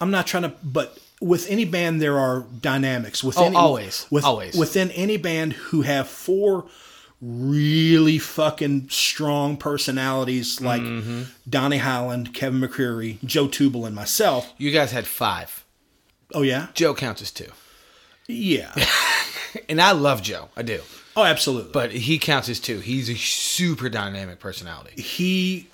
[0.00, 4.06] I'm not trying to but with any band there are dynamics within Oh, always.
[4.10, 4.54] with, Always.
[4.56, 6.66] within any band who have four
[7.20, 11.22] really fucking strong personalities like Mm-hmm.
[11.48, 14.52] Donnie Highland, Kevin McCreery, Joe Tubal, and myself.
[14.58, 15.64] you guys had five.
[16.34, 17.50] Oh yeah, Joe counts as two,
[18.26, 18.72] yeah.
[19.68, 20.48] and I love Joe.
[20.56, 20.80] I do,
[21.16, 21.72] Oh, absolutely.
[21.72, 22.78] but he counts as two.
[22.80, 25.00] He's a super dynamic personality.
[25.00, 25.68] he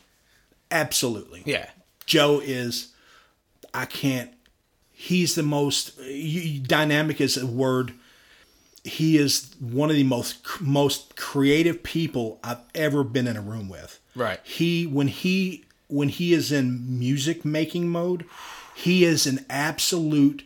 [0.71, 1.69] absolutely Yeah.
[2.07, 2.93] Joe is,
[3.73, 4.31] I can't,
[4.93, 7.93] he's the most, you, dynamic is a word.
[8.85, 13.69] He is one of the most, most creative people I've ever been in a room
[13.69, 14.01] with.
[14.17, 14.41] Right.
[14.43, 18.25] He, when he, when he is in music making mode,
[18.75, 20.43] he is an absolute,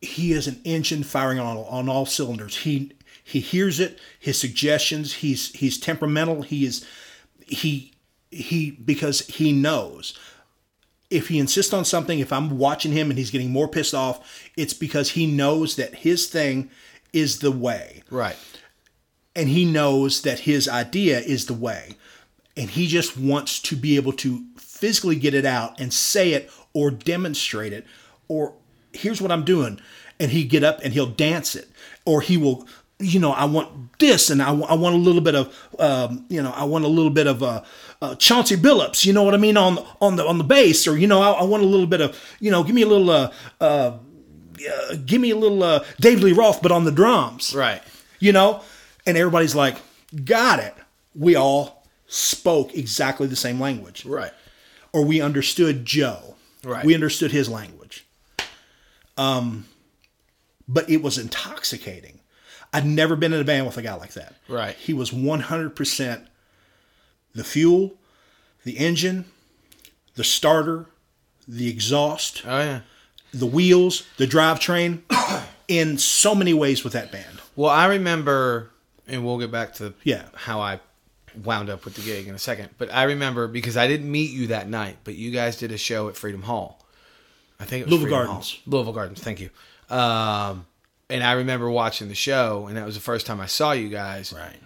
[0.00, 2.58] he is an engine firing on, on all cylinders.
[2.58, 2.92] He,
[3.22, 6.42] he hears it, his suggestions, he's, he's temperamental.
[6.42, 6.86] He is,
[7.46, 7.92] he,
[8.30, 10.18] he, because he knows
[11.10, 14.50] if he insists on something, if I'm watching him and he's getting more pissed off,
[14.56, 16.70] it's because he knows that his thing
[17.12, 18.02] is the way.
[18.10, 18.36] Right.
[19.34, 21.96] And he knows that his idea is the way.
[22.56, 26.50] And he just wants to be able to physically get it out and say it
[26.72, 27.86] or demonstrate it
[28.28, 28.54] or
[28.96, 29.80] here's what I'm doing.
[30.18, 31.68] And he get up and he'll dance it
[32.04, 32.66] or he will
[32.98, 36.42] you know, I want this, and I, I want a little bit of, um, you
[36.42, 37.62] know, I want a little bit of uh,
[38.00, 39.04] uh, Chauncey Billups.
[39.04, 41.32] You know what I mean on on the on the bass, or you know, I,
[41.32, 43.98] I want a little bit of, you know, give me a little, uh, uh,
[44.66, 47.82] uh, give me a little uh, David Lee Roth, but on the drums, Right.
[48.18, 48.62] you know,
[49.06, 49.76] and everybody's like,
[50.24, 50.74] got it.
[51.14, 54.32] We all spoke exactly the same language, Right.
[54.94, 56.34] or we understood Joe.
[56.64, 56.82] Right.
[56.82, 57.75] We understood his language.
[59.16, 59.66] Um,
[60.68, 62.20] but it was intoxicating.
[62.72, 64.34] I'd never been in a band with a guy like that.
[64.48, 64.74] Right.
[64.76, 66.26] He was 100%
[67.34, 67.94] the fuel,
[68.64, 69.26] the engine,
[70.14, 70.86] the starter,
[71.46, 72.80] the exhaust, Oh yeah.
[73.32, 75.02] the wheels, the drivetrain,
[75.68, 77.40] in so many ways with that band.
[77.54, 78.70] Well, I remember,
[79.06, 80.24] and we'll get back to Yeah.
[80.34, 80.80] how I
[81.44, 82.70] wound up with the gig in a second.
[82.78, 85.78] But I remember because I didn't meet you that night, but you guys did a
[85.78, 86.84] show at Freedom Hall.
[87.58, 88.52] I think it was Louisville Freedom Gardens.
[88.52, 88.60] Hall.
[88.66, 89.20] Louisville Gardens.
[89.20, 89.50] Thank you.
[89.88, 90.66] Um,
[91.08, 93.88] and I remember watching the show, and that was the first time I saw you
[93.88, 94.32] guys.
[94.32, 94.56] Right.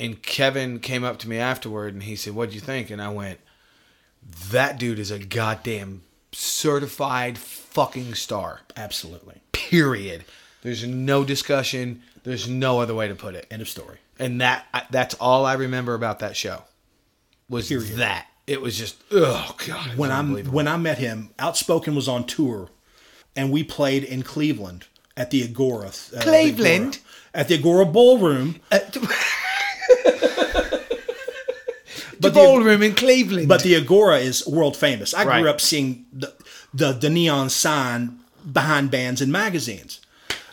[0.00, 3.08] And Kevin came up to me afterward, and he said, "What'd you think?" And I
[3.10, 3.38] went,
[4.50, 6.02] "That dude is a goddamn
[6.32, 9.42] certified fucking star." Absolutely.
[9.52, 10.24] period.
[10.62, 12.02] There's no discussion.
[12.24, 13.46] There's no other way to put it.
[13.50, 13.98] End of story.
[14.18, 16.64] And that that's all I remember about that show.
[17.48, 17.96] Was Period.
[17.98, 19.96] that it was just oh god.
[19.96, 22.68] when I'm when I met him, Outspoken was on tour,
[23.36, 24.86] and we played in Cleveland
[25.16, 25.88] at the Agora.
[25.88, 26.98] uh, the Cleveland?
[26.98, 28.56] Agora- at the Agora Ballroom.
[32.20, 33.48] the ballroom in Cleveland.
[33.48, 35.14] But the Agora is world famous.
[35.14, 35.40] I Right.
[35.40, 36.32] grew up seeing the,
[36.74, 38.18] the the neon sign
[38.50, 40.00] behind bands and magazines,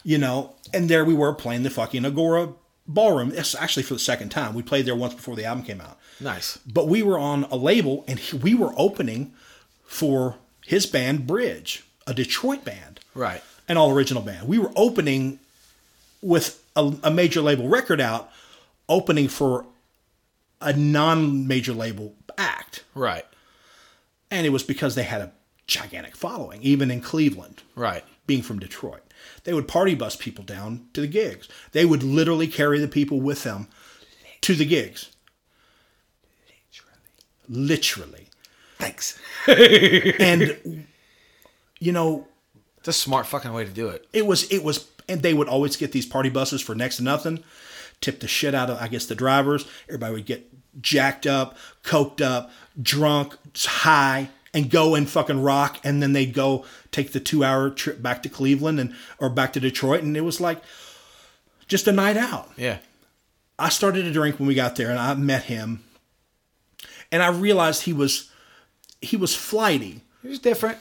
[0.04, 2.54] you know, and there we were playing the fucking Agora
[2.88, 3.32] Ballroom.
[3.34, 4.54] It's actually for the second time.
[4.54, 5.98] We played there once before the album came out.
[6.20, 6.58] Nice.
[6.72, 9.34] but we were on a label and he- we were opening
[9.86, 10.36] for
[10.66, 13.42] his band Bridge, a Detroit band, Right.
[13.68, 14.48] an all original band.
[14.48, 15.40] We were opening
[16.22, 18.32] with a, a major label record out,
[18.88, 19.66] opening for
[20.62, 22.84] a non major label act.
[22.94, 23.26] Right.
[24.32, 25.32] And it was because they had a
[25.68, 28.04] gigantic following, even in Cleveland, Right.
[28.28, 29.02] being from Detroit.
[29.44, 31.48] They would party bus people down to the gigs.
[31.72, 33.68] They would literally carry the people with them
[34.42, 35.10] to the gigs.
[37.50, 38.28] Literally.
[38.78, 39.20] Thanks.
[39.48, 40.86] and
[41.80, 42.28] you know
[42.78, 44.08] It's a smart fucking way to do it.
[44.14, 47.04] it was it was and they would always get these party buses for next to
[47.04, 47.44] nothing
[48.00, 50.48] tip the shit out of i guess the drivers everybody would get
[50.82, 52.52] jacked up coked up
[52.82, 57.70] drunk high and go and fucking rock and then they'd go take the two hour
[57.70, 60.62] trip back to cleveland and or back to detroit and it was like
[61.68, 62.78] just a night out Yeah.
[63.58, 65.84] I started to drink when we got there, and I met him,
[67.12, 68.32] and I realized he was
[69.02, 70.02] he was flighty.
[70.22, 70.78] He was different.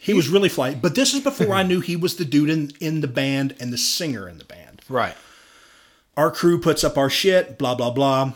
[0.00, 0.76] He was really flighty.
[0.80, 3.72] But this is before I knew he was the dude in in the band and
[3.72, 4.82] the singer in the band.
[4.88, 5.14] Right.
[6.16, 8.32] Our crew puts up our shit, blah blah blah,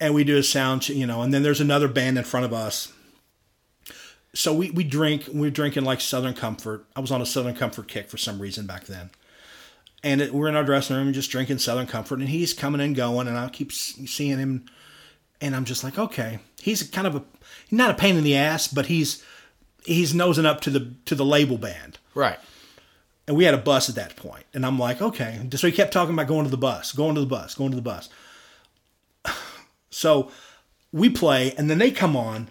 [0.00, 2.52] and we do a sound, you know, and then there's another band in front of
[2.52, 2.92] us.
[4.34, 5.28] So we we drink.
[5.32, 6.86] We're drinking like Southern Comfort.
[6.96, 9.10] I was on a Southern Comfort kick for some reason back then.
[10.02, 12.96] and it, we're in our dressing room just drinking Southern Comfort, and he's coming and
[12.96, 14.66] going, and I keep seeing him,
[15.42, 17.22] and I'm just like, okay, he's kind of a
[17.70, 19.22] not a pain in the ass, but he's
[19.84, 22.38] he's nosing up to the to the label band, Right.
[23.26, 25.92] and we had a bus at that point, and I'm like, okay, so he kept
[25.92, 28.08] talking about going to the bus, going to the bus, going to the bus.
[29.90, 30.30] So
[30.90, 32.48] we play, and then they come on,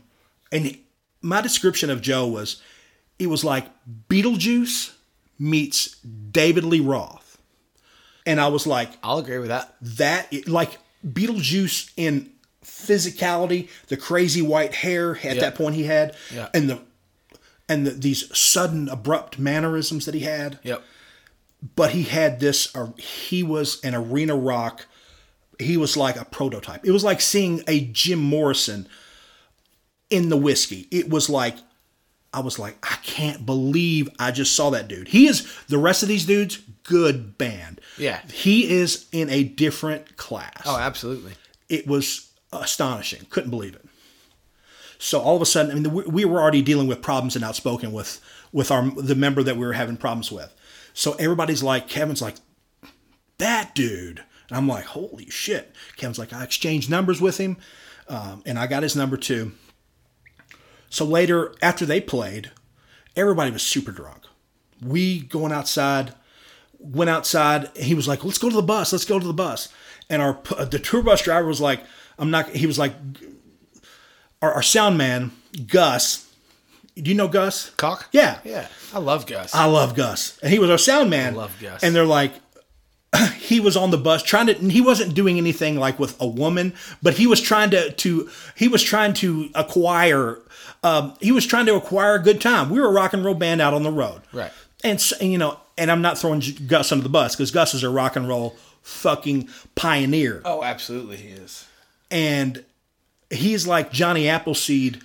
[0.52, 0.78] and
[1.22, 2.62] my description of Joe was,
[3.18, 3.66] it was like
[4.10, 4.94] Beetlejuice
[5.40, 7.40] meets David Lee Roth,
[8.28, 9.76] and I was like, I'll agree with that.
[9.82, 10.78] that like
[11.08, 12.30] Beetlejuice in
[12.64, 16.16] physicality, the crazy white hair at that point he had,
[16.54, 16.82] and the
[17.70, 20.60] and the, these sudden abrupt mannerisms that he had.
[20.64, 20.84] Yep.
[21.76, 22.76] But he had this.
[22.76, 24.88] Uh, he was an arena rock.
[25.60, 26.86] He was like a prototype.
[26.86, 28.88] It was like seeing a Jim Morrison
[30.10, 30.88] in the whiskey.
[30.92, 31.56] It was like
[32.34, 35.10] I was like, I can't believe I just saw that dude.
[35.10, 37.82] He is the rest of these dudes, good band.
[37.98, 38.22] Yeah.
[38.32, 40.64] He is in a different class.
[40.66, 41.34] Oh, absolutely.
[41.68, 43.26] It was astonishing.
[43.30, 43.86] Couldn't believe it.
[44.98, 47.44] So all of a sudden, I mean, we, we were already dealing with problems and
[47.44, 48.22] outspoken with
[48.52, 50.54] with our the member that we were having problems with.
[50.94, 52.36] So everybody's like, Kevin's like,
[53.38, 54.24] that dude.
[54.50, 55.74] And I'm like, holy shit.
[55.96, 57.58] Kevin's like, I exchanged numbers with him,
[58.10, 59.54] um, and I got his number too.
[60.90, 62.52] So later, after they played,
[63.16, 64.24] everybody was super drunk.
[64.86, 66.14] We going outside,
[66.78, 67.76] went outside.
[67.78, 68.92] He was like, "Let's go to the bus.
[68.92, 69.70] Let's go to the bus."
[70.10, 71.82] And our the tour bus driver was like,
[72.22, 72.94] "I'm not." He was like,
[74.42, 75.32] "Our, our sound man,
[75.68, 76.28] Gus.
[76.96, 77.70] Do you know Gus?
[77.72, 78.08] Cock?
[78.12, 78.40] Yeah.
[78.44, 78.68] Yeah.
[78.94, 79.54] I love Gus.
[79.56, 81.34] I love Gus, and he was our sound man.
[81.34, 81.84] I love Gus.
[81.84, 82.34] And they're like,
[83.40, 86.74] he was on the bus trying to he wasn't doing anything like with a woman
[87.02, 90.40] but he was trying to to he was trying to acquire
[90.84, 93.34] um, he was trying to acquire a good time we were a rock and roll
[93.36, 94.52] band out on the road Right.
[94.84, 97.84] and, and you know and i'm not throwing gus under the bus because gus is
[97.84, 101.66] a rock and roll fucking pioneer Oh, absolutely, he is.
[102.12, 102.64] And
[103.30, 105.02] he's like johnny appleseed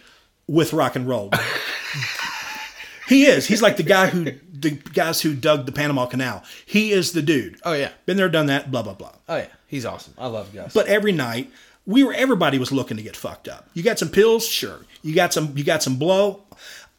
[0.48, 1.30] with rock and roll
[3.08, 6.92] he is he's like the guy who the guys who dug the panama canal he
[6.92, 7.90] is the dude Oh yeah.
[8.06, 9.48] been there done that blah blah blah Oh yeah.
[9.68, 10.14] He's awesome.
[10.16, 10.72] I love Gus.
[10.72, 11.50] but every night
[11.86, 13.68] we were everybody was looking to get fucked up.
[13.74, 14.80] You got some pills, sure.
[15.02, 16.44] You got some you got some blow,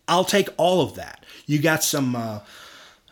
[0.08, 1.24] I'll take all of that.
[1.46, 2.40] You got some uh,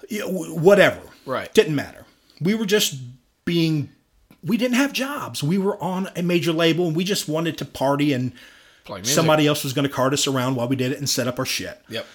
[0.09, 1.51] you know, wh- whatever, Right.
[1.53, 2.05] Didn't matter.
[2.41, 2.95] We were just
[3.45, 3.89] being.
[4.45, 5.41] We didn't have jobs.
[5.43, 8.31] We were on a major label, and we just wanted to party, and
[9.03, 11.39] somebody else was going to cart us around while we did it and set up
[11.39, 11.81] our shit.
[11.89, 12.05] Yep.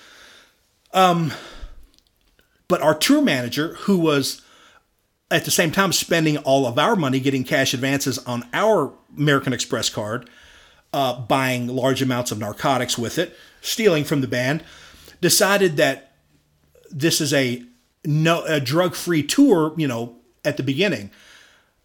[2.69, 4.43] But our tour manager, who was
[5.29, 9.53] at the same time spending all of our money getting cash advances on our American
[9.53, 10.31] Express card,
[10.93, 14.63] uh, buying large amounts of narcotics with it, stealing from the band,
[15.21, 16.13] decided that
[16.93, 17.65] this is a
[18.05, 19.75] no a drug free tour.
[19.77, 21.11] You know, at the beginning,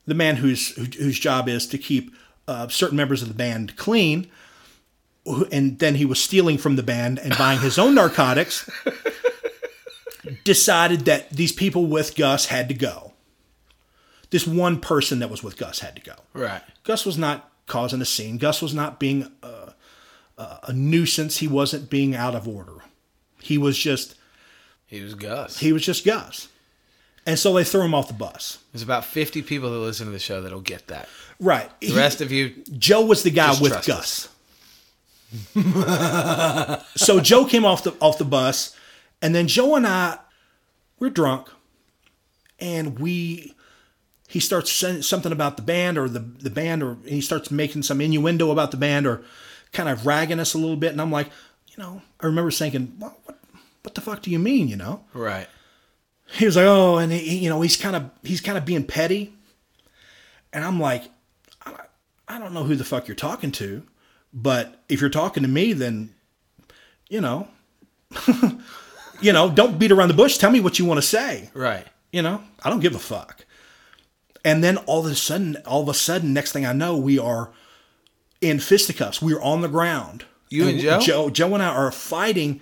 [0.05, 2.13] the man whose who, whose job is to keep
[2.47, 4.29] uh, certain members of the band clean,
[5.51, 8.69] and then he was stealing from the band and buying his own narcotics.
[10.43, 13.13] decided that these people with Gus had to go.
[14.31, 16.15] This one person that was with Gus had to go.
[16.33, 16.61] Right.
[16.83, 18.37] Gus was not causing a scene.
[18.37, 19.73] Gus was not being a,
[20.37, 21.37] a, a nuisance.
[21.37, 22.77] He wasn't being out of order.
[23.39, 24.15] He was just
[24.87, 25.59] He was Gus.
[25.59, 26.47] he was just Gus.
[27.25, 28.59] And so they threw him off the bus.
[28.71, 31.09] There's about 50 people that listen to the show that'll get that.
[31.39, 31.69] Right.
[31.79, 34.29] The rest of you, Joe was the guy with Gus.
[36.95, 38.75] so Joe came off the off the bus,
[39.21, 40.19] and then Joe and I,
[40.99, 41.49] we're drunk,
[42.59, 43.53] and we,
[44.27, 47.83] he starts saying something about the band or the the band, or he starts making
[47.83, 49.23] some innuendo about the band or
[49.73, 51.27] kind of ragging us a little bit, and I'm like,
[51.67, 53.39] you know, I remember thinking, what what,
[53.83, 55.03] what the fuck do you mean, you know?
[55.13, 55.47] right.
[56.27, 58.83] He was like, oh, and he, you know, he's kind of he's kind of being
[58.83, 59.33] petty,
[60.51, 61.03] and I'm like,
[62.27, 63.83] I, don't know who the fuck you're talking to,
[64.33, 66.13] but if you're talking to me, then,
[67.09, 67.47] you know,
[69.21, 70.37] you know, don't beat around the bush.
[70.37, 71.49] Tell me what you want to say.
[71.53, 71.85] Right.
[72.11, 73.45] You know, I don't give a fuck.
[74.43, 77.17] And then all of a sudden, all of a sudden, next thing I know, we
[77.17, 77.51] are
[78.41, 79.21] in fisticuffs.
[79.21, 80.25] We're on the ground.
[80.49, 80.99] You and Joe?
[80.99, 82.61] Joe, Joe and I are fighting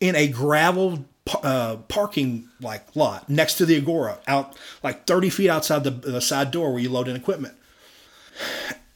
[0.00, 1.04] in a gravel
[1.42, 6.20] uh, parking like lot next to the Agora, out like 30 feet outside the, the
[6.20, 7.54] side door where you load in equipment.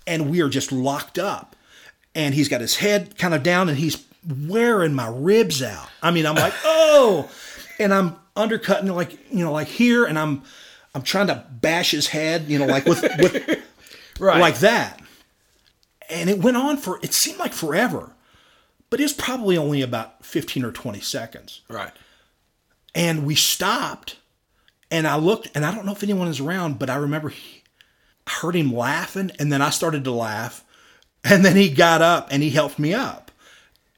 [0.06, 1.56] And we are just locked up.
[2.14, 4.04] And he's got his head kind of down and he's
[4.46, 5.88] wearing my ribs out.
[6.02, 7.30] I mean, I'm like, oh,
[7.78, 10.42] and I'm undercutting like, you know, like here, and I'm,
[10.94, 13.62] I'm trying to bash his head, you know, like with, with
[14.20, 14.40] Right.
[14.40, 15.00] like that.
[16.10, 18.10] And it went on for, it seemed like forever,
[18.90, 21.62] but it was probably only about 15 or 20 seconds.
[21.68, 21.92] Right.
[22.94, 24.16] And we stopped,
[24.90, 27.62] and I looked, and I don't know if anyone is around, but I remember he,
[28.26, 30.64] I heard him laughing, and then I started to laugh,
[31.24, 33.30] and then he got up and he helped me up.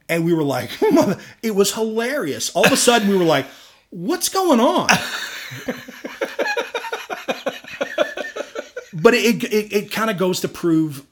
[0.09, 0.71] And we were like,
[1.43, 2.55] it was hilarious.
[2.55, 3.47] All of a sudden, we were like,
[3.91, 4.89] what's going on?
[8.93, 11.07] but it, it, it kind of goes to prove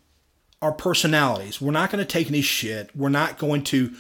[0.60, 1.60] our personalities.
[1.60, 2.94] We're not going to take any shit.
[2.94, 3.92] We're not going to,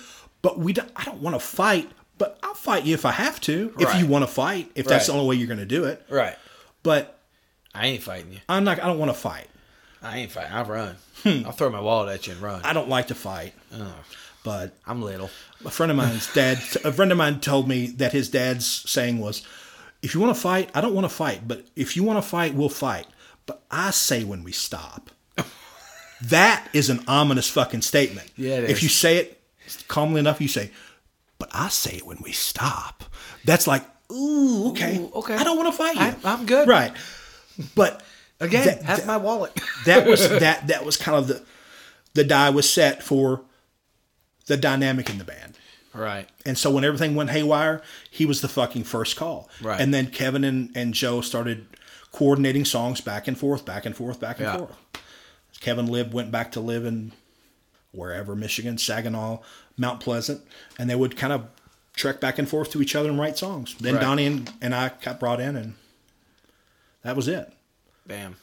[0.42, 1.90] but we don't, I don't want to fight,
[2.22, 3.74] but I'll fight you if I have to.
[3.80, 3.98] If Right.
[4.00, 6.04] you want to fight, if that's the only way you're going to do it.
[6.08, 6.36] Right.
[6.84, 7.18] But
[7.74, 8.38] I ain't fighting you.
[8.48, 9.48] I'm not, I don't want to fight.
[10.00, 10.52] I ain't fighting.
[10.52, 10.94] I'll run.
[11.24, 11.42] Hmm.
[11.44, 12.60] I'll throw my wallet at you and run.
[12.64, 13.54] I don't like to fight.
[13.74, 13.92] Oh,
[14.44, 15.30] But I'm little.
[15.64, 19.18] a friend of mine's dad, a friend of mine told me that his dad's saying
[19.18, 19.42] was,
[20.00, 22.28] if you want to fight, I don't want to fight, but if you want to
[22.28, 23.06] fight, we'll fight.
[23.46, 25.10] But I say when we stop.
[26.22, 28.30] that is an ominous fucking statement.
[28.36, 29.40] Yeah, it If you say it
[29.88, 30.70] calmly enough, you say,
[31.42, 33.02] but I say it when we stop.
[33.44, 34.98] That's like, ooh, okay.
[34.98, 35.34] Ooh, okay.
[35.34, 36.00] I don't want to fight you.
[36.00, 36.68] I- I'm good.
[36.68, 36.92] Right.
[37.74, 38.00] But
[38.38, 39.58] Again, that- have that- my wallet.
[39.86, 41.42] that was that that was kind of the
[42.14, 43.42] the die was set for
[44.46, 45.54] the dynamic in the band.
[45.94, 46.28] right.
[46.46, 49.48] And so when everything went haywire, he was the fucking first call.
[49.60, 49.80] Right.
[49.80, 51.66] And then Kevin and, and Joe started
[52.12, 54.58] coordinating songs back and forth, back and forth, back and Yeah.
[54.58, 54.76] forth.
[55.60, 57.12] Kevin lived went back to live in
[57.92, 59.38] wherever, Michigan, Saginaw,
[59.76, 60.40] Mount Pleasant,
[60.78, 61.46] and they would kind of
[61.94, 63.74] trek back and forth to each other and write songs.
[63.80, 64.00] Then Right.
[64.00, 65.74] Donnie and, and I got brought in and
[67.02, 67.52] that was it.
[68.06, 68.36] Damn.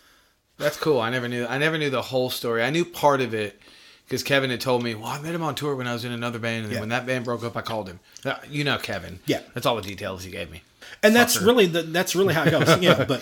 [0.58, 1.00] That's cool.
[1.00, 1.46] I never knew.
[1.46, 2.62] I never knew the whole story.
[2.64, 3.60] I knew part of it
[4.06, 6.12] Because Kevin had told me, well, I met him on tour when I was in
[6.12, 6.80] another band, and then Yeah.
[6.82, 8.00] when that band broke up, I called him.
[8.26, 9.20] Uh, You know Kevin.
[9.26, 9.42] Yeah.
[9.54, 10.62] That's all the details he gave me.
[11.04, 11.46] and that's Fucker.
[11.46, 12.80] really the, that's really how it goes.
[12.82, 13.22] yeah, but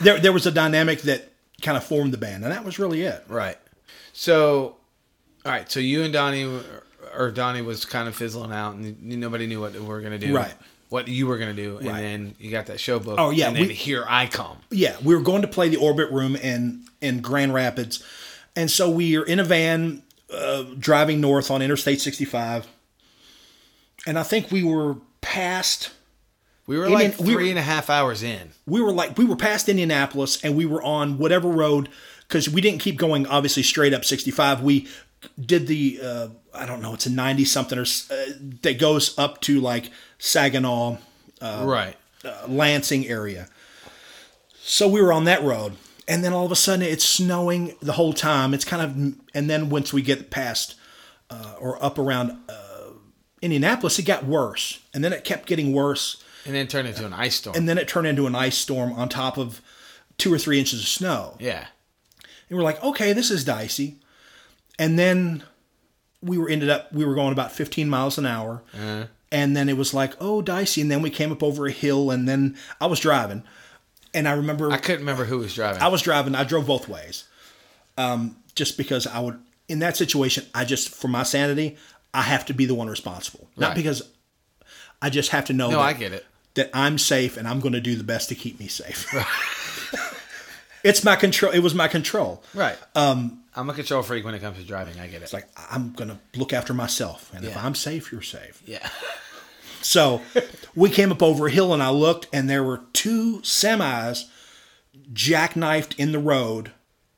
[0.00, 3.02] there there was a dynamic that kind of formed the band, and that was really
[3.02, 3.24] it.
[3.28, 3.58] Right.
[4.12, 4.76] So,
[5.44, 5.70] all right.
[5.70, 6.84] So you and Donnie, were-
[7.16, 10.26] or Donnie was kind of fizzling out, and nobody knew what we were going to
[10.26, 10.34] do.
[10.34, 10.54] Right.
[10.88, 12.02] What you were going to do, and Right.
[12.02, 13.16] then you got that show book.
[13.18, 14.58] Oh, yeah, And then we- here I come.
[14.70, 18.02] Yeah, we were going to play the Orbit Room in in Grand Rapids,
[18.54, 20.02] and so we are in a van
[20.32, 22.66] uh, driving north on Interstate 65,
[24.06, 25.90] and I think we were past.
[26.66, 28.50] We were Indian- like we three were- and a half hours in.
[28.66, 31.88] We were like we were past Indianapolis, and we were on whatever road
[32.28, 33.26] because we didn't keep going.
[33.26, 34.62] Obviously, straight up 65.
[34.62, 34.86] We
[35.44, 38.16] did the uh, I don't know, it's a 90 something or uh,
[38.62, 40.98] that goes up to like Saginaw.
[41.40, 41.96] right.
[42.24, 43.48] uh, Lansing area.
[44.64, 45.74] So we were on that road,
[46.06, 48.54] and then all of a sudden it's snowing the whole time.
[48.54, 50.76] It's kind of, and then once we get past
[51.30, 52.90] uh, or up around uh,
[53.40, 57.12] Indianapolis, it got worse, and then it kept getting worse, And then turned into an
[57.12, 57.56] ice storm.
[57.56, 59.60] and then it turned into an ice storm on top of
[60.18, 61.36] two or three inches of snow.
[61.40, 61.66] yeah.
[62.48, 63.96] And we're like, okay, this is dicey.
[64.78, 65.42] And then
[66.22, 68.62] we were ended up we were going about 15 miles an hour.
[69.30, 70.82] And then it was like, oh, dicey.
[70.82, 73.42] And then we came up over a hill, and then I was driving,
[74.12, 75.80] and I remember I couldn't remember who was driving.
[75.80, 76.34] I was driving.
[76.34, 77.24] I drove both ways,
[77.96, 79.38] um, just because I would.
[79.68, 81.78] In that situation, I just for my sanity,
[82.12, 84.02] I have to be the one responsible, not because
[85.00, 85.70] I just have to know.
[85.70, 86.26] no, that, I get it.
[86.54, 89.06] that I'm safe and I'm going to do the best to keep me safe.
[90.84, 91.52] it's my control.
[91.52, 92.42] It was my control.
[92.54, 92.76] Right.
[92.94, 94.98] Um, I'm a control freak when it comes to driving.
[94.98, 95.24] I get it.
[95.24, 98.62] It's like I'm going to look after myself, and if I'm safe, you're safe.
[98.66, 98.88] yeah.
[99.84, 100.22] So
[100.76, 104.26] we came up over a hill, and I looked, and there were two semis
[105.12, 106.70] jackknifed in the road,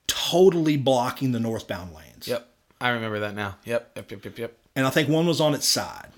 [0.06, 2.26] totally blocking the northbound lanes.
[2.26, 2.48] Yep.
[2.80, 3.56] I remember that now.
[3.64, 3.92] Yep.
[3.96, 4.10] Yep.
[4.10, 4.24] Yep.
[4.24, 4.38] Yep.
[4.38, 4.58] Yep.
[4.76, 6.08] and I think one was on its side,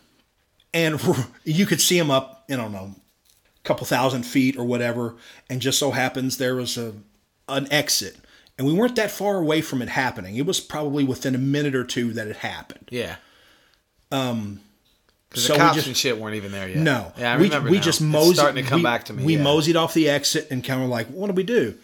[0.72, 1.00] and
[1.44, 5.16] you could see them up, I don't know, a couple thousand feet or whatever,
[5.50, 6.92] and just so happens there was a
[7.48, 8.16] an exit,
[8.58, 10.36] and we weren't that far away from it happening.
[10.36, 12.88] It was probably within a minute or two that it happened.
[12.90, 13.16] Yeah.
[14.12, 14.60] Um.
[15.34, 16.78] So the cops just- and shit weren't even there yet.
[16.78, 17.68] No, Yeah, I we, remember.
[17.70, 17.82] we now.
[17.82, 18.36] just It's moseyed.
[18.36, 19.24] starting to come we, back to me.
[19.24, 19.42] We yeah.
[19.42, 21.74] moseyed off the exit and kind of like, what do we do?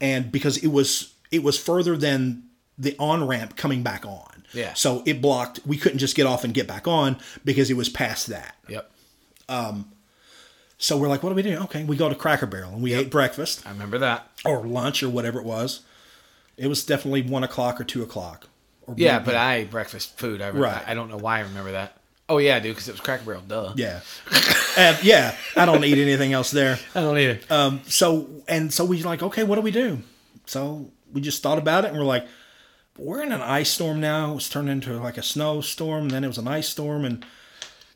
[0.00, 2.42] And because it was it was further than
[2.76, 4.44] the on ramp coming back on.
[4.52, 4.74] Yeah.
[4.74, 5.60] So it blocked.
[5.64, 8.56] We couldn't just get off and get back on because it was past that.
[8.68, 8.90] Yep.
[10.78, 11.56] So we're like, what do we do?
[11.64, 14.28] Okay, we go to Cracker Barrel and we ate breakfast I remember that.
[14.44, 15.80] or lunch or whatever it was.
[16.56, 18.48] It was definitely one o'clock or two o'clock.
[18.86, 20.42] Or Yeah, but I ate breakfast food.
[20.42, 20.82] I, Right.
[20.86, 21.96] I, I don't know why I remember that.
[22.28, 23.42] Oh yeah, dude, because it was Cracker Barrel.
[23.42, 23.72] Duh.
[23.76, 24.00] yeah,
[24.76, 25.36] and yeah.
[25.56, 26.78] I don't eat anything else there.
[26.94, 27.38] I don't either.
[27.50, 30.00] Um, so and so we're like, okay, what do we do?
[30.44, 32.26] So we just thought about it and we're like,
[32.98, 34.36] we're in an ice storm now.
[34.36, 37.24] It's turned into like a snowstorm, then it was an ice storm, and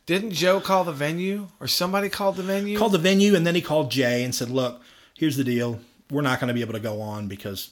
[0.07, 2.77] Didn't Joe call the venue or somebody called the venue?
[2.79, 4.83] called the venue, and then he called Jay and said, look,
[5.17, 5.81] here's the deal.
[6.11, 7.71] We're not going to be able to go on because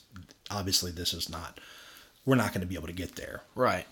[0.49, 1.59] obviously this is not.
[2.25, 3.41] We're not going to be able to get there.
[3.55, 3.85] Right.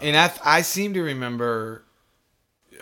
[0.00, 1.82] And I I seem to remember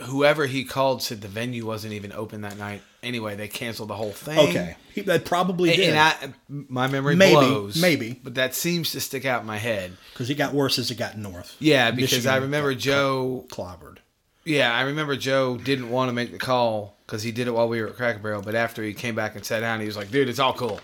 [0.02, 2.82] whoever he called said the venue wasn't even open that night.
[3.05, 4.39] Anyway, they canceled the whole thing.
[4.48, 7.81] Okay, he, that probably And, did and I, my memory Maybe, blows.
[7.81, 8.18] maybe.
[8.24, 9.93] But that seems to stick out in my head.
[10.12, 11.55] because it got worse as it got north.
[11.60, 13.44] Yeah, because Michigan I remember Joe.
[13.51, 13.98] clobbered.
[14.45, 17.69] Yeah, I remember Joe didn't want to make the call because he did it while
[17.69, 18.43] we were at Cracker Barrel.
[18.43, 20.81] But after he came back and sat down, he was like, "Dude, it's all cool."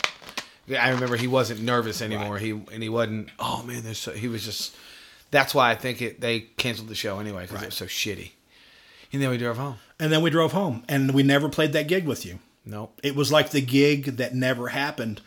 [0.69, 2.37] I remember he wasn't nervous anymore.
[2.37, 3.29] He and he wasn't.
[3.39, 4.75] Oh man, there's so, he was just.
[5.29, 8.31] That's why I think it they canceled the show anyway because it was so shitty.
[9.13, 9.75] And then we drove home.
[9.99, 12.39] And then we drove home, and we never played that gig with you.
[12.65, 12.99] Nope.
[13.03, 15.21] It was like the gig that never happened.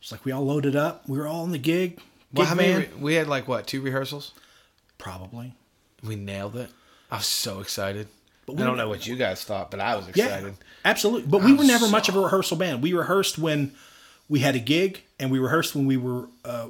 [0.00, 1.08] It's like we all loaded up.
[1.08, 1.98] We were all in the gig.
[2.32, 2.74] Well, Gig how many?
[2.74, 4.32] re- We had like what two rehearsals?
[4.98, 5.54] Probably.
[6.02, 6.70] We nailed it.
[7.14, 8.08] I was so excited.
[8.46, 10.54] But I we don't know what you guys thought, but I was Yeah, excited.
[10.84, 11.28] absolutely.
[11.30, 12.82] But we were never much of a rehearsal band.
[12.82, 13.72] We rehearsed when
[14.28, 16.68] we had a gig, and we rehearsed when we were uh,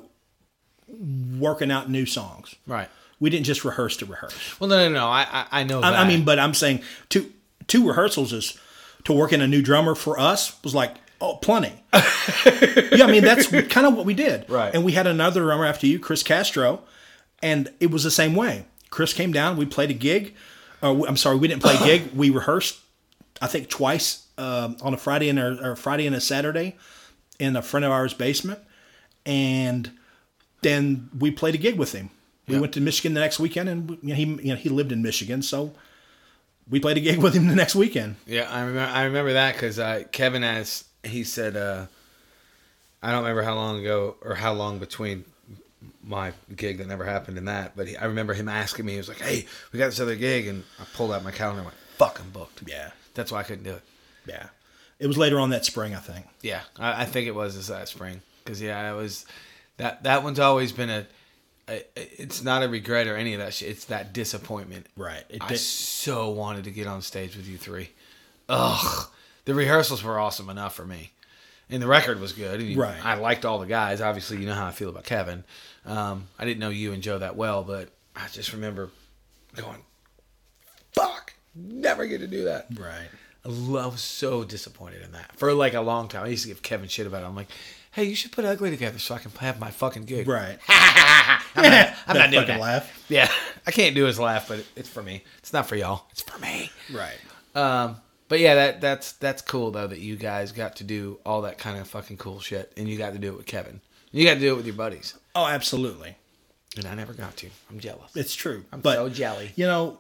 [1.39, 2.55] working out new songs.
[2.67, 2.89] Right.
[3.21, 4.61] We didn't just rehearse to rehearse.
[4.61, 5.07] Well, no, no, no.
[5.07, 5.81] I I, I know.
[5.81, 7.33] I, I mean, but I'm saying two
[7.67, 8.59] two rehearsals is
[9.05, 11.73] to work in a new drummer for us was like oh plenty.
[11.95, 14.49] yeah, I mean that's kind of what we did.
[14.51, 14.75] Right.
[14.75, 16.83] And we had another drummer after you, Chris Castro,
[17.43, 18.67] and it was the same way.
[18.95, 19.57] Chris came down.
[19.57, 20.35] We played a gig.
[20.81, 22.13] Uh, I'm sorry, we didn't play a gig.
[22.15, 22.79] We rehearsed,
[23.43, 26.77] I think, twice um, on a Friday and a, or Friday and a Saturday
[27.41, 28.61] in a friend of ours' basement,
[29.27, 29.91] and
[30.63, 32.11] then we played a gig with him.
[32.47, 32.61] We Yeah.
[32.61, 35.03] went to Michigan the next weekend, and you know, he you know, he lived in
[35.03, 35.73] Michigan, so
[36.71, 38.15] we played a gig with him the next weekend.
[38.27, 38.93] Yeah, I remember.
[38.93, 40.85] I remember that because uh, Kevin asked.
[41.03, 41.87] He said, uh,
[43.03, 45.25] "I don't remember how long ago or how long between
[46.03, 47.77] my gig that never happened in that.
[47.77, 48.93] But he, I remember him asking me.
[48.93, 51.61] He was like, "Hey, we got this other gig," and I pulled out my calendar
[51.61, 52.91] and went, "Fuck, I'm booked." Yeah.
[53.15, 53.83] That's why I couldn't do it.
[54.27, 54.47] Yeah.
[54.99, 56.27] It was later on that spring, I think.
[56.43, 59.27] Yeah, I, I think it was this last spring because yeah, it was
[59.77, 61.07] that that one's always been a,
[61.69, 61.85] a.
[61.97, 63.69] It's not a regret or any of that shit.
[63.71, 64.87] It's that disappointment.
[64.97, 65.25] Right.
[65.29, 67.91] It I did- so wanted to get on stage with you three.
[68.49, 69.07] Ugh,
[69.45, 71.11] the rehearsals were awesome enough for me,
[71.71, 72.61] and the record was good.
[72.61, 73.05] and Right.
[73.05, 74.01] I liked all the guys.
[74.01, 75.45] Obviously, you know how I feel about Kevin.
[75.87, 78.91] Um, I didn't know you and Joe that well, but I just remember
[79.55, 79.83] going,
[80.93, 83.09] "Fuck, never get to do that." Right.
[83.45, 86.25] I was so disappointed in that for like a long time.
[86.25, 87.27] I used to give Kevin shit about it.
[87.27, 87.49] I'm like,
[87.93, 90.27] hey, you should put ugly together so I can have my fucking gig.
[90.27, 90.59] Right.
[90.69, 92.61] I'm not, I'm not doing fucking that.
[92.61, 93.05] laugh.
[93.09, 93.31] Yeah,
[93.67, 95.25] I can't do his laugh, but it, it's for me.
[95.39, 96.07] It's not for y'all.
[96.11, 96.71] It's for me.
[96.93, 97.19] Right.
[97.55, 97.97] Um,
[98.29, 101.59] but yeah, that that's that's cool though that you guys got to do all that
[101.59, 103.81] kind of fucking cool shit, and you got to do it with Kevin.
[104.11, 106.17] You got to do it with your buddies, Oh, absolutely.
[106.77, 107.51] and I never got to.
[107.71, 108.15] I'm jealous.
[108.15, 108.65] It's true.
[108.73, 109.53] I'm but, so jelly.
[109.57, 109.99] You know,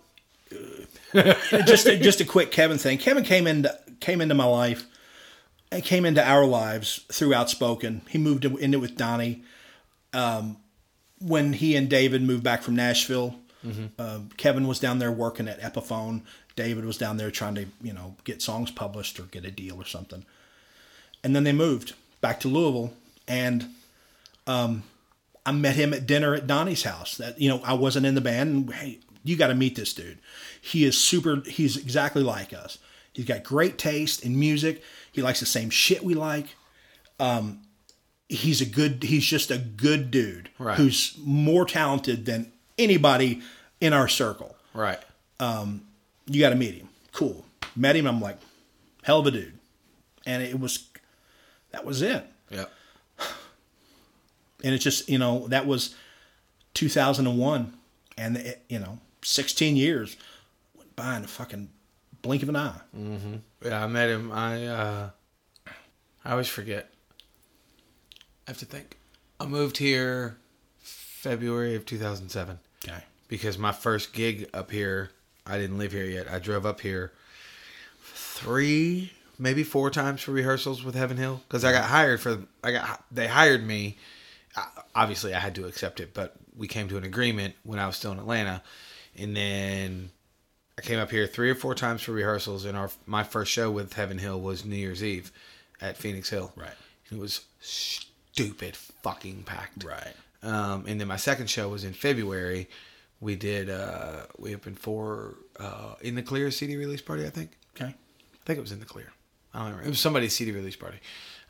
[1.14, 2.98] just a, just a quick Kevin thing.
[2.98, 4.86] Kevin came into came into my life
[5.72, 8.02] and came into our lives through Outspoken.
[8.08, 9.42] He moved in it with Donnie.
[10.12, 10.58] Um,
[11.20, 13.36] when he and David moved back from Nashville,
[13.98, 16.22] uh, Kevin was down there working at Epiphone.
[16.54, 19.80] David was down there trying to you know get songs published or get a deal
[19.80, 20.24] or something.
[21.22, 22.92] And then they moved back to Louisville,
[23.26, 23.66] and
[25.46, 27.16] I met him at dinner at Donnie's house.
[27.18, 28.50] That you know, I wasn't in the band.
[28.50, 30.18] And, hey, you got to meet this dude.
[30.60, 31.42] He is super.
[31.46, 32.78] He's exactly like us.
[33.12, 34.82] He's got great taste in music.
[35.12, 36.56] He likes the same shit we like.
[37.20, 37.60] Um,
[38.28, 39.02] he's a good.
[39.04, 40.76] He's just a good dude Right.
[40.76, 43.42] who's more talented than anybody
[43.80, 44.56] in our circle.
[44.72, 44.98] Right.
[45.38, 45.82] Um,
[46.26, 46.88] You got to meet him.
[47.12, 47.44] Cool.
[47.76, 48.06] Met him.
[48.06, 48.38] I'm like,
[49.02, 49.58] hell of a dude.
[50.26, 50.88] And it was,
[51.70, 52.24] that was it.
[52.50, 52.72] Yep.
[54.64, 55.94] And it's just you know that was
[56.74, 57.72] 2001
[58.18, 60.16] and it, you know 16 years
[60.76, 61.68] went by in a fucking
[62.22, 62.80] blink of an eye
[63.64, 64.32] Yeah, I met him.
[64.32, 65.10] I uh,
[66.24, 66.90] I always forget.
[68.46, 68.96] I have to think.
[69.40, 70.36] I moved here
[70.80, 75.10] February of 2007 okay because my first gig up here,
[75.46, 76.30] I didn't live here yet.
[76.30, 77.12] I drove up here
[78.02, 82.42] three, maybe four times for rehearsals with Heaven Hill because I got hired for.
[82.62, 83.96] I got they hired me.
[84.94, 87.96] Obviously, I had to accept it, but we came to an agreement when I was
[87.96, 88.62] still in Atlanta,
[89.16, 90.10] and then
[90.78, 93.70] I came up here three or four times for rehearsals, and our my first show
[93.70, 95.32] with Heaven Hill was New Year's Eve
[95.80, 96.52] at Phoenix Hill.
[96.56, 96.74] Right.
[97.12, 99.84] It was stupid fucking packed.
[99.84, 102.68] right Um, and then my second show was in February.
[103.20, 107.26] We did uh, we opened for uh, in the Clear CD release party.
[107.26, 107.52] I think.
[107.76, 109.12] okay I think it was in the Clear.
[109.52, 109.86] I don't remember.
[109.86, 110.98] It was somebody's CD release party.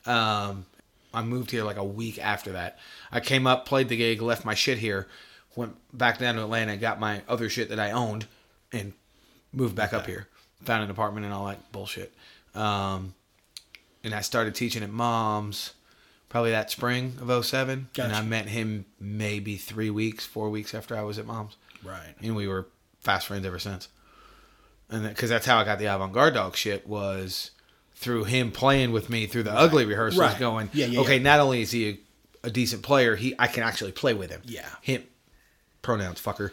[0.06, 0.66] Um,
[1.14, 2.78] I moved here like a week after that.
[3.12, 5.06] I came up, played the gig, left my shit here,
[5.56, 8.26] went back down to Atlanta, got my other shit that I owned,
[8.72, 8.92] and
[9.52, 10.28] moved back up here.
[10.64, 12.12] Found an apartment and all that bullshit.
[12.54, 13.14] Um,
[14.02, 15.72] and I started teaching at Mom's
[16.28, 17.88] probably that spring of 07.
[17.98, 22.14] And I met him maybe three weeks, four weeks after I was at Mom's right
[22.22, 22.66] and we were
[23.00, 23.88] fast friends ever since.
[24.90, 27.50] And because that's how I got the avant-garde dog shit was
[27.94, 30.38] through him playing with me through the ugly rehearsals, Right.
[30.38, 31.22] going, Yeah, yeah, okay, yeah.
[31.22, 31.98] not only is he a,
[32.48, 34.42] a decent player, he I can actually play with him.
[34.44, 34.68] Yeah.
[34.82, 35.04] him
[35.82, 36.50] pronouns fucker.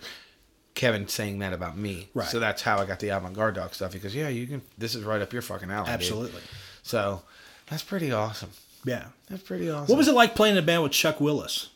[0.74, 2.28] Kevin saying that about me, Right.
[2.30, 4.62] So that's how I got the avant-garde dog stuff because yeah, you can.
[4.78, 5.94] This is right up your fucking alley, dude.
[5.96, 6.42] absolutely
[6.84, 7.22] So
[7.70, 8.52] that's pretty awesome.
[8.86, 9.88] yeah That's pretty awesome.
[9.92, 11.70] what was it like playing in a band with chuck willis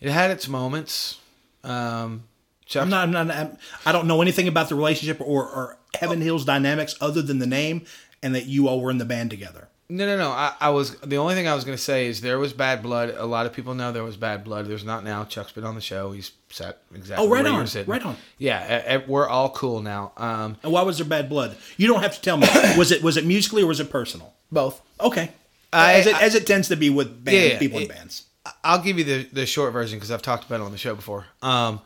[0.00, 1.18] It had its moments.
[1.62, 2.24] Um,
[2.70, 5.76] Chuck, i'm not, I'm not I'm, i don't know anything about the relationship or, or
[6.00, 7.84] heaven hills dynamics other than the name
[8.22, 10.30] and that you all were in the band together No, no, no.
[10.30, 12.80] I, I was the only thing I was going to say is there was bad
[12.80, 13.08] blood.
[13.18, 14.66] A lot of people know there was bad blood.
[14.66, 15.24] There's not now.
[15.24, 16.12] Chuck's been on the show.
[16.12, 17.26] He's sat exactly.
[17.26, 17.90] Oh, right where on, sitting.
[17.90, 18.14] right on.
[18.38, 20.12] Yeah, we're all cool now.
[20.16, 22.46] Um, and why was there bad blood you don't have to tell me
[22.78, 24.80] was it was it musically or was it personal both.
[25.00, 25.32] okay
[25.72, 28.26] I- as it I- as it tends to be with band, Yeah, people in bands
[28.62, 30.94] I'll give you the the short version because I've talked about it on the show
[30.94, 31.26] before.
[31.42, 31.80] Um,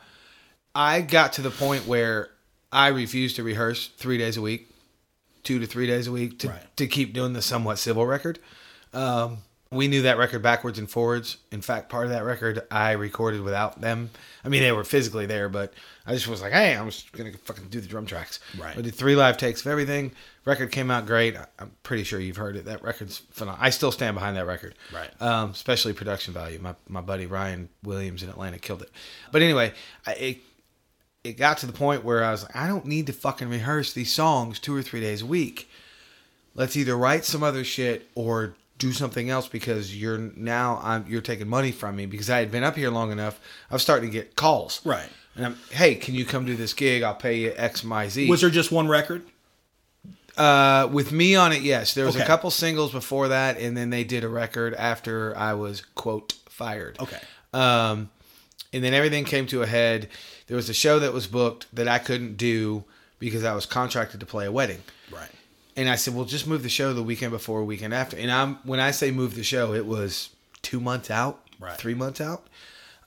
[0.75, 2.29] I got to the point where
[2.71, 4.69] I refused to rehearse three days a week,
[5.43, 6.77] two to three days a week to Right.
[6.77, 8.39] to keep doing the somewhat civil record.
[8.93, 9.37] Um,
[9.71, 11.37] we knew that record backwards and forwards.
[11.51, 14.09] In fact, part of that record I recorded without them.
[14.43, 15.73] I mean, they were physically there, but
[16.05, 18.77] I just was like, "Hey, I'm just gonna fucking do the drum tracks." Right.
[18.77, 20.11] I did three live takes of everything.
[20.45, 21.35] Record came out great.
[21.59, 22.65] I'm pretty sure you've heard it.
[22.65, 23.65] That record's phenomenal.
[23.65, 24.75] I still stand behind that record.
[24.93, 25.09] Right.
[25.21, 26.59] Um, especially production value.
[26.59, 28.91] My my buddy Ryan Williams in Atlanta killed it.
[29.31, 29.73] But anyway,
[30.05, 30.37] I, it
[31.25, 33.93] it got to the point where I was like, I don't need to fucking rehearse
[33.93, 35.69] these songs two or three days a week.
[36.53, 41.21] Let's either write some other shit or do something else because you're now I'm you're
[41.21, 43.39] taking money from me because I had been up here long enough.
[43.69, 44.85] I was starting to get calls.
[44.85, 45.09] Right.
[45.35, 47.03] And I'm, hey, can you come do this gig?
[47.03, 48.29] I'll pay you X, Y, Z.
[48.29, 49.23] Was there just one record?
[50.37, 51.93] Uh, with me on it, yes.
[51.93, 55.53] There was a couple singles before that, and then they did a record after I
[55.53, 56.99] was quote fired.
[56.99, 57.19] Okay.
[57.53, 58.09] Um,
[58.73, 60.09] and then everything came to a head.
[60.47, 62.83] There was a show that was booked that I couldn't do
[63.19, 64.83] because I was contracted to play a wedding.
[65.11, 65.29] Right.
[65.75, 68.55] And I said, "Well, just move the show the weekend before, weekend after." And I'm
[68.63, 70.29] when I say move the show, it was
[70.61, 71.77] two months out, Right.
[71.77, 72.47] three months out,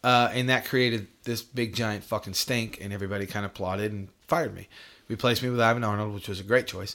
[0.05, 2.79] uh, and that created this big giant fucking stink.
[2.81, 4.69] And everybody kind of plotted and fired me.
[5.09, 6.95] Replaced me with Ivan Arnold, which was a great choice.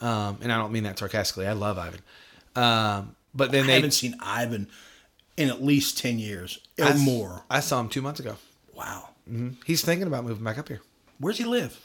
[0.00, 1.46] Um, and I don't mean that sarcastically.
[1.46, 2.00] I love Ivan.
[2.56, 4.68] Um, but then I they haven't seen Ivan
[5.36, 7.44] in at least ten years or I more.
[7.48, 8.36] I saw him two months ago.
[8.74, 9.08] Wow.
[9.64, 10.80] He's thinking about moving back up here,
[11.18, 11.78] Where's he live?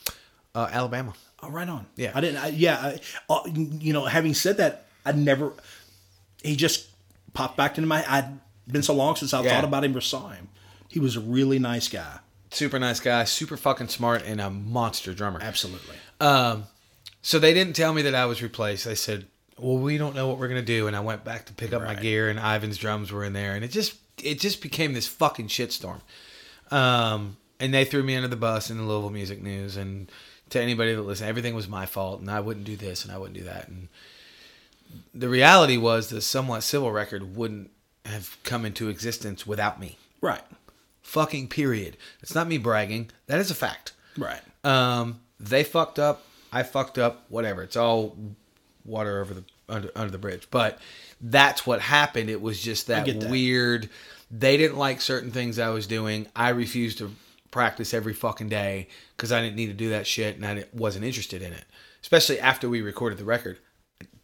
[0.56, 1.14] uh, Alabama.
[1.41, 1.86] Oh, right on.
[1.95, 2.11] Yeah.
[2.14, 2.38] I didn't.
[2.44, 2.78] I, yeah.
[3.30, 5.53] I, uh, you know, having said that, I never.
[6.44, 6.88] He just
[7.34, 8.03] popped back into my.
[8.11, 9.56] I'd been so long since I Yeah.
[9.56, 10.49] thought about him or saw him.
[10.90, 12.20] He was a really nice guy.
[12.52, 15.40] Super nice guy, super fucking smart, and a monster drummer.
[15.41, 15.95] Absolutely.
[16.20, 16.66] Um,
[17.22, 18.84] so they didn't tell me that I was replaced.
[18.86, 21.53] They said, "Well, we don't know what we're gonna do." And I went back to
[21.53, 24.61] pick up my gear, and Ivan's drums were in there, and it just it just
[24.61, 26.02] became this fucking shitstorm.
[26.71, 30.11] Um, and they threw me under the bus in the Louisville Music News, and
[30.49, 33.17] to anybody that listened, everything was my fault, and I wouldn't do this, and I
[33.17, 33.89] wouldn't do that, and
[35.13, 37.71] the reality was the somewhat civil record wouldn't
[38.05, 39.97] have come into existence without me.
[40.21, 40.41] Right.
[41.01, 41.97] Fucking period.
[42.21, 43.11] It's not me bragging.
[43.27, 43.93] That is a fact.
[44.17, 44.41] Right.
[44.63, 46.23] Um, they fucked up.
[46.51, 47.25] I fucked up.
[47.29, 47.63] Whatever.
[47.63, 48.15] It's all
[48.85, 50.47] water over the under, under the bridge.
[50.49, 50.79] But
[51.21, 52.29] that's what happened.
[52.29, 53.29] It was just that, that.
[53.29, 53.89] weird.
[54.31, 56.27] They didn't like certain things I was doing.
[56.35, 57.14] I refused to
[57.51, 61.06] practice every fucking day because I didn't need to do that shit, and I wasn't
[61.06, 61.65] interested in it.
[62.01, 63.57] Especially after we recorded the record.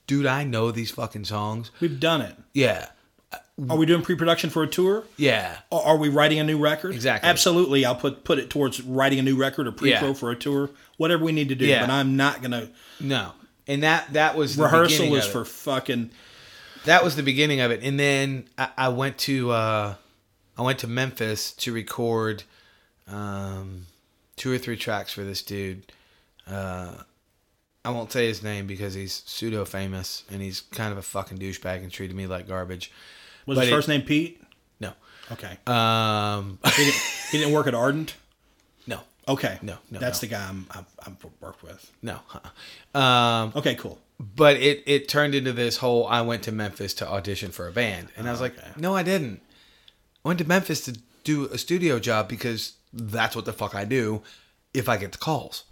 [0.08, 1.72] Dude, I know these fucking songs.
[1.80, 2.36] We've done it.
[2.54, 2.88] Yeah.
[3.34, 3.38] Uh,
[3.72, 5.04] are we doing pre-production for a tour?
[5.18, 5.58] Yeah.
[5.72, 6.94] Are we writing a new record?
[6.94, 7.28] Exactly.
[7.28, 7.84] Absolutely.
[7.86, 10.14] I'll put put it towards writing a new record or pre-pro Yeah.
[10.14, 11.66] for a tour, whatever we need to do.
[11.66, 11.82] Yeah.
[11.82, 12.70] But I'm not gonna
[13.00, 13.32] No.
[13.68, 16.12] And that that was the rehearsal is for fucking
[16.86, 19.96] that was the beginning of it and then i, I went to uh,
[20.58, 22.44] i went to memphis to record
[23.08, 23.86] um,
[24.36, 25.92] two or three tracks for this dude
[26.48, 26.94] uh,
[27.84, 31.38] i won't say his name because he's pseudo famous and he's kind of a fucking
[31.38, 32.92] douchebag and treated me like garbage
[33.46, 34.42] was But his it- first name Pete?
[34.80, 34.94] no
[35.32, 35.58] Okay.
[35.68, 37.02] um, he, didn't,
[37.32, 38.16] he didn't work at Ardent.
[38.88, 39.58] no Okay.
[39.64, 40.28] No, no, That's no.
[40.28, 41.92] the guy I'm, I'm I'm worked with.
[42.04, 43.00] no uh-uh.
[43.00, 44.00] um, Okay, cool.
[44.20, 47.72] But it it turned into this whole I went to Memphis to audition for a
[47.72, 48.10] band.
[48.16, 48.62] And I was oh, Okay.
[48.66, 49.42] like, no, I didn't.
[50.24, 53.86] I went to Memphis to do a studio job because that's what the fuck I
[53.86, 54.22] do
[54.74, 55.64] if I get the calls.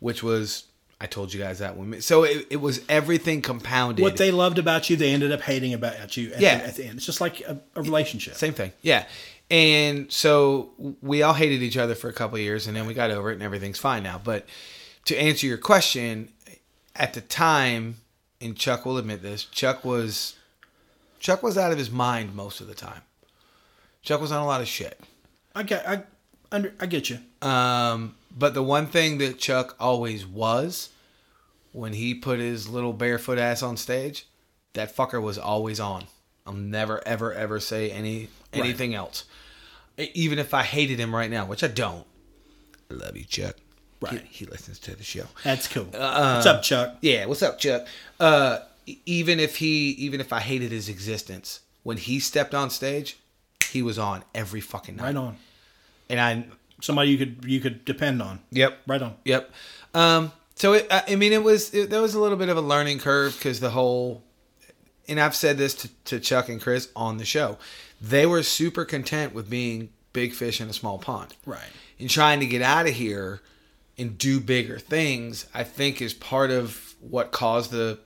[0.00, 0.64] Which was
[1.00, 4.02] I told you guys that when so it, it was everything compounded.
[4.02, 6.58] What they loved about you, they ended up hating about you at, Yeah.
[6.58, 6.96] the, at the end.
[6.96, 8.34] It's just like a, a relationship.
[8.34, 8.72] Same thing.
[8.82, 9.06] Yeah.
[9.50, 10.70] And so
[11.02, 13.30] we all hated each other for a couple of years and then we got over
[13.30, 14.20] it and everything's fine now.
[14.22, 14.46] But
[15.06, 16.30] to answer your question,
[16.96, 17.96] at the time,
[18.40, 20.34] and Chuck will admit this, Chuck was
[21.18, 23.02] Chuck was out of his mind most of the time.
[24.02, 24.98] Chuck was on a lot of shit.
[25.54, 26.02] I get I
[26.50, 27.18] under I get you.
[27.46, 30.90] Um, but the one thing that Chuck always was,
[31.72, 34.26] when he put his little barefoot ass on stage,
[34.74, 36.04] that fucker was always on.
[36.46, 39.24] I'll never, ever, ever say any anything else.
[39.96, 42.06] E- Even if I hated him right now, which I don't.
[42.90, 43.56] I love you, Chuck.
[44.02, 44.22] Right.
[44.22, 45.24] He, he listens to the show.
[45.44, 45.88] That's cool.
[45.94, 46.96] Uh, What's up, Chuck?
[47.00, 47.86] Yeah, what's up, Chuck?
[48.18, 48.58] Uh,
[49.06, 53.18] even if he, even if I hated his existence, when he stepped on stage,
[53.70, 55.04] he was on every fucking night.
[55.04, 55.36] Right on.
[56.08, 56.44] And I,
[56.80, 58.40] Somebody you could you could depend on.
[58.50, 58.78] Yep.
[58.88, 59.14] Right on.
[59.24, 59.52] Yep.
[59.94, 62.56] Um, so it, I I mean, it was it, there was a little bit of
[62.56, 64.24] a learning curve because the whole,
[65.06, 67.56] and I've said this to, to Chuck and Chris on the show,
[68.00, 71.36] they were super content with being big fish in a small pond.
[71.46, 71.60] Right.
[72.00, 73.42] And trying to get out of here
[73.98, 77.98] and do bigger things, I think, is part of what caused the,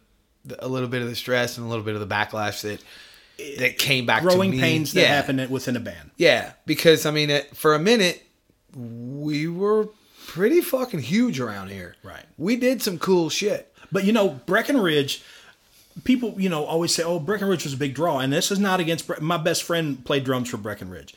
[0.44, 2.80] the a little bit of the stress and a little bit of the backlash that
[3.58, 4.22] that came back.
[4.22, 4.62] Growing to me.
[4.62, 5.08] pains that Yeah.
[5.08, 6.10] happen within a band.
[6.16, 8.22] Yeah, because I mean, it, for a minute,
[8.74, 9.88] we were
[10.26, 11.94] pretty fucking huge around here.
[12.02, 12.24] Right.
[12.36, 13.72] We did some cool shit.
[13.92, 15.22] But you know, Breckenridge,
[16.04, 18.80] people you know always say, "Oh, Breckenridge was a big draw," and this is not
[18.80, 19.06] against.
[19.06, 21.14] Bre- My best friend played drums for Breckenridge.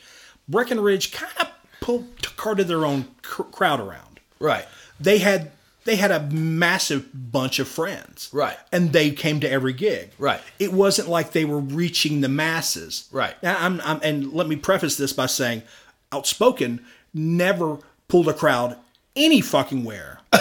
[0.47, 1.47] Breckenridge kind of
[1.81, 4.08] pulled carted their own cr- crowd around.
[4.39, 4.65] Right.
[4.99, 5.51] They had
[5.85, 8.29] they had a massive bunch of friends.
[8.31, 8.57] Right.
[8.71, 10.11] And they came to every gig.
[10.19, 10.41] Right.
[10.59, 13.07] It wasn't like they were reaching the masses.
[13.11, 13.41] Right.
[13.41, 15.63] Now, I'm, I'm, and let me preface this by saying,
[16.11, 18.77] Outspoken never pulled a crowd
[19.15, 20.19] any fucking where.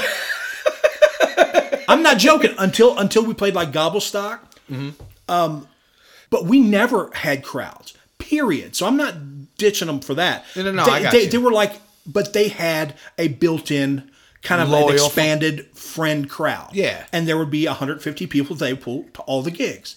[1.88, 2.54] I'm not joking.
[2.58, 4.40] Until until we played like Gobblestock,
[5.28, 5.68] um,
[6.30, 7.94] but we never had crowds.
[8.18, 8.76] Period.
[8.76, 10.44] So I'm not ditching them for that.
[10.56, 11.30] No, no, no, They, I got they, you.
[11.30, 11.72] they were like,
[12.08, 14.10] but they had a built-in
[14.42, 16.70] kind of Loyal an expanded friend crowd.
[16.72, 17.04] Yeah.
[17.12, 19.96] and there would be 150 people they pull to all the gigs,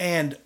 [0.00, 0.38] and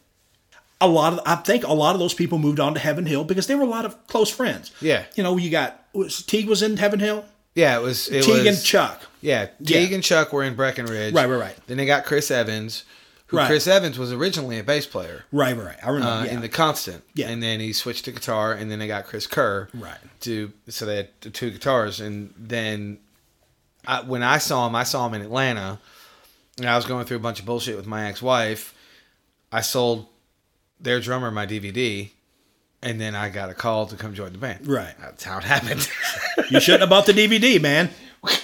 [0.81, 3.25] a lot of I think a lot of those people moved on to Heaven Hill
[3.25, 4.71] because they were a lot of close friends.
[4.81, 5.05] Yeah.
[5.17, 7.25] you know, you got was, Teague was in Heaven Hill.
[7.55, 8.09] Yeah, it was.
[8.09, 9.03] It Teague was, and Chuck.
[9.21, 9.95] Yeah, Teague Yeah.
[9.97, 11.13] and Chuck were in Breckenridge.
[11.15, 11.57] Right, right, right.
[11.67, 12.85] Then they got Chris Evans,
[13.29, 13.47] who Right.
[13.47, 15.77] Chris Evans was originally a bass player Right, right.
[15.83, 16.09] I remember.
[16.13, 16.33] uh, yeah.
[16.33, 17.05] in the Constant.
[17.15, 17.29] Yeah.
[17.29, 19.69] And then he switched to guitar, and then they got Chris Kerr.
[19.75, 19.99] Right.
[20.21, 22.99] To so they had two guitars, and then
[23.87, 25.79] I, when I saw him, I saw him in Atlanta,
[26.59, 28.75] and I was going through a bunch of bullshit with my ex-wife.
[29.53, 30.07] I sold
[30.81, 32.11] their drummer my DVD.
[32.81, 34.65] And then I got a call to come join the band.
[34.69, 34.95] Right.
[35.01, 35.89] That's how it happened.
[36.51, 37.91] you shouldn't have bought the DVD, man.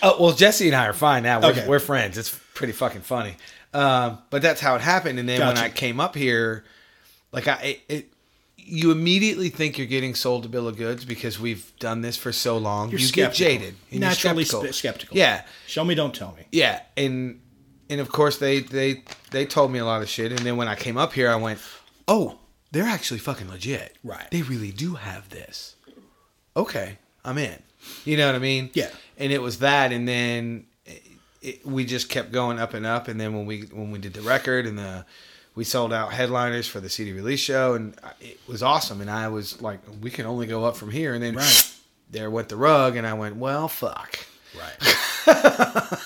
[0.02, 1.40] Oh, well, Jesse and I are fine now.
[1.40, 1.68] We're, Okay.
[1.68, 2.18] we're friends.
[2.18, 3.36] It's pretty fucking funny.
[3.74, 5.18] Um, but that's how it happened.
[5.18, 6.64] And then when I came up here,
[7.32, 8.12] like I, it, it,
[8.56, 12.32] you immediately think you're getting sold a bill of goods because we've done this for
[12.32, 12.90] so long.
[12.90, 13.44] You're you skeptical.
[13.46, 13.74] get jaded.
[13.90, 14.72] and you're Naturally skeptical.
[14.72, 15.16] spe- skeptical.
[15.16, 16.44] Yeah, Show me, don't tell me.
[16.52, 17.40] yeah, and
[17.90, 19.02] and of course they they
[19.32, 20.30] they told me a lot of shit.
[20.30, 21.58] And then when I came up here, I went,
[22.08, 22.38] oh,
[22.70, 23.96] they're actually fucking legit.
[24.02, 24.30] Right.
[24.30, 25.74] They really do have this.
[26.56, 27.60] Okay, I'm in.
[28.04, 28.70] You know what I mean?
[28.72, 28.90] Yeah.
[29.18, 30.64] And it was that, and then
[31.44, 33.06] it, we just kept going up and up.
[33.08, 35.04] And then when we when we did the record and the
[35.54, 39.00] we sold out headliners for the CD release show, and it was awesome.
[39.00, 41.14] And I was like, we can only go up from here.
[41.14, 41.74] And then Right.
[42.10, 44.18] there went the rug, and I went, well, fuck.
[44.58, 45.98] Right.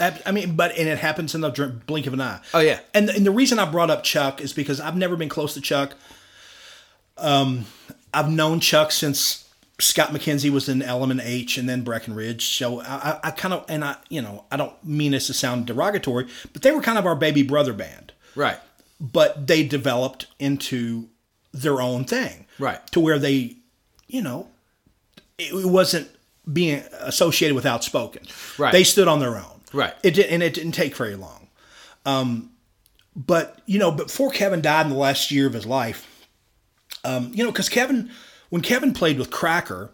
[0.26, 1.50] I mean, but and it happens in the
[1.86, 2.40] blink of an eye.
[2.54, 2.80] Oh, yeah.
[2.94, 5.60] And and the reason I brought up Chuck is because I've never been close to
[5.60, 5.94] Chuck.
[7.18, 7.66] Um,
[8.14, 9.39] I've known Chuck since
[9.80, 12.46] Scott McKenzie was in Element H and then Breckenridge.
[12.46, 15.34] So I, I, I kind of and I you know I don't mean this to
[15.34, 18.12] sound derogatory, but they were kind of our baby brother band.
[18.34, 18.58] Right.
[19.00, 21.08] But they developed into
[21.52, 22.46] their own thing.
[22.58, 22.84] Right.
[22.92, 23.56] To where they,
[24.06, 24.48] you know,
[25.38, 26.08] it, wasn't
[26.50, 28.22] being associated with outspoken.
[28.58, 28.72] Right.
[28.72, 29.60] They stood on their own.
[29.72, 29.94] Right.
[30.02, 31.48] It did, and it didn't take very long.
[32.04, 32.50] Um,
[33.16, 36.06] but you know, before Kevin died in the last year of his life,
[37.04, 38.10] um, you know, because Kevin,
[38.50, 39.90] when Kevin played with Cracker,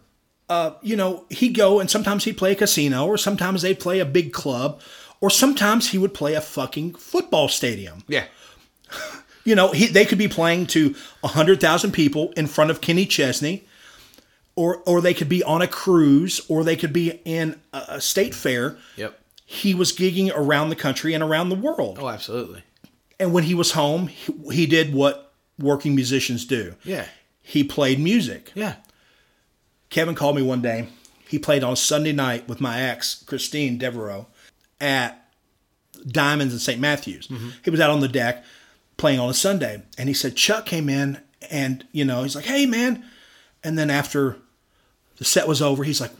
[0.49, 3.99] uh, you know, he'd go and sometimes he'd play a casino, or sometimes they'd play
[3.99, 4.81] a big club,
[5.21, 8.03] or sometimes he would play a fucking football stadium.
[8.07, 8.25] Yeah.
[9.43, 13.63] You know, he, they could be playing to 100,000 people in front of Kenny Chesney,
[14.57, 18.01] or, or they could be on a cruise, or they could be in a, a
[18.01, 18.77] state fair.
[18.97, 19.17] Yep.
[19.45, 21.97] He was gigging around the country and around the world.
[21.97, 22.63] Oh, absolutely.
[23.21, 26.75] And when he was home, he, he did what working musicians do.
[26.83, 27.05] Yeah.
[27.47, 28.51] He played music.
[28.55, 28.75] Yeah.
[29.89, 30.89] Kevin called me one day.
[31.29, 34.27] He played on Sunday night with my ex, Christine Devereaux,
[34.81, 35.29] at
[36.05, 36.77] Diamonds in St.
[36.77, 37.29] Matthews.
[37.29, 37.49] Mm-hmm.
[37.63, 38.43] He was out on the deck
[38.97, 39.81] playing on a Sunday.
[39.97, 43.05] And he said, Chuck came in and, you know, he's like, hey, man.
[43.63, 44.35] And then after
[45.15, 46.11] the set was over, he's like,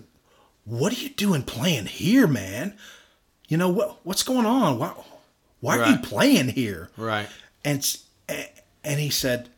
[0.63, 2.77] what are you doing playing here, man?
[3.49, 4.79] You know, what what's going on?
[4.79, 4.93] Why,
[5.59, 6.89] why are you playing here?
[6.95, 7.27] Right.
[7.65, 7.85] And
[8.29, 9.49] and he said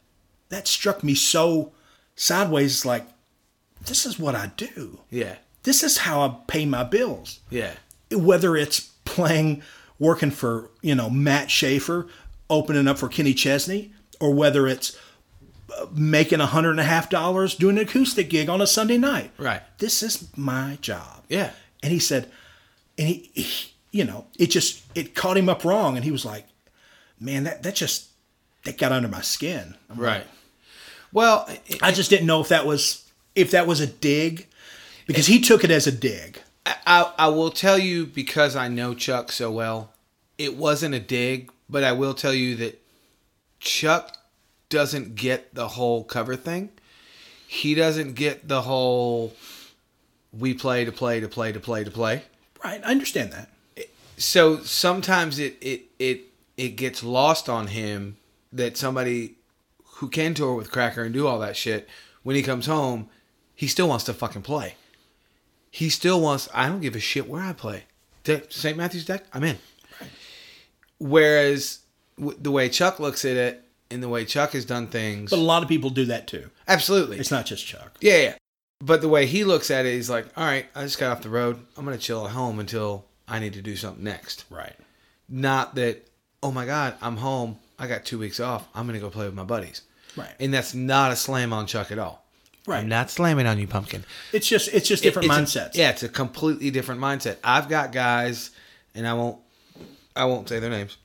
[0.50, 1.72] that struck me so
[2.16, 2.86] sideways.
[2.86, 3.06] Like
[3.86, 5.00] this is what I do.
[5.10, 5.36] Yeah.
[5.64, 7.40] This is how I pay my bills.
[7.50, 7.74] Yeah.
[8.12, 9.62] Whether it's playing,
[9.98, 12.08] working for you know Matt Schaefer,
[12.50, 14.98] opening up for Kenny Chesney, or whether it's
[15.78, 18.98] uh, making a hundred and a half dollars doing an acoustic gig on a Sunday
[18.98, 19.32] night.
[19.38, 19.62] Right.
[19.78, 21.24] This is my job.
[21.30, 21.52] Yeah.
[21.84, 22.30] And he said,
[22.98, 26.26] and he, he you know, it just it caught him up wrong, and he was
[26.26, 26.46] like,
[27.20, 28.10] man, that that just
[28.64, 29.76] that got under my skin.
[29.90, 30.28] I'm like, Right.
[31.12, 33.06] Well, it- I just didn't know if that was
[33.36, 34.48] if that was a dig,
[35.08, 36.42] because he took it as a dig.
[36.66, 39.94] I, I will tell you because I know Chuck so well,
[40.38, 42.82] it wasn't a dig, but I will tell you that
[43.60, 44.18] Chuck
[44.70, 46.70] doesn't get the whole cover thing.
[47.48, 49.34] He doesn't get the whole
[50.32, 52.24] we play to play to play to play to play.
[52.64, 53.50] Right, I understand that.
[54.18, 56.22] So sometimes it it it
[56.58, 58.18] it gets lost on him
[58.52, 59.36] that somebody
[60.00, 61.88] who can tour with Cracker and do all that shit
[62.24, 63.10] when he comes home,
[63.56, 64.76] he still wants to fucking play.
[65.72, 66.50] He still wants.
[66.54, 67.84] I don't give a shit where I play.
[68.50, 68.78] St.
[68.78, 69.58] Matthew's deck, I'm in.
[70.98, 71.80] Whereas
[72.18, 75.40] w- the way Chuck looks at it and the way Chuck has done things, But
[75.40, 76.50] a lot of people do that too.
[76.68, 77.98] absolutely, It's not just Chuck.
[78.02, 78.36] yeah, yeah.
[78.82, 81.22] But the way he looks at it, he's like, all right, I just got off
[81.24, 81.60] the road.
[81.76, 84.46] I'm gonna chill at home until I need to do something next.
[84.50, 84.76] Right.
[85.28, 86.08] Not that,
[86.42, 87.58] oh my God, I'm home.
[87.78, 88.68] I got two weeks off.
[88.76, 89.84] I'm going to go play with my buddies.
[90.20, 90.36] Right.
[90.40, 92.24] And that's not a slam on Chuck at all.
[92.68, 92.80] Right.
[92.80, 94.04] I'm not slamming on you, Pumpkin.
[94.32, 95.76] It's just it's just different It's a- mindsets.
[95.76, 97.38] yeah, it's a completely different mindset.
[97.44, 98.52] I've got guys,
[98.94, 99.38] and I won't,
[100.16, 100.98] I won't say their names,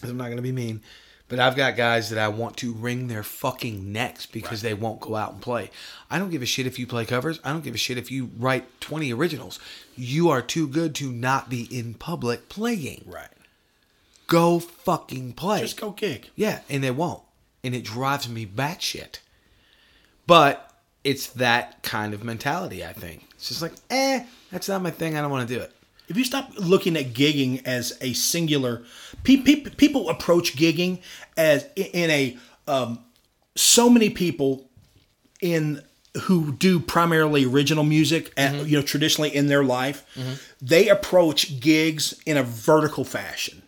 [0.00, 0.80] 'cause I'm not going to be mean.
[1.28, 5.00] But I've got guys that I want to wring their fucking necks because they won't
[5.00, 5.72] go out and play.
[6.08, 7.40] I don't give a shit if you play covers.
[7.42, 9.58] I don't give a shit if you write 20 originals.
[9.96, 13.02] You are too good to not be in public playing.
[13.06, 13.26] Right.
[14.28, 15.62] Go fucking play.
[15.62, 16.30] Just go gig.
[16.36, 17.22] Yeah, and they won't.
[17.66, 19.18] And it drives me batshit.
[20.26, 20.72] But
[21.04, 23.28] it's that kind of mentality, I think.
[23.34, 25.16] It's just like, eh, that's not my thing.
[25.16, 25.72] I don't want to do it.
[26.08, 28.84] If you stop looking at gigging as a singular,
[29.24, 31.00] pe- pe- people approach gigging
[31.36, 32.38] as in a
[32.68, 33.00] um,
[33.56, 34.68] so many people
[35.40, 35.82] in
[36.22, 40.04] who do primarily original music, and, you know, traditionally in their life,
[40.62, 43.62] they approach gigs in a vertical fashion.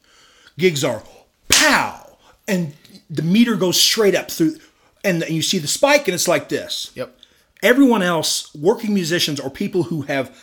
[0.57, 1.03] Gigs are
[1.49, 2.17] pow,
[2.47, 2.73] and
[3.11, 4.57] the meter goes straight up through,
[5.05, 6.91] and you see the spike, and it's like this.
[6.95, 7.17] Yep.
[7.63, 10.37] Everyone else, working musicians or people who have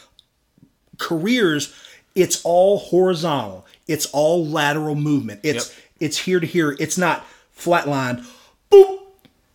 [0.97, 1.73] careers,
[2.15, 3.65] it's all horizontal.
[3.87, 5.41] It's all lateral movement.
[5.43, 5.77] It's Yep.
[5.99, 6.75] it's here to here.
[6.79, 7.25] It's not
[7.57, 8.25] flatline,
[8.71, 8.99] boop,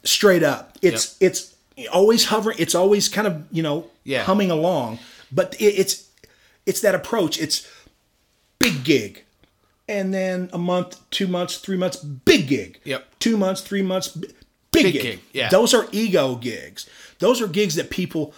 [0.05, 0.79] straight up.
[0.83, 1.55] It's it's
[1.93, 2.57] always hovering.
[2.59, 4.23] It's always kind of you know Yeah.
[4.25, 4.99] humming along.
[5.33, 6.05] But it, it's
[6.67, 7.39] it's that approach.
[7.41, 7.67] It's
[8.59, 9.25] big gig,
[9.91, 12.79] and then a month, two months, three months, big gig.
[12.85, 13.19] Yep.
[13.19, 14.33] Two months, three months, big,
[14.73, 15.03] Big gig.
[15.03, 15.49] gig, yeah.
[15.49, 16.89] Those are ego gigs.
[17.19, 18.33] Those are gigs that people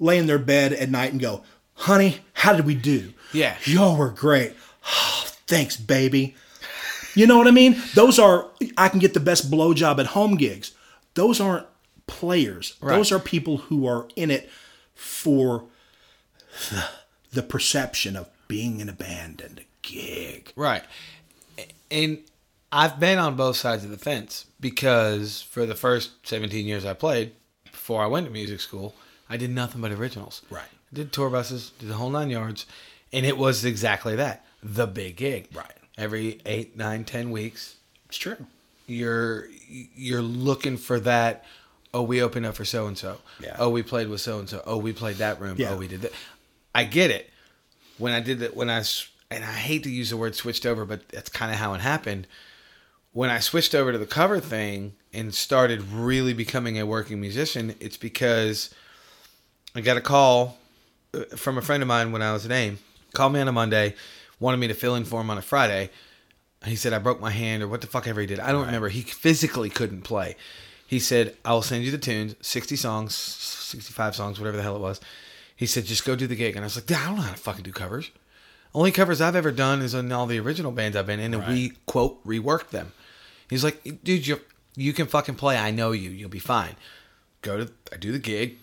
[0.00, 1.42] lay in their bed at night and go,
[1.74, 3.12] "Honey, how did we do?
[3.32, 3.56] Yeah.
[3.64, 4.52] y'all were great.
[4.86, 6.34] Oh, thanks, baby."
[7.14, 7.80] You know what I mean?
[7.94, 10.72] Those are I can get the best blowjob at home gigs.
[11.14, 11.66] Those aren't
[12.06, 12.74] players.
[12.82, 14.50] Those are people who are in it
[14.94, 15.64] for
[16.70, 16.84] the,
[17.32, 20.52] the perception of being in a band and a gig.
[20.56, 20.82] Right.
[21.90, 22.18] And
[22.72, 26.92] I've been on both sides of the fence because for the first 17 years I
[26.94, 27.32] played,
[27.64, 28.94] before I went to music school,
[29.30, 30.42] I did nothing but originals.
[30.50, 30.64] Right.
[30.92, 32.66] Did tour buses, did the whole nine yards.
[33.12, 35.48] And it was exactly that the big gig.
[35.54, 35.72] Right.
[35.96, 37.76] Every eight, nine, ten weeks,
[38.08, 38.36] It's true.
[38.86, 41.44] you're you're looking for that.
[41.94, 43.18] Oh, we opened up for so and so.
[43.40, 43.56] Yeah.
[43.58, 44.62] Oh, we played with so and so.
[44.66, 45.56] Oh, we played that room.
[45.58, 45.70] Yeah.
[45.70, 46.12] Oh, we did that.
[46.74, 47.30] I get it.
[47.96, 48.82] When I did that, when I
[49.30, 51.80] and I hate to use the word switched over, but that's kind of how it
[51.80, 52.26] happened.
[53.12, 57.74] When I switched over to the cover thing and started really becoming a working musician,
[57.80, 58.74] it's because
[59.74, 60.58] I got a call
[61.14, 62.78] uh, from a friend of mine when I was at AIM.
[63.14, 63.94] Called me on a Monday,
[64.38, 65.90] wanted me to fill in for him on a Friday.
[66.64, 68.40] He said I broke my hand or what the fuck ever he did.
[68.40, 68.88] I don't remember.
[68.88, 70.36] He physically couldn't play.
[70.86, 74.82] He said I'll send you the tunes, sixty songs, sixty-five songs, whatever the hell it
[74.82, 75.00] was.
[75.56, 77.32] He said just go do the gig, and I was like, I don't know how
[77.32, 78.10] to fucking do covers.
[78.76, 81.48] Only covers I've ever done is on all the original bands I've been in, and
[81.48, 82.92] we quote reworked them.
[83.48, 84.38] He's like, dude, you
[84.76, 85.56] you can fucking play.
[85.56, 86.10] I know you.
[86.10, 86.76] You'll be fine.
[87.40, 88.58] Go to I do the gig.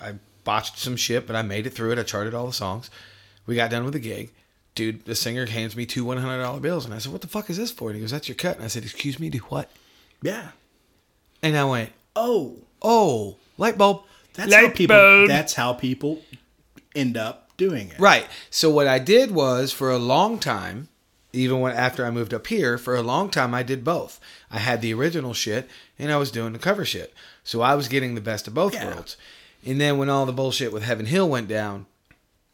[0.00, 0.14] I
[0.44, 1.98] botched some shit, but I made it through it.
[1.98, 2.90] I charted all the songs.
[3.44, 4.30] We got done with the gig.
[4.76, 7.26] Dude, the singer hands me two one hundred dollar bills, and I said, "What the
[7.26, 9.30] fuck is this for?" And he goes, "That's your cut." And I said, "Excuse me,
[9.30, 9.68] do what?"
[10.22, 10.50] Yeah.
[11.42, 14.04] And I went, Oh, "Oh, light bulb."
[14.34, 15.26] that's how people.
[15.26, 16.22] That's how people
[16.94, 17.98] end up doing it.
[18.00, 18.26] Right.
[18.50, 20.88] So what I did was for a long time,
[21.32, 24.18] even when after I moved up here, for a long time I did both.
[24.50, 25.68] I had the original shit
[25.98, 27.14] and I was doing the cover shit.
[27.44, 28.86] So I was getting the best of both Yeah.
[28.86, 29.16] worlds.
[29.64, 31.86] And then when all the bullshit with Heaven Hill went down,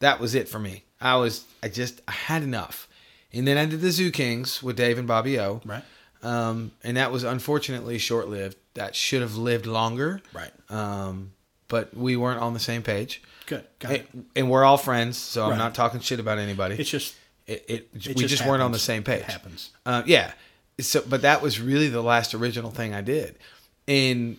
[0.00, 0.82] that was it for me.
[1.00, 2.88] I was I just I had enough.
[3.32, 5.60] And then I did the Zoo Kings with Dave and Bobby O.
[5.64, 5.84] Right.
[6.22, 8.56] Um, and that was unfortunately short lived.
[8.74, 10.20] That should have lived longer.
[10.32, 10.50] Right.
[10.70, 11.32] Um,
[11.68, 13.22] but we weren't on the same page.
[13.46, 13.64] Good.
[13.78, 14.08] Got it.
[14.34, 16.76] And, we're all friends, so I'm not talking shit about anybody.
[16.78, 17.14] It's just
[17.46, 19.20] it, it, it we just just, weren't on the same page.
[19.20, 19.70] It happens.
[19.86, 20.32] Uh, yeah.
[20.80, 23.38] So, but that was really the last original thing I did.
[23.86, 24.36] And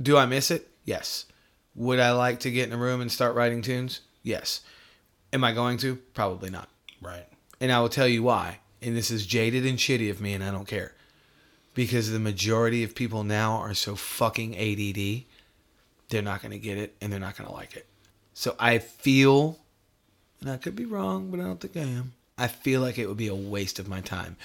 [0.00, 0.68] do I miss it?
[0.84, 1.26] Yes.
[1.76, 4.00] Would I like to get in a room and start writing tunes?
[4.22, 4.62] Yes.
[5.32, 5.96] Am I going to?
[6.14, 6.68] Probably not.
[7.00, 7.26] right.
[7.60, 8.58] And I will tell you why.
[8.82, 10.94] And this is jaded and shitty of me, and I don't care.
[11.74, 15.24] Because the majority of people now are so fucking ADD,
[16.08, 17.87] they're not going to get it and they're not going to like it.
[18.38, 19.58] So I feel,
[20.40, 22.12] and I could be wrong, but I don't think I am.
[22.38, 24.36] I feel like it would be a waste of my time.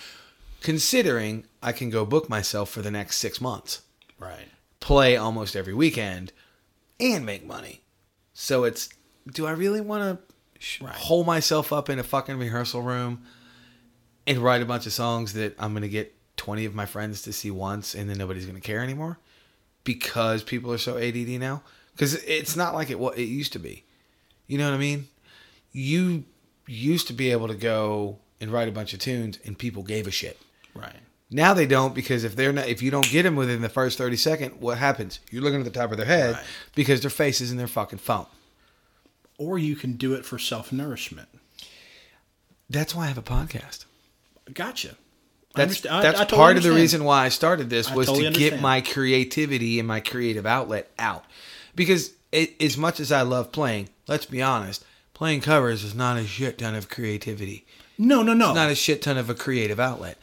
[0.61, 3.83] Considering I can go book myself for the next six months,
[4.17, 4.47] Right.
[4.79, 6.31] play almost every weekend,
[6.99, 7.81] and make money.
[8.33, 8.89] So it's,
[9.31, 10.01] do I really want
[10.59, 10.95] to Right.
[10.95, 13.21] hole myself up in a fucking rehearsal room
[14.25, 17.21] and write a bunch of songs that I'm going to get 20 of my friends
[17.21, 19.19] to see once and then nobody's going to care anymore
[19.83, 21.61] because people are so ADD now?
[21.93, 23.83] Because it's not like it what it used to be.
[24.47, 25.07] You know what I mean?
[25.71, 26.25] You
[26.67, 30.07] used to be able to go and write a bunch of tunes and people gave
[30.07, 30.39] a shit.
[30.73, 30.95] Right.
[31.29, 33.97] Now they don't because if they're not, if you don't get them within the first
[33.97, 35.19] thirty second, what happens?
[35.31, 36.43] You're looking at the top of their head Right.
[36.75, 38.25] because their face is in their fucking phone.
[39.39, 41.27] Or you can do it for self nourishment.
[42.69, 43.85] That's why I have a podcast.
[44.53, 44.95] Gotcha.
[45.55, 48.07] That's understand- I- that's I totally part of the reason why I started this was
[48.07, 51.25] totally to get my creativity and my creative outlet out.
[51.75, 54.83] Because it, as much as I love playing, let's be honest,
[55.13, 57.65] playing covers is not a shit ton of creativity.
[57.97, 58.53] No, no, no.
[58.53, 60.17] not a shit ton of a creative outlet.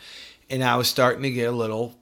[0.49, 1.95] And I was starting to get a little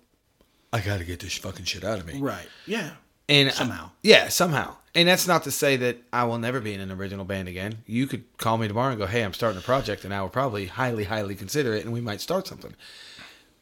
[0.72, 2.18] I got to get this fucking shit out of me.
[2.20, 2.46] right.
[2.66, 2.90] Yeah.
[3.28, 3.90] And Somehow.
[4.02, 4.76] yeah, somehow.
[4.94, 7.78] And that's not to say that I will never be in an original band again.
[7.86, 10.30] You could call me tomorrow and go, "Hey, I'm starting a project," and I will
[10.30, 12.74] probably highly, highly consider it, and we might start something.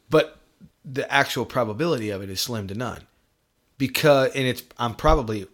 [0.09, 0.37] But
[0.85, 3.01] the actual probability of it is slim to none,
[3.77, 5.47] because and it's I'm probably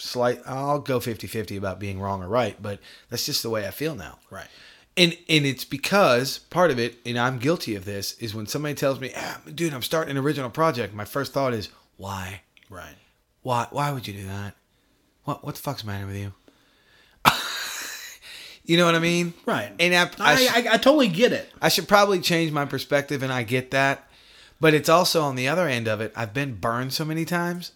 [0.00, 0.40] slight.
[0.46, 3.94] I'll go 50-50 about being wrong or right, but that's just the way I feel
[3.94, 4.18] now.
[4.30, 4.48] Right.
[4.96, 8.74] And and it's because part of it, and I'm guilty of this, is when somebody
[8.74, 12.96] tells me, ah, "Dude, I'm starting an original project," my first thought is, "Why?" Right.
[13.42, 13.68] Why?
[13.70, 14.54] Why would you do that?
[15.24, 15.44] What?
[15.44, 16.32] What the fuck's the matter with you?
[18.64, 19.32] you know what I mean?
[19.46, 19.72] Right.
[19.78, 21.48] And I, I, I, I totally get it.
[21.62, 24.08] I should probably change my perspective, and I get that.
[24.60, 26.12] But it's also on the other end of it.
[26.14, 27.72] I've been burned so many times.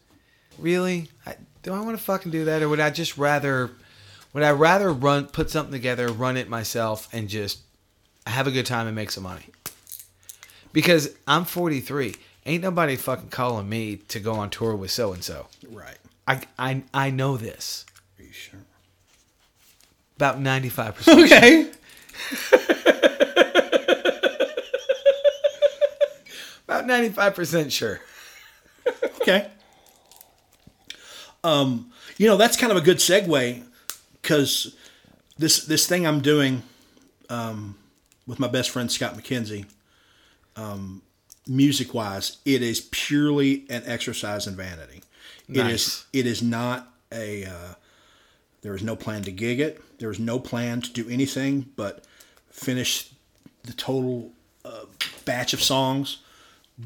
[0.59, 1.09] Really?
[1.25, 3.71] I, do I want to fucking do that, or would I just rather?
[4.33, 7.61] Would I rather run, put something together, run it myself, and just
[8.27, 9.47] have a good time and make some money?
[10.73, 12.15] Because I'm 43.
[12.47, 15.47] Ain't nobody fucking calling me to go on tour with so and so.
[15.71, 15.97] Right.
[16.29, 17.85] I, I I know this
[18.19, 18.61] Are you sure?
[20.17, 21.21] about ninety five percent.
[21.21, 21.71] Okay.
[26.67, 28.01] About ninety five percent sure.
[29.21, 29.49] Okay.
[31.45, 33.63] Um, you know that's kind of a good segue
[34.21, 34.75] because
[35.39, 36.63] this this thing I'm doing
[37.29, 37.77] um,
[38.27, 39.67] with my best friend Scott McKenzie,
[40.57, 41.03] um,
[41.47, 45.03] music wise, it is purely an exercise in vanity.
[45.49, 45.71] It Nice.
[45.73, 47.75] is it is not a uh,
[48.63, 49.83] there is no plan to gig it.
[49.99, 52.05] There is no plan to do anything but
[52.51, 53.11] finish
[53.65, 54.33] the total
[54.65, 54.87] uh,
[55.25, 56.19] batch of songs,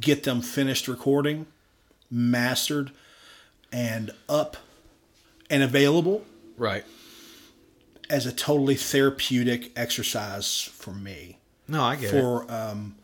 [0.01, 1.47] get them finished recording,
[2.11, 2.91] mastered,
[3.73, 4.57] and up
[5.51, 6.24] and available
[6.57, 6.85] Right.
[8.11, 12.20] as a totally therapeutic exercise for me No, I get it.
[12.20, 12.97] for um,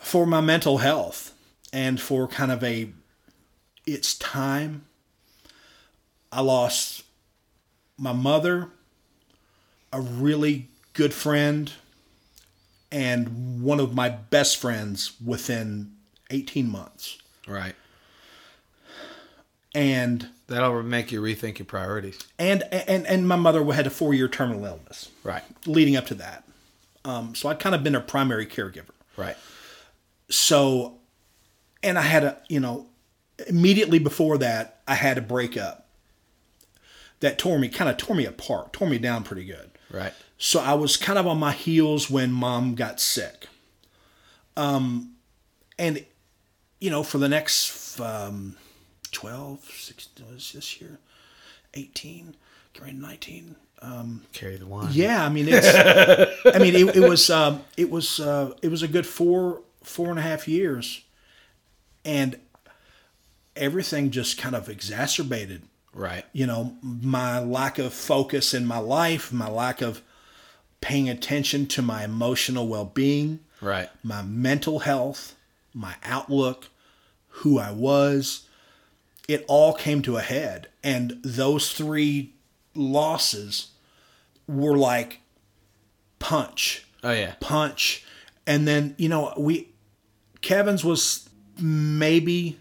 [0.00, 1.32] for my mental health
[1.72, 2.90] and for kind of a
[3.86, 4.84] it's time.
[6.30, 7.02] I lost
[7.98, 8.68] my mother,
[9.92, 11.70] a really good friend,
[12.90, 15.92] and one of my best friends within
[16.30, 17.18] 18 months.
[17.46, 17.74] Right.
[19.74, 22.18] And That'll make you rethink your priorities.
[22.38, 25.42] and and and my mother had a four year terminal illness Right.
[25.66, 26.44] leading up to that.
[27.04, 28.90] Um, so I'd kind of been her primary caregiver.
[29.16, 29.36] Right.
[30.28, 30.98] So,
[31.82, 32.86] and I had a, you know,
[33.48, 35.88] immediately before that, I had a breakup
[37.20, 39.70] that tore me, kind of tore me apart, tore me down pretty good.
[39.90, 40.12] Right.
[40.38, 43.46] So I was kind of on my heels when mom got sick.
[44.56, 45.14] Um,
[45.78, 46.04] and,
[46.80, 48.56] you know, for the next um,
[49.12, 50.98] 12, 16, was this year,
[51.74, 52.34] 18,
[52.78, 53.56] grade 19,
[54.32, 54.88] Carry the one.
[54.92, 55.66] yeah, I mean it's.
[56.56, 60.10] I mean it, it was um, it was uh, it was a good four four
[60.10, 61.02] and a half years,
[62.04, 62.36] and
[63.56, 65.62] everything just kind of exacerbated.
[65.94, 66.24] Right.
[66.32, 70.00] You know, my lack of focus in my life, my lack of
[70.80, 73.90] paying attention to my emotional well being, Right.
[74.02, 75.34] my mental health,
[75.74, 76.68] my outlook,
[77.28, 78.46] who I was.
[79.28, 82.34] It all came to a head, and those three
[82.74, 83.68] losses
[84.46, 85.20] were like
[86.18, 87.34] punch, Oh yeah.
[87.40, 88.04] punch,
[88.46, 89.68] and then you know we
[90.40, 91.28] Kevin's was
[91.60, 92.58] maybe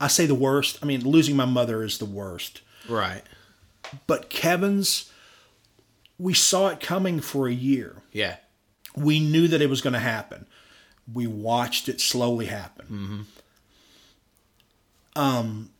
[0.00, 0.78] I say the worst.
[0.82, 3.22] I mean, losing my mother is the worst, Right.
[4.06, 5.12] but Kevin's
[6.18, 8.02] we saw it coming for a year.
[8.12, 8.36] Yeah.
[8.96, 10.46] we knew that it was going to happen.
[11.12, 13.26] We watched it slowly happen.
[15.14, 15.70] Um,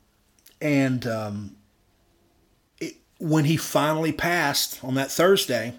[0.60, 1.56] and um,
[2.80, 5.74] it, when he finally passed on that Thursday,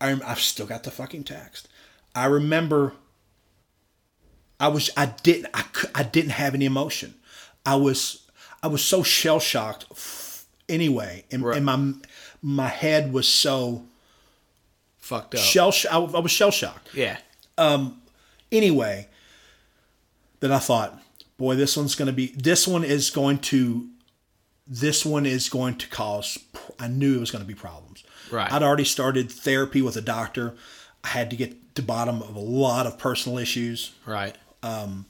[0.00, 1.68] I, I've still got the fucking text.
[2.14, 2.92] I remember.
[4.60, 5.64] I was I didn't I,
[5.94, 7.14] I didn't have any emotion.
[7.66, 8.22] I was
[8.62, 9.86] I was so shell shocked.
[10.68, 11.56] Anyway, and, Right.
[11.56, 11.92] and my
[12.40, 13.84] my head was so
[14.98, 15.40] Fucked up.
[15.40, 15.72] shell.
[15.90, 16.88] I, I was shell shocked.
[16.94, 17.18] yeah.
[17.58, 18.00] Um.
[18.52, 19.08] Anyway,
[20.40, 20.98] that I thought,
[21.36, 22.28] boy, this one's going to be.
[22.36, 23.88] This one is going to.
[24.66, 26.38] This one is going to cause.
[26.78, 28.02] I knew it was going to be problems.
[28.30, 28.50] Right.
[28.50, 30.54] I'd already started therapy with a doctor.
[31.02, 34.34] I had to get to bottom of a lot of personal issues, Right.
[34.62, 35.04] Um,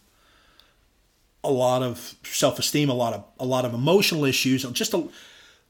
[1.45, 5.07] a lot of self-esteem, a lot of a lot of emotional issues, just a,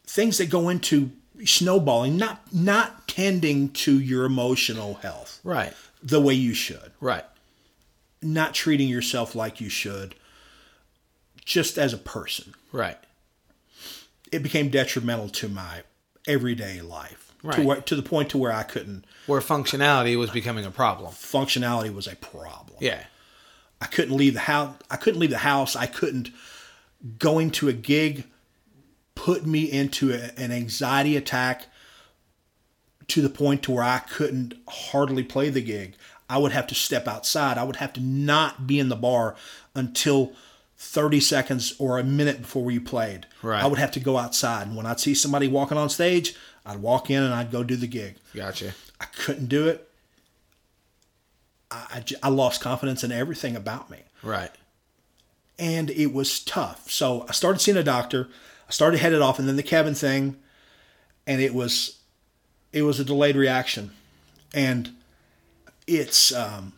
[0.06, 1.10] things that go into
[1.44, 5.40] snowballing, not not tending to your emotional health.
[5.44, 5.74] Right.
[6.02, 6.92] the way you should.
[7.00, 7.24] Right.
[8.22, 10.14] Not treating yourself like you should
[11.44, 12.54] just as a person.
[12.72, 12.98] Right.
[14.32, 15.82] It became detrimental to my
[16.26, 17.32] everyday life.
[17.42, 17.56] Right.
[17.56, 21.12] To, where, to the point to where I couldn't Where functionality was becoming a problem.
[21.12, 22.78] functionality was a problem.
[22.80, 23.04] Yeah.
[23.82, 24.74] I couldn't leave the house.
[24.90, 25.76] I couldn't leave the house.
[25.76, 26.30] I couldn't
[27.18, 28.24] going to a gig
[29.14, 31.66] put me into a, an anxiety attack
[33.08, 35.96] to the point to where I couldn't hardly play the gig.
[36.30, 37.58] I would have to step outside.
[37.58, 39.36] I would have to not be in the bar
[39.74, 40.32] until
[40.76, 43.26] 30 seconds or a minute before we played.
[43.42, 43.62] Right.
[43.62, 44.66] I would have to go outside.
[44.66, 46.34] And when I'd see somebody walking on stage,
[46.66, 48.16] I'd walk in and I'd go do the gig.
[48.34, 48.74] Gotcha.
[49.00, 49.88] I couldn't do it.
[51.70, 53.98] I I lost confidence in everything about me.
[54.22, 54.50] Right.
[55.58, 56.90] And it was tough.
[56.90, 58.28] So I started seeing a doctor.
[58.68, 60.36] I started headed off, and then the Kevin thing,
[61.26, 61.98] and it was,
[62.72, 63.90] it was a delayed reaction,
[64.52, 64.90] and
[65.86, 66.72] it's um,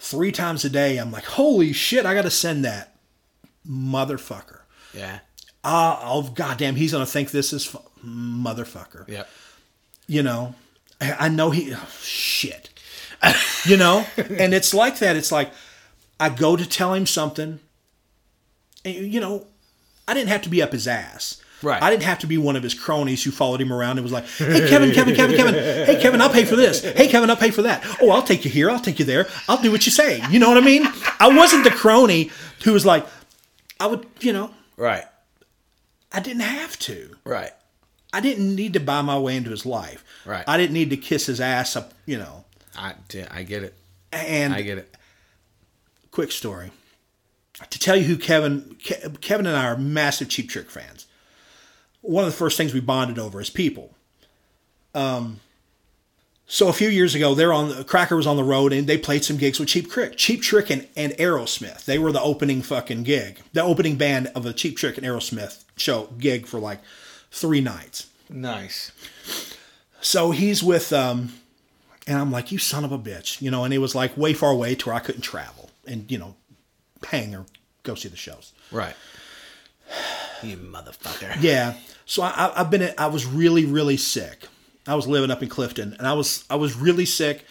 [0.00, 0.96] three times a day.
[0.96, 2.04] I'm like, holy shit!
[2.04, 2.96] I got to send that
[3.68, 4.60] motherfucker.
[4.92, 5.20] Yeah.
[5.62, 9.06] Ah, oh goddamn, he's gonna think this is fu- motherfucker.
[9.08, 9.24] Yeah.
[10.06, 10.54] you know
[11.00, 12.70] i I know he oh, shit
[13.66, 15.52] you know and it's like that it's like
[16.18, 17.60] i go to tell him something
[18.84, 19.46] and, you know
[20.08, 21.82] i didn't have to be up his ass Right.
[21.82, 24.12] I didn't have to be one of his cronies who followed him around and was
[24.12, 25.54] like, "Hey Kevin, Kevin, Kevin, Kevin.
[25.54, 26.82] Hey Kevin, I'll pay for this.
[26.82, 27.84] Hey Kevin, I'll pay for that.
[28.00, 28.70] Oh, I'll take you here.
[28.70, 29.26] I'll take you there.
[29.48, 30.86] I'll do what you say." You know what I mean?
[31.18, 32.30] I wasn't the crony
[32.64, 33.06] who was like,
[33.78, 35.04] I would, you know, Right.
[36.12, 37.16] I didn't have to.
[37.24, 37.52] Right.
[38.12, 40.02] I didn't need to buy my way into his life.
[40.24, 40.44] Right.
[40.48, 42.44] I didn't need to kiss his ass up, you know.
[42.76, 42.94] I,
[43.30, 43.74] I get it.
[44.12, 44.94] And I get it.
[46.10, 46.70] quick story
[47.68, 51.06] to tell you who Kevin Ke- Kevin and I are massive Cheap Trick fans.
[52.02, 53.94] One of the first things we bonded over is people.
[54.94, 55.40] Um,
[56.46, 59.24] so a few years ago, they're on Cracker was on the road and they played
[59.24, 61.84] some gigs with Cheap Trick, Cheap Trick and, and Aerosmith.
[61.84, 65.64] They were the opening fucking gig, the opening band of a Cheap Trick and Aerosmith
[65.76, 66.80] show gig for like
[67.30, 68.08] three nights.
[68.28, 68.90] Nice.
[70.00, 71.34] So he's with, um,
[72.08, 74.32] and I'm like, you son of a bitch, you know, and it was like way
[74.32, 76.34] far away to where I couldn't travel and, you know,
[77.08, 77.46] hang or
[77.84, 78.52] go see the shows.
[78.72, 78.96] Right.
[80.42, 81.36] You motherfucker.
[81.42, 81.74] Yeah.
[82.06, 84.46] So I, I've been, I was really, really sick.
[84.86, 87.44] I was living up in Clifton and I was, I was really sick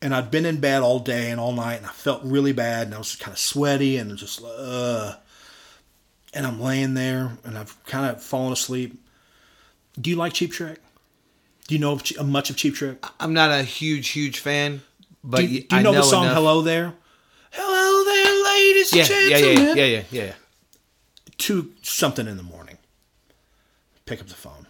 [0.00, 2.86] and I'd been in bed all day and all night and I felt really bad
[2.86, 5.16] and I was kind of sweaty and just, uh,
[6.32, 8.98] and I'm laying there and I've kind of fallen asleep.
[10.00, 10.78] Do you like Cheap Trick?
[11.68, 13.04] Do you know much of Cheap Trick?
[13.20, 14.80] I'm not a huge, huge fan,
[15.22, 16.94] but Do you, do you I know, the song enough- "Hello There"?
[17.50, 19.08] Hello there, ladies Yeah, and
[19.44, 19.76] gentlemen.
[19.76, 20.32] yeah, yeah, yeah, yeah, yeah.
[21.40, 22.76] Two something in the morning.
[24.04, 24.66] Pick up the phone,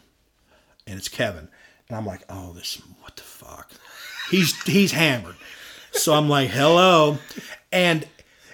[0.87, 1.49] and it's Kevin,
[1.89, 3.73] and I'm like, "Oh, this what the fuck?"
[4.31, 5.35] He's he's hammered,
[5.91, 7.19] so I'm like, "Hello,"
[7.73, 8.07] and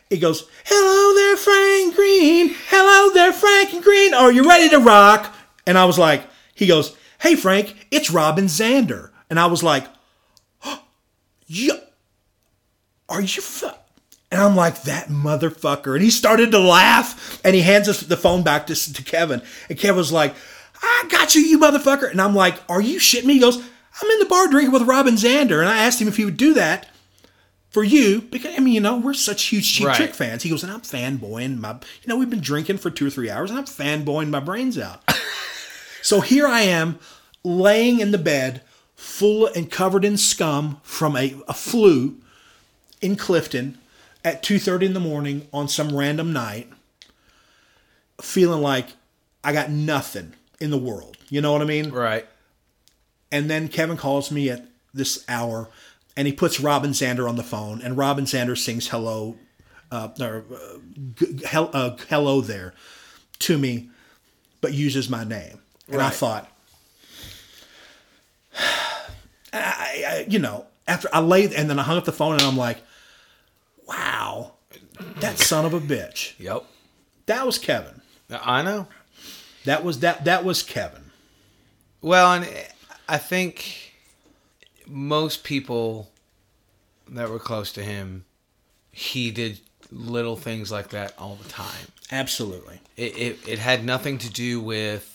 [0.08, 2.56] he goes, "Hello there, Frank Green.
[2.68, 4.14] Hello there, Frank Green.
[4.14, 5.34] Are you ready to rock?"
[5.66, 6.22] And I was like,
[6.54, 9.86] he goes, "Hey, Frank, it's Robin Zander," and I was like,
[11.46, 11.80] "Yeah."
[13.08, 13.68] are you fu-?
[14.30, 15.94] And i'm like that motherfucker.
[15.94, 19.42] And he started to laugh and he hands us the phone back to, to kevin.
[19.68, 20.34] And kevin was like
[20.82, 22.10] i got you you motherfucker.
[22.10, 23.34] And i'm like are you shitting me?
[23.34, 25.60] He goes i'm in the bar drinking with robin zander.
[25.60, 26.88] And i asked him if he would do that
[27.70, 29.96] for you because i mean you know we're such huge cheap Right.
[29.96, 30.42] trick fans.
[30.42, 33.30] He goes and i'm fanboying my you know we've been drinking for two or three
[33.30, 35.02] hours and i'm fanboying my brains out.
[36.02, 37.00] So here i am
[37.42, 38.62] laying in the bed
[38.94, 42.16] full and covered in scum from a, a flu
[43.00, 43.76] in Clifton
[44.26, 46.68] at 2:30 in the morning on some random night
[48.20, 48.88] feeling like
[49.44, 51.16] I got nothing in the world.
[51.30, 51.90] You know what I mean?
[51.90, 52.26] Right.
[53.30, 55.68] And then Kevin calls me at this hour
[56.16, 59.36] and he puts Robin Zander on the phone and Robin Zander sings hello
[59.92, 60.78] uh, or, uh,
[61.14, 62.74] g- hel- uh, hello there
[63.40, 63.90] to me
[64.60, 65.60] but uses my name.
[65.88, 66.50] And I thought
[69.52, 72.42] I, I, you know, after I laid and then I hung up the phone and
[72.42, 72.78] I'm like,
[73.86, 74.54] wow,
[75.20, 76.38] that son of a bitch.
[76.38, 76.64] Yep.
[77.26, 78.00] That was Kevin.
[78.30, 78.88] I know.
[79.64, 81.10] That was that that was Kevin.
[82.02, 82.48] Well, and
[83.08, 83.92] I think
[84.86, 86.10] most people
[87.08, 88.24] that were close to him,
[88.92, 89.60] he did
[89.90, 91.86] little things like that all the time.
[92.10, 92.80] Absolutely.
[92.96, 95.12] It, it, it had nothing to do with.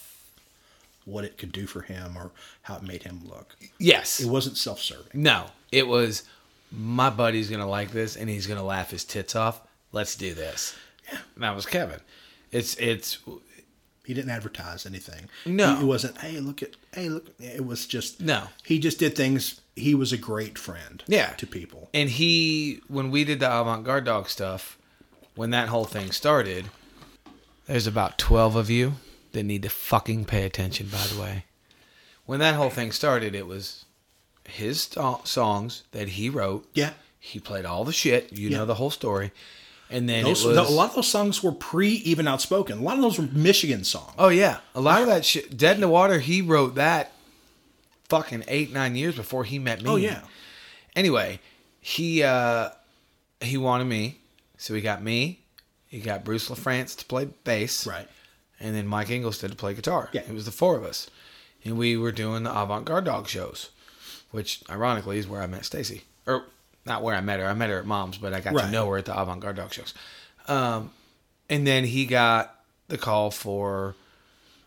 [1.03, 2.30] What it could do for him or
[2.61, 3.56] how it made him look.
[3.80, 4.19] Yes.
[4.19, 5.10] It wasn't self-serving.
[5.15, 5.48] No.
[5.72, 6.22] It was,
[6.72, 9.61] my buddy's going to like this and he's going to laugh his tits off.
[9.91, 10.76] Let's do this.
[11.11, 11.19] Yeah.
[11.35, 11.99] And that was Kevin.
[12.52, 13.19] It's, it's,
[14.06, 15.30] He didn't advertise anything.
[15.45, 15.76] No.
[15.76, 16.18] He- it wasn't.
[16.19, 16.72] Hey, look at.
[16.93, 17.27] Hey, look.
[17.39, 18.22] It was just.
[18.22, 18.48] No.
[18.64, 19.60] He just did things.
[19.76, 21.03] He was a great friend.
[21.07, 21.31] Yeah.
[21.34, 21.89] To people.
[21.93, 24.77] And he, when we did the avant garde dog stuff,
[25.35, 26.65] when that whole thing started,
[27.68, 28.93] there's about 12 of you
[29.31, 31.45] that need to fucking pay attention, by the way.
[32.26, 33.85] When that whole thing started, it was
[34.45, 34.89] his
[35.23, 36.68] songs that he wrote.
[36.73, 36.91] Yeah.
[37.19, 38.31] He played all the shit.
[38.34, 38.57] You Yeah.
[38.59, 39.31] know the whole story.
[39.89, 40.57] And then Those, was.
[40.57, 42.80] a lot of those songs were pre even outspoken.
[42.80, 44.13] A lot of those were Michigan songs.
[44.18, 45.57] Oh yeah, a lot of that shit.
[45.57, 46.19] Dead in the Water.
[46.19, 47.11] He wrote that
[48.09, 49.89] fucking eight nine years before he met me.
[49.89, 50.22] Oh, yeah.
[50.95, 51.39] Anyway,
[51.81, 52.69] he uh
[53.41, 54.19] he wanted me,
[54.57, 55.39] so he got me.
[55.88, 58.07] He got Bruce LaFrance to play bass, Right.
[58.61, 60.09] and then Mike Ingolstead to play guitar.
[60.13, 60.22] Yeah.
[60.22, 61.09] it was the four of us,
[61.65, 63.72] and we were doing the avant garde dog shows,
[64.32, 66.45] which ironically is where I met Stacy, or
[66.86, 67.45] not where I met her.
[67.48, 69.56] I met her at Mom's, but I got to know her at the avant garde
[69.58, 69.94] dog shows.
[70.48, 70.91] Um,
[71.49, 72.56] and then he got
[72.88, 73.95] the call for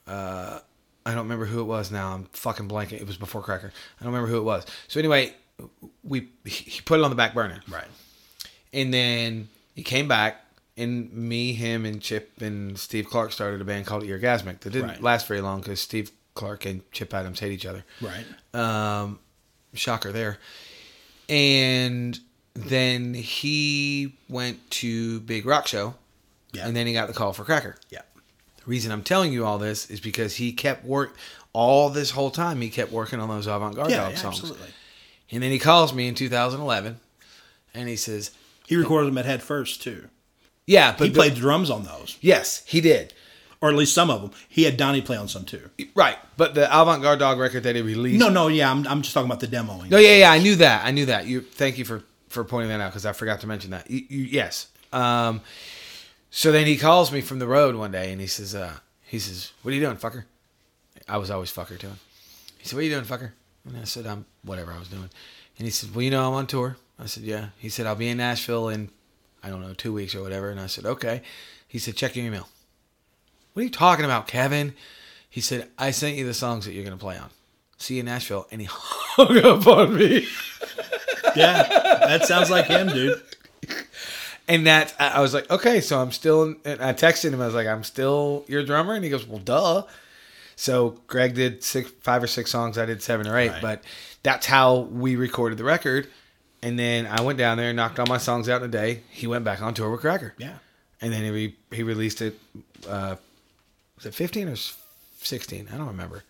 [0.07, 0.59] uh,
[1.07, 2.15] I don't remember who it was now.
[2.15, 2.93] I'm fucking blanking.
[3.01, 3.73] It was before Cracker.
[4.01, 4.65] I don't remember who it was.
[4.89, 5.35] So anyway,
[6.03, 7.87] we he put it on the back burner, Right.
[8.73, 10.43] and then he came back,
[10.77, 14.61] and me, him, and Chip and Steve Clark started a band called Eargasmic.
[14.61, 15.03] That didn't Right.
[15.03, 17.85] last very long because Steve Clark and Chip Adams hate each other.
[18.01, 18.25] Right.
[18.55, 19.19] Um,
[19.75, 20.39] shocker there.
[21.29, 22.19] And
[22.55, 25.95] then he went to Big Rock Show,
[26.53, 26.67] Yeah.
[26.67, 27.77] and then he got the call for Cracker.
[27.91, 28.03] Yeah.
[28.59, 31.17] The reason I'm telling you all this is because he kept work
[31.53, 32.61] all this whole time.
[32.61, 33.97] He kept working on those avant-garde Yeah.
[34.05, 34.39] dog yeah, songs.
[34.41, 34.69] absolutely.
[35.31, 37.01] And then he calls me in 2011,
[37.73, 38.31] and he says,
[38.67, 40.09] He recorded them at Head First too.
[40.67, 43.13] "Yeah, but He played drums on those, Yes, he did.
[43.65, 44.31] Or at least some of them.
[44.47, 45.71] He had Donnie play on some too.
[45.95, 48.21] Right, but the avant-garde dog record that he released.
[48.21, 49.89] No, no, yeah, I'm, I'm just talking about the demoing.
[49.89, 50.85] No, yeah, yeah, I knew that.
[50.85, 51.25] I knew that.
[51.27, 53.91] You, thank you for for pointing that out because I forgot to mention that.
[53.91, 54.67] You, you, yes.
[54.93, 55.41] Um,
[56.31, 59.19] so then he calls me from the road one day and he says, uh, he
[59.19, 60.25] says, "What are you doing, fucker?"
[61.09, 61.99] I was always fucker to him.
[62.59, 63.33] He said, "What are you doing, fucker?"
[63.67, 65.09] And I said, "I'm whatever I was doing."
[65.57, 67.97] And he said, "Well, you know, I'm on tour." I said, "Yeah." He said, "I'll
[67.97, 68.91] be in Nashville in
[69.43, 71.23] I don't know two weeks or whatever." And I said, "Okay."
[71.67, 72.47] He said, "Check your email."
[73.55, 74.75] What are you talking about, Kevin?
[75.31, 77.31] He said, "I sent you the songs that you're gonna play on."
[77.79, 80.27] See you in Nashville, and he hung up on me.
[81.37, 83.21] Yeah, that sounds like him, dude.
[84.47, 86.55] And that I was like, okay, so I'm still.
[86.65, 87.41] And I texted him.
[87.41, 89.83] I was like, I'm still your drummer, and he goes, well, duh.
[90.55, 92.79] So Greg did six, five or six songs.
[92.79, 93.63] I did seven or eight, Right.
[93.63, 93.83] but
[94.23, 96.07] that's how we recorded the record.
[96.63, 99.01] And then I went down there and knocked all my songs out in a day.
[99.11, 100.35] He went back on tour with Cracker.
[100.39, 100.59] Yeah.
[101.01, 102.39] And then he re- he released it.
[102.89, 103.17] Uh,
[103.97, 104.57] was it 15 or
[105.21, 105.69] 16?
[105.73, 106.25] I don't remember.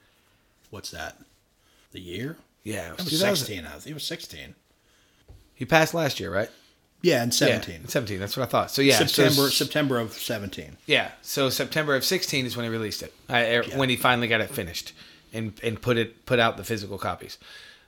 [0.70, 1.16] What's that?
[1.92, 2.36] The year?
[2.62, 3.66] Yeah, it It was, was 16.
[3.66, 4.54] I think it was 16.
[5.54, 6.50] He passed last year, right?
[7.02, 7.82] Yeah, and 17.
[7.82, 8.18] Yeah, 17.
[8.18, 8.70] That's what I thought.
[8.70, 10.78] So yeah, so- September September of 17.
[10.86, 13.12] Yeah, so September of 16 is when he released it.
[13.28, 13.76] I, er, Yeah.
[13.76, 14.94] When he finally got it finished
[15.32, 17.36] and and put it put out the physical copies.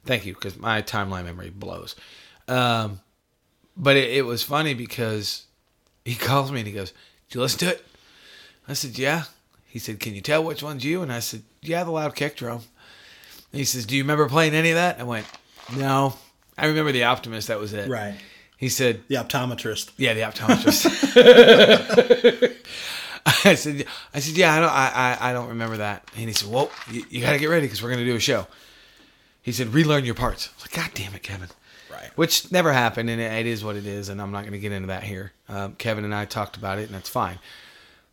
[0.04, 1.96] Thank you, because my timeline memory blows.
[2.46, 3.00] Um,
[3.76, 5.46] but it, it was funny because
[6.04, 6.92] he calls me and he goes,
[7.28, 7.86] "Did you listen to it?"
[8.68, 9.24] I said, "Yeah."
[9.76, 12.34] He said, "Can you tell which one's you?" And I said, "Yeah, the loud kick
[12.34, 12.62] drum."
[13.52, 15.26] And he says, "Do you remember playing any of that?" I went,
[15.76, 16.14] "No,
[16.56, 17.48] I remember the Optimist.
[17.48, 18.14] That was it." Right.
[18.56, 19.90] He said, The optometrist.
[19.98, 20.86] yeah, the optometrist.
[23.44, 23.84] I said,
[24.14, 26.08] I said, yeah, I don't, I, I, I don't remember that.
[26.16, 28.16] And he said, well, you, you got to get ready because we're going to do
[28.16, 28.46] a show.
[29.42, 30.48] He said, relearn your parts.
[30.48, 31.48] I was like, God damn it, Kevin.
[31.92, 32.10] Right.
[32.16, 34.58] Which never happened, and it, it is what it is, and I'm not going to
[34.58, 35.32] get into that here.
[35.50, 37.38] Um, Kevin and I talked about it, and that's fine.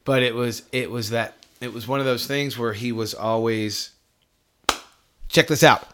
[0.03, 3.13] But it was, it was that, it was one of those things where he was
[3.13, 3.91] always,
[5.29, 5.87] check this out.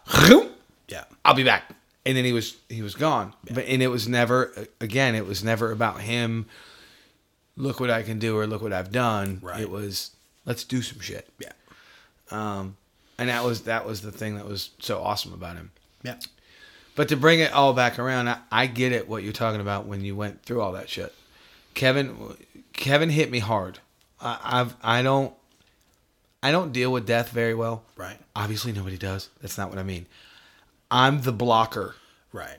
[0.88, 1.04] Yeah.
[1.24, 1.64] I'll be back.
[2.04, 3.34] And then he was he was gone.
[3.50, 6.46] But and it was never again, it was never about him
[7.56, 9.38] look what I can do or look what I've done.
[9.42, 9.60] Right.
[9.60, 10.10] It was
[10.46, 11.28] let's do some shit.
[11.38, 11.52] Yeah.
[12.30, 12.76] Um
[13.18, 15.70] and that was that was the thing that was so awesome about him.
[16.02, 16.16] Yeah.
[16.96, 19.86] But to bring it all back around, I, I get it what you're talking about
[19.86, 21.14] when you went through all that shit.
[21.74, 22.34] Kevin
[22.72, 23.78] Kevin hit me hard.
[24.20, 25.34] I, I've I don't
[26.42, 27.82] I don't deal with death very well.
[27.96, 28.18] Right.
[28.34, 29.28] Obviously nobody does.
[29.40, 30.06] That's not what I mean.
[30.90, 31.94] I'm the blocker.
[32.32, 32.58] Right.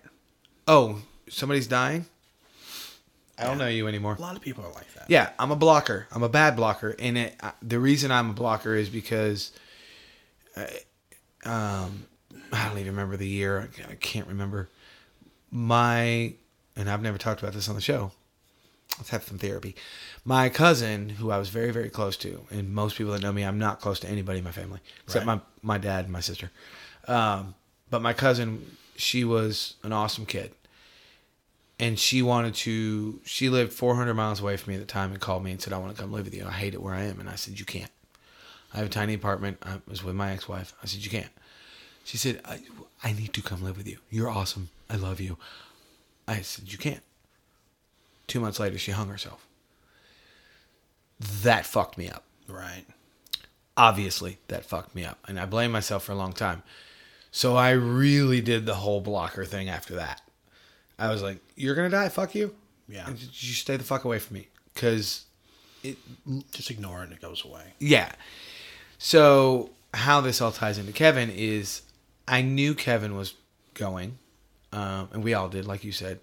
[0.67, 2.05] Oh, somebody's dying?
[3.37, 4.15] I don't know you anymore.
[4.17, 5.09] A lot of people are like that.
[5.09, 6.07] Yeah, I'm a blocker.
[6.11, 9.51] I'm a bad blocker, and it, I, the reason I'm a blocker is because,
[10.55, 10.67] I,
[11.43, 12.05] um,
[12.53, 13.67] I don't even remember the year.
[13.89, 14.69] I can't remember.
[15.49, 16.35] My
[16.75, 18.11] and I've never talked about this on the show.
[18.97, 19.75] Let's have some therapy.
[20.23, 23.43] My cousin, who I was very very close to, and most people that know me,
[23.43, 25.37] I'm not close to anybody in my family except Right.
[25.63, 26.51] my my dad and my sister.
[27.07, 27.55] Um,
[27.89, 30.53] but my cousin, she was an awesome kid
[31.79, 35.19] and she wanted to she lived 400 miles away from me at the time and
[35.19, 36.93] called me and said i want to come live with you i hate it where
[36.93, 37.89] i am and i said you can't
[38.73, 39.57] I have a tiny apartment.
[39.63, 40.73] I was with my ex-wife.
[40.81, 41.31] I said, you can't.
[42.05, 42.59] She said, I,
[43.03, 43.97] I need to come live with you.
[44.09, 44.69] You're awesome.
[44.89, 45.37] I love you.
[46.25, 47.01] I said, you can't.
[48.27, 49.45] Two months later, she hung herself.
[51.43, 52.23] That fucked me up.
[52.47, 52.85] Right.
[53.77, 55.19] Obviously, that fucked me up.
[55.27, 56.63] And I blame myself for a long time.
[57.31, 60.21] So I really did the whole blocker thing after that.
[60.99, 62.09] I was like, you're going to die.
[62.09, 62.53] Fuck you.
[62.87, 63.07] Yeah.
[63.07, 64.47] And you stay the fuck away from me.
[64.73, 65.25] Because
[65.83, 65.97] it,
[66.51, 67.73] Just ignore it and it goes away.
[67.79, 68.11] yeah.
[68.97, 71.81] So how this all ties into Kevin is
[72.27, 73.33] I knew Kevin was
[73.73, 74.17] going,
[74.71, 76.19] um, and we all did, like you said.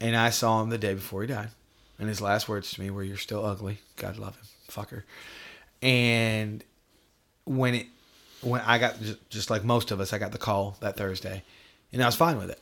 [0.00, 1.50] And I saw him the day before he died.
[1.98, 3.78] And his last words to me were, You're still ugly.
[3.96, 4.44] God love him.
[4.70, 5.02] Fucker.
[5.82, 6.64] And
[7.44, 7.86] when it,
[8.40, 11.42] when I got, just, just like most of us, I got the call that Thursday,
[11.92, 12.60] and I was fine with it.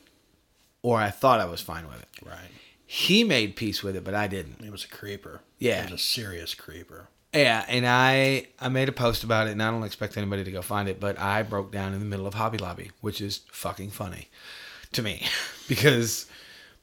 [0.81, 2.09] Or I thought I was fine with it.
[2.25, 2.49] Right.
[2.85, 4.61] He made peace with it, but I didn't.
[4.61, 5.41] He was a creeper.
[5.57, 5.85] Yeah.
[5.85, 7.07] He was a serious creeper.
[7.33, 10.51] Yeah, and I I made a post about it, and I don't expect anybody to
[10.51, 13.41] go find it, but I broke down in the middle of Hobby Lobby, which is
[13.51, 14.27] fucking funny
[14.91, 15.25] to me
[15.67, 16.27] because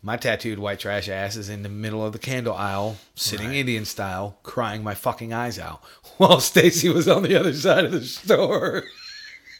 [0.03, 3.57] my tattooed white trash ass is in the middle of the candle aisle, sitting Right.
[3.57, 5.83] Indian style, crying my fucking eyes out,
[6.17, 8.85] while Stacy was on the other side of the store.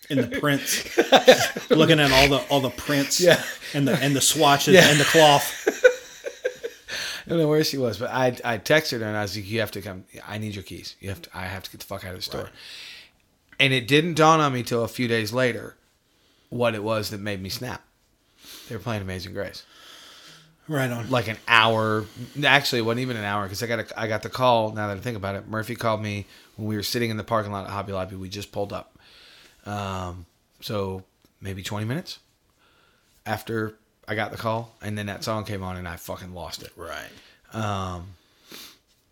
[0.09, 0.85] In the prints.
[1.71, 3.41] looking at all the all the prints Yeah.
[3.75, 4.91] and the and the swatches Yeah.
[4.91, 5.69] and the cloth.
[7.27, 9.49] I don't know where she was, but I I texted her and I was like,
[9.49, 10.05] "You have to come.
[10.27, 10.97] I need your keys.
[11.01, 11.31] You have to.
[11.33, 12.53] I have to get the fuck out of the store." Right.
[13.61, 15.77] And it didn't dawn on me till a few days later
[16.49, 17.85] what it was that made me snap.
[18.69, 19.63] They were playing Amazing Grace,
[20.69, 21.11] Right on.
[21.11, 22.05] like an hour.
[22.45, 24.73] Actually, it wasn't even an hour because I got a, I got the call.
[24.73, 26.27] Now that I think about it, Murphy called me
[26.57, 28.17] when we were sitting in the parking lot at Hobby Lobby.
[28.17, 28.97] We just pulled up,
[29.67, 30.27] um,
[30.61, 31.03] so
[31.41, 32.21] maybe twenty minutes
[33.27, 33.75] after
[34.07, 36.73] I got the call, and then that song came on, and I fucking lost it.
[36.77, 37.11] Right.
[37.53, 38.09] Um,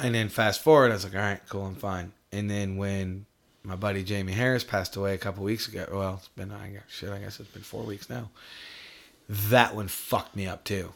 [0.01, 2.13] and then fast forward, I was like, all right, cool, I'm fine.
[2.31, 3.27] And then when
[3.65, 6.83] my buddy Jamie Harris passed away a couple weeks ago, well, it's been, I guess,
[6.89, 8.31] shit, I guess it's been four weeks now.
[9.29, 10.93] That one fucked me up too.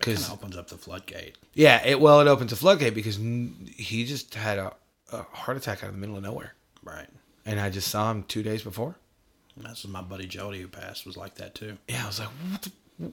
[0.00, 1.36] Because, opens up the floodgate.
[1.54, 4.72] yeah, it, well, it opens a floodgate because he just had a,
[5.12, 6.54] a heart attack out of the middle of nowhere.
[6.82, 7.06] Right.
[7.46, 8.96] And I just saw him two days before.
[9.56, 11.76] That's my buddy Jody who passed was like that too.
[11.88, 13.12] Yeah, I was like, what the,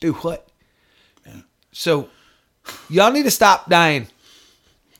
[0.00, 0.48] do what?
[1.26, 1.40] Yeah.
[1.72, 2.08] So,
[2.88, 4.06] y'all need to stop dying.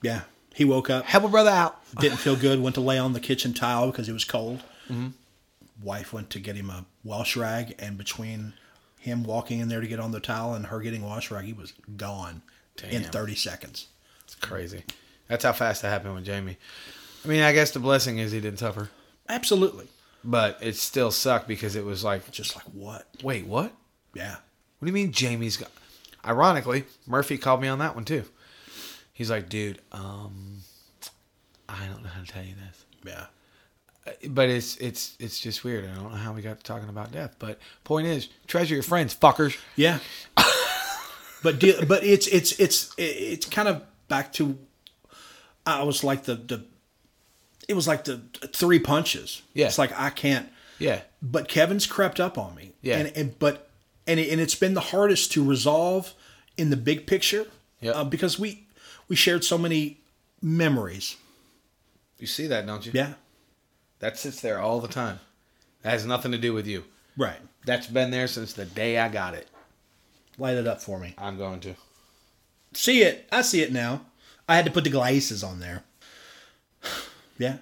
[0.02, 0.22] Yeah.
[0.54, 1.78] He woke up, Help a brother out.
[2.00, 4.62] didn't feel good, went to lay on the kitchen tile because it was cold.
[4.90, 5.08] Mm-hmm.
[5.82, 8.54] Wife went to get him a Welsh rag, and between
[9.06, 11.46] him walking in there to get on the towel and her getting washed wash rag,
[11.46, 12.42] he was gone
[12.90, 13.86] in 30 seconds.
[14.24, 14.82] It's crazy.
[15.28, 16.58] That's how fast that happened with Jamie.
[17.24, 18.90] I mean, I guess the blessing is he didn't suffer,
[19.28, 19.88] Absolutely.
[20.22, 23.06] but it still sucked because it was like, Just like what?
[23.22, 23.72] wait, what?
[24.14, 24.36] Yeah.
[24.78, 25.70] What do you mean Jamie's got?
[26.24, 28.24] Ironically, Murphy called me on that one too.
[29.12, 30.58] He's like, dude, um,
[31.68, 33.26] I don't know how to tell you this, Yeah.
[34.28, 35.84] But it's it's it's just weird.
[35.84, 39.14] I don't know how we got talking about death, but point is, treasure your friends,
[39.14, 39.56] fuckers.
[39.74, 39.98] Yeah.
[41.42, 44.58] but but it's it's it's it's kind of back to
[45.66, 46.64] I was like the the
[47.68, 48.18] it was like the
[48.52, 49.42] three punches.
[49.52, 49.66] Yeah.
[49.66, 52.72] It's like I can't Yeah, but Kevin's crept up on me.
[52.82, 52.98] Yeah.
[52.98, 53.70] And, and but
[54.06, 56.14] and it, and it's been the hardest to resolve
[56.56, 57.46] in the big picture.
[57.80, 57.96] Yep.
[57.96, 58.66] Uh, because we
[59.08, 60.00] we shared so many
[60.40, 61.16] memories.
[62.18, 62.92] you see that, don't you?
[62.94, 63.14] Yeah.
[63.98, 65.20] That sits there all the time.
[65.82, 66.84] That has nothing to do with you.
[67.16, 67.38] Right.
[67.64, 69.48] That's been there since the day I got it.
[70.38, 71.14] Light it up for me.
[71.16, 71.74] I'm going to.
[72.74, 73.26] See it.
[73.32, 74.02] I see it now.
[74.48, 75.82] I had to put the glasses on there.
[77.38, 77.58] Yeah.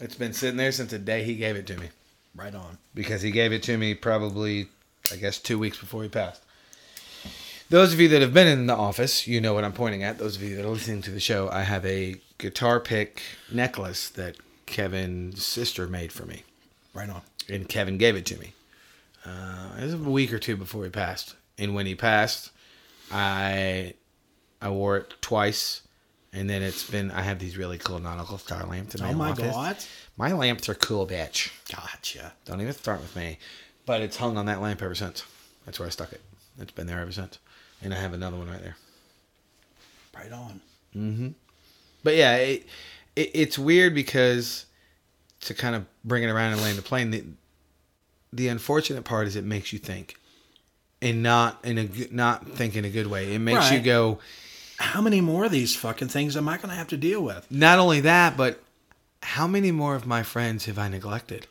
[0.00, 1.90] It's been sitting there since the day he gave it to me.
[2.34, 2.76] Right on.
[2.92, 4.66] Because he gave it to me probably,
[5.12, 6.42] I guess, two weeks before he passed.
[7.70, 10.18] Those of you that have been in the office, you know what I'm pointing at.
[10.18, 14.08] Those of you that are listening to the show, I have a guitar pick necklace
[14.10, 14.36] that
[14.66, 16.42] Kevin's sister made for me.
[16.94, 17.22] Right on.
[17.48, 18.52] And Kevin gave it to me.
[19.24, 21.34] Uh, it was a week or two before he passed.
[21.58, 22.50] And when he passed,
[23.10, 23.94] I
[24.60, 25.82] I wore it twice.
[26.32, 29.14] And then it's been, I have these really cool nautical star lamps in my, Oh
[29.14, 29.52] my office.
[29.54, 29.76] God.
[30.18, 31.50] My lamps are cool, bitch.
[31.74, 32.34] Gotcha.
[32.44, 33.38] Don't even start with me.
[33.86, 35.24] But it's hung on that lamp ever since.
[35.64, 36.20] That's where I stuck it.
[36.60, 37.38] It's been there ever since.
[37.82, 38.76] And I have another one right there.
[40.14, 40.60] Right on.
[40.94, 41.28] Mm-hmm.
[42.02, 42.66] But yeah, it,
[43.16, 44.66] it, it's weird because
[45.40, 47.24] to kind of bring it around and land the plane, the,
[48.32, 50.16] the unfortunate part is it makes you think.
[51.02, 53.34] And not in a not think in a good way.
[53.34, 54.18] It makes you go.
[54.78, 57.46] How many more of these fucking things am I going to have to deal with?
[57.50, 58.62] Not only that, but
[59.22, 61.46] how many more of my friends have I neglected?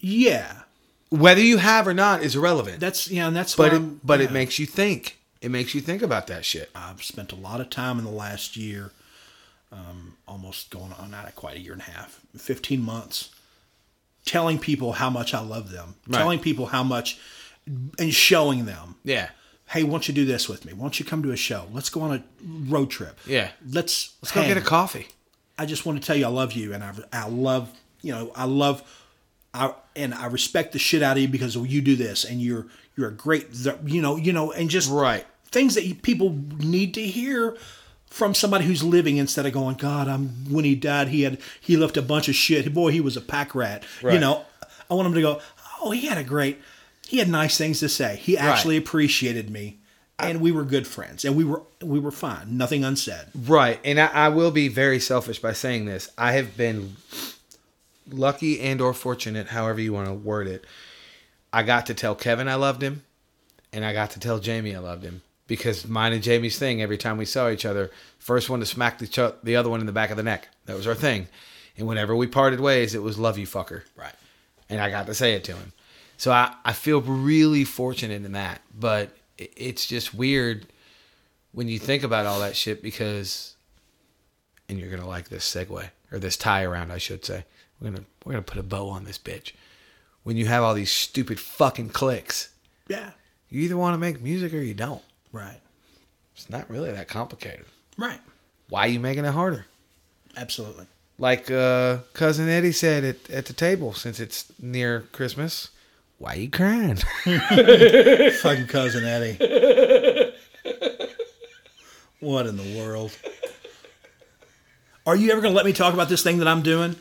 [0.00, 0.62] Yeah.
[1.10, 2.80] Whether you have or not is irrelevant.
[2.80, 5.18] That's yeah, and that's but it, but it makes you think.
[5.40, 6.68] It makes you think about that shit.
[6.74, 8.90] I've spent a lot of time in the last year
[9.72, 13.30] um, almost going on not quite a year and a half, 15 months,
[14.24, 16.18] telling people how much I love them, Right.
[16.18, 17.18] telling people how much,
[17.98, 19.30] and showing them, Yeah.
[19.66, 20.72] hey, why don't you do this with me?
[20.72, 21.66] Why don't you come to a show?
[21.72, 22.24] Let's go on a
[22.70, 23.18] road trip.
[23.26, 23.50] Yeah.
[23.70, 25.08] Let's Let's go get a coffee.
[25.58, 27.70] I just want to tell you I love you and I, I love
[28.00, 28.82] you know I love
[29.52, 32.68] I and I respect the shit out of you because you do this and you're
[32.96, 33.48] you're a great
[33.84, 35.26] you know you know and just Right.
[35.50, 37.56] things that you, people need to hear
[38.10, 41.76] from somebody who's living instead of going God I'm when he died he had he
[41.76, 42.72] left a bunch of shit.
[42.72, 43.84] Boy he was a pack rat.
[44.02, 44.44] You know
[44.90, 45.40] I want him to go
[45.80, 46.60] oh he had a great
[47.06, 48.16] he had nice things to say.
[48.16, 49.78] He actually appreciated me.
[50.20, 52.56] And we were good friends and we were we were fine.
[52.56, 53.26] Nothing unsaid.
[53.34, 53.78] Right.
[53.84, 56.10] And I, I will be very selfish by saying this.
[56.18, 56.96] I have been
[58.10, 60.64] lucky and or fortunate, however you want to word it.
[61.52, 63.04] I got to tell Kevin I loved him,
[63.72, 66.96] and I got to tell Jamie I loved him because mine and Jamie's thing every
[66.96, 69.86] time we saw each other, first one to smack the ch- the other one in
[69.86, 70.46] the back of the neck.
[70.66, 71.26] That was our thing.
[71.76, 73.82] And whenever we parted ways, it was love you fucker.
[73.96, 74.14] right
[74.68, 75.72] and I got to say it to him.
[76.16, 78.60] So I, I feel really fortunate in that.
[78.78, 80.66] But it's just weird
[81.52, 83.54] when you think about all that shit because,
[84.68, 87.44] and you're gonna like this segue or this tie around, I should say.
[87.80, 89.52] We're gonna we're gonna put a bow on this bitch.
[90.24, 92.50] When you have all these stupid fucking clicks,
[92.88, 93.10] yeah
[93.48, 95.02] you either want to make music or you don't.
[95.32, 95.60] Right
[96.34, 97.66] It's not really that complicated.
[97.96, 98.20] right
[98.68, 99.66] Why are you making it harder?
[100.36, 100.86] absolutely
[101.18, 105.70] Like uh, cousin Eddie said at, at the table, since it's near Christmas,
[106.18, 106.96] why are you crying?
[107.24, 110.32] Fucking cousin Eddie.
[112.20, 113.16] what in the world?
[115.06, 116.96] Are you ever going to let me talk about this thing that I'm doing?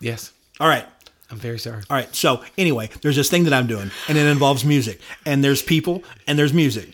[0.00, 0.86] yes, All right.
[1.30, 1.82] I'm very sorry.
[1.90, 2.14] All right.
[2.14, 5.00] So, anyway, there's this thing that I'm doing, and it involves music.
[5.26, 6.90] And there's people, and there's music.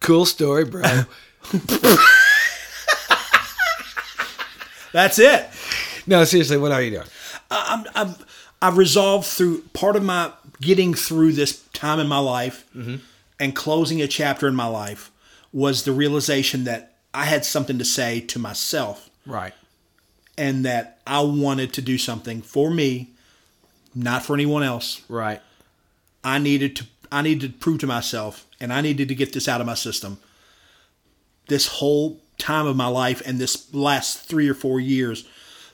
[0.00, 0.82] Cool story, bro.
[4.92, 5.48] That's it.
[6.06, 7.06] no, seriously, what are you doing?
[7.50, 8.14] I've, I'm,
[8.60, 12.96] I've resolved through part of my getting through this time in my life mm-hmm.
[13.40, 15.10] and closing a chapter in my life
[15.52, 19.52] was the realization that I had something to say to myself Right.
[20.38, 23.10] and that I wanted to do something for me,
[23.94, 25.02] not for anyone else.
[25.08, 25.40] Right.
[26.24, 29.48] I needed to I needed to prove to myself and I needed to get this
[29.48, 30.18] out of my system.
[31.48, 35.28] This whole time of my life and this last 3 or 4 years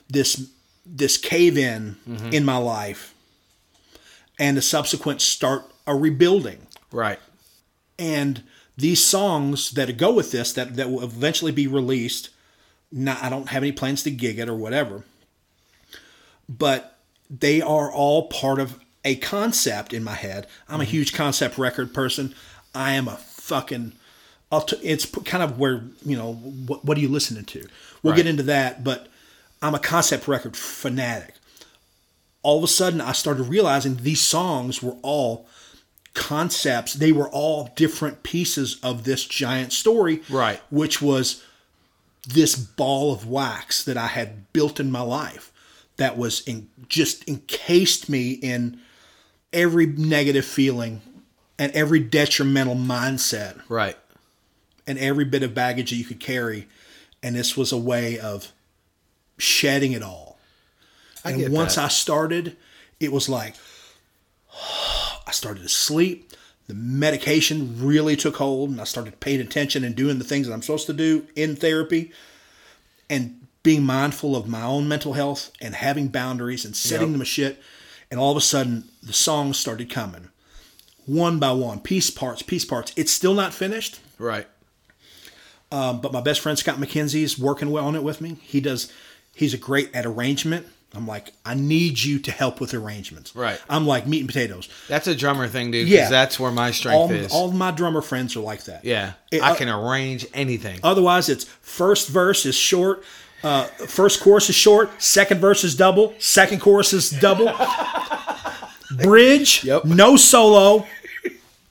[0.09, 0.49] this
[0.85, 2.33] this cave in mm-hmm.
[2.33, 3.13] in my life
[4.37, 7.19] and the subsequent start a rebuilding Right.
[7.97, 8.43] and
[8.77, 12.29] these songs that go with this that that will eventually be released
[12.91, 15.03] not i don't have any plans to gig it or whatever
[16.47, 16.98] but
[17.29, 20.47] they are all part of a concept in my head.
[20.67, 20.91] I'm a mm-hmm.
[20.91, 22.33] huge concept record person.
[22.73, 23.93] I am a fucking
[24.51, 27.67] I'll t- it's kind of where you know what, what are you listening to?
[28.01, 29.07] We'll get into that but
[29.61, 31.35] i'm a concept record fanatic.
[32.41, 35.47] All of a sudden i started realizing these songs were all
[36.13, 36.93] concepts.
[36.93, 40.61] They were all different pieces of this giant story Right.
[40.69, 41.43] which was
[42.27, 45.48] this ball of wax that i had built in my life
[45.99, 48.79] that was in, just encased me in
[49.53, 51.01] every negative feeling
[51.57, 53.97] and every detrimental mindset Right.
[54.87, 56.67] and every bit of baggage that you could carry
[57.21, 58.51] and this was a way of
[59.37, 60.37] shedding it all
[61.23, 61.85] I and once that.
[61.85, 62.55] I started,
[62.99, 63.55] it was like
[65.27, 66.31] I started to sleep.
[66.67, 70.53] The medication really took hold, and I started paying attention and doing the things that
[70.53, 72.11] I'm supposed to do in therapy,
[73.09, 77.11] and being mindful of my own mental health and having boundaries and setting Yep.
[77.13, 77.61] them a shit.
[78.11, 80.29] And all of a sudden, the songs started coming,
[81.05, 82.91] one by one, piece parts, piece parts.
[82.95, 83.99] It's still not finished.
[84.17, 84.47] Right.
[85.71, 88.37] Um, but my best friend Scott McKenzie is working well on it with me.
[88.41, 88.91] He does.
[89.35, 90.65] He's a great at arrangement.
[90.95, 93.35] I'm like, I need you to help with arrangements.
[93.35, 93.61] Right.
[93.69, 94.67] I'm like meat and potatoes.
[94.87, 95.87] That's a drummer thing, dude.
[95.87, 96.09] Yeah.
[96.09, 97.31] That's where my strength All, is.
[97.31, 98.83] all my drummer friends are like that.
[98.83, 99.13] yeah.
[99.31, 100.79] It- I uh, can arrange anything.
[100.81, 103.03] Otherwise, it's first verse is short,
[103.43, 107.51] uh, first chorus is short, second verse is double, second chorus is double,
[109.03, 109.85] bridge, Yep.
[109.85, 110.85] no solo,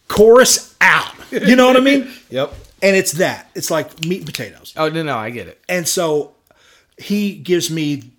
[0.09, 1.13] chorus out.
[1.31, 2.11] You know what I mean?
[2.31, 2.53] yep.
[2.81, 3.51] And it's that.
[3.55, 4.73] It's like meat and potatoes.
[4.77, 5.61] Oh no, no, I get it.
[5.69, 6.35] And so
[6.97, 8.13] he gives me,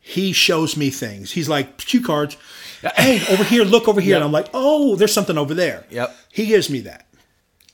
[0.00, 1.30] he shows me things.
[1.32, 2.36] He's like, cue cards.
[2.96, 4.16] Hey, over here, look over here.
[4.16, 5.84] And I'm like, oh, there's something over there.
[5.90, 6.16] Yep.
[6.32, 7.06] He gives me that.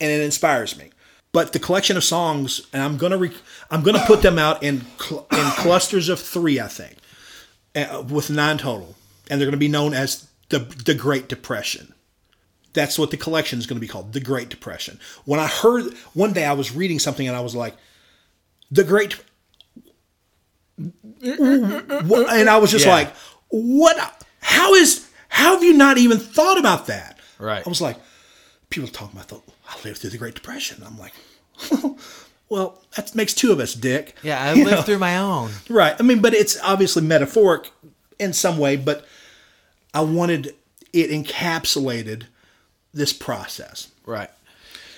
[0.01, 0.91] And it inspires me.
[1.33, 3.37] But the collection of songs, and I'm gonna re-
[3.71, 6.97] I'm gonna put them out in cl- in clusters of three, I think,
[7.75, 8.95] uh, with nine total,
[9.29, 11.93] and they're gonna be known as the the Great Depression.
[12.73, 15.01] That's what the collection is going to be called, the Great Depression.
[15.25, 17.75] When I heard one day, I was reading something and I was like,
[18.71, 19.17] the Great,
[20.79, 22.93] and I was just Yeah.
[22.95, 23.15] like,
[23.49, 24.23] what?
[24.41, 25.09] How is?
[25.29, 27.19] How have you not even thought about that?
[27.39, 27.65] Right.
[27.65, 27.97] I was like,
[28.71, 30.83] people talking about the I lived through the Great Depression.
[30.87, 31.13] I'm like,
[32.49, 34.15] well, that makes two of us, Dick.
[34.23, 34.83] Yeah, I You lived know?
[34.83, 35.51] through my own.
[35.69, 35.95] Right.
[35.99, 37.71] I mean, but it's obviously metaphoric
[38.19, 39.05] in some way, but
[39.93, 40.55] I wanted
[40.93, 42.25] it encapsulated
[42.95, 43.89] this process.
[44.05, 44.31] Right.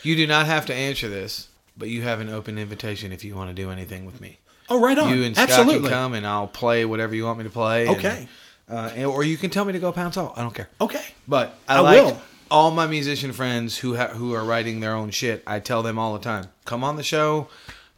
[0.02, 3.34] You do not have to answer this, but you have an open invitation if you
[3.34, 4.38] want to do anything with me.
[4.68, 5.16] Oh, right on.
[5.16, 5.88] You and Scott Absolutely.
[5.88, 7.86] can come, and I'll play whatever you want me to play.
[7.86, 8.28] and, Okay.
[8.70, 10.34] uh, and- or you can tell me to go pound salt.
[10.36, 10.68] I don't care.
[10.80, 11.04] Okay.
[11.26, 12.20] But I, I like will.
[12.50, 15.42] All my musician friends who ha- who are writing their own shit.
[15.46, 17.48] I tell them all the time, come on the show,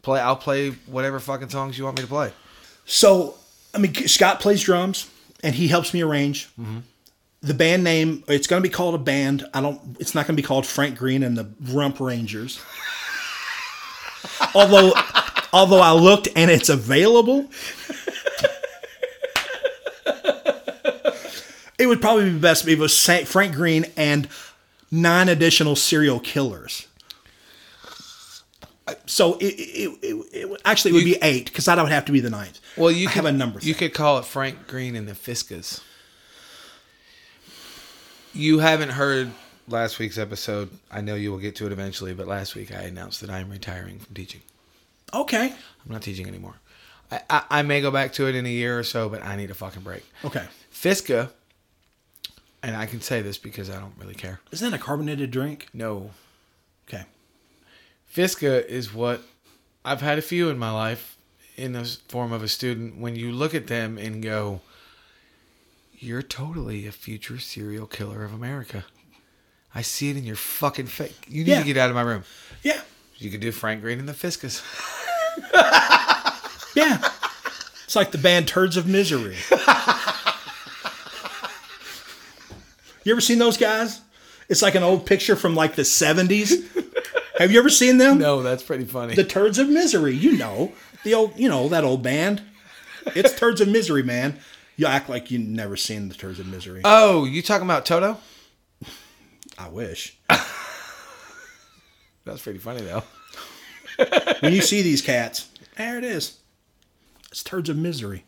[0.02, 0.20] play.
[0.20, 2.32] I'll play whatever fucking songs you want me to play.
[2.84, 3.36] So,
[3.74, 5.08] I mean, Scott plays drums
[5.42, 6.46] and he helps me arrange.
[6.58, 6.78] Mm-hmm.
[7.42, 9.46] The band name, it's going to be called a band.
[9.54, 12.60] I don't, it's not going to be called Frank Green and the Rump Rangers.
[14.54, 14.92] although,
[15.52, 17.48] although I looked and it's available.
[21.80, 24.28] It would probably be best if it was Frank Green and
[24.90, 26.86] nine additional serial killers.
[28.86, 32.04] Uh, so it, it, it, it actually it would be eight because that would have
[32.04, 32.60] to be the ninth.
[32.76, 33.60] Well, you I could, have a number.
[33.60, 33.88] You thing.
[33.88, 35.80] could call it Frank Green and the Fiskas.
[38.34, 39.30] You haven't heard
[39.66, 40.68] last week's episode.
[40.90, 43.40] I know you will get to it eventually, but last week I announced that I
[43.40, 44.42] am retiring from teaching.
[45.14, 45.46] Okay.
[45.46, 46.56] I'm not teaching anymore.
[47.10, 49.34] I, I, I may go back to it in a year or so, but I
[49.36, 50.04] need a fucking break.
[50.24, 50.44] Okay.
[50.72, 51.30] Fiska,
[52.62, 54.40] and I can say this because I don't really care.
[54.50, 55.68] Isn't that a carbonated drink?
[55.72, 56.10] No,
[56.88, 57.04] Okay.
[58.14, 59.22] Fiska is what
[59.84, 61.16] I've had a few in my life
[61.56, 62.98] in the form of a student.
[62.98, 64.60] When you look at them and go,
[65.96, 68.84] "You're totally a future serial killer of America."
[69.72, 71.14] I see it in your fucking face.
[71.28, 71.58] You need Yeah.
[71.60, 72.24] to get out of my room.
[72.64, 72.80] Yeah.
[73.18, 74.62] You could do Frank Green and the Fiskas.
[76.76, 76.98] Yeah.
[77.84, 79.36] it's like the band Turds of Misery.
[83.10, 84.00] you ever seen those guys?
[84.48, 86.64] It's like an old picture from like the 70s.
[87.38, 88.18] Have you ever seen them?
[88.18, 89.16] no, that's pretty funny.
[89.16, 90.72] The Turds of Misery, you know.
[91.02, 92.40] The old, you know, that old band.
[93.16, 94.38] It's Turds of Misery, man.
[94.76, 96.82] You act like you never seen the Turds of Misery.
[96.84, 98.16] oh, you talking about Toto?
[99.58, 100.16] I wish.
[102.24, 103.02] That's pretty funny though.
[104.40, 106.38] When you see these cats, there it is.
[107.30, 108.24] It's Turds of Misery.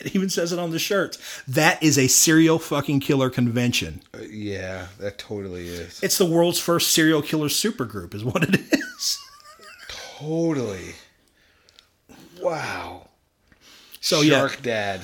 [0.00, 1.42] It even says it on the shirts.
[1.46, 4.02] That is a serial fucking killer convention.
[4.28, 6.02] yeah, that totally is.
[6.02, 9.18] It's the world's first serial killer supergroup, is what it is.
[10.18, 10.94] Totally.
[12.40, 13.08] Wow.
[14.00, 15.00] So yeah, Shark Dad.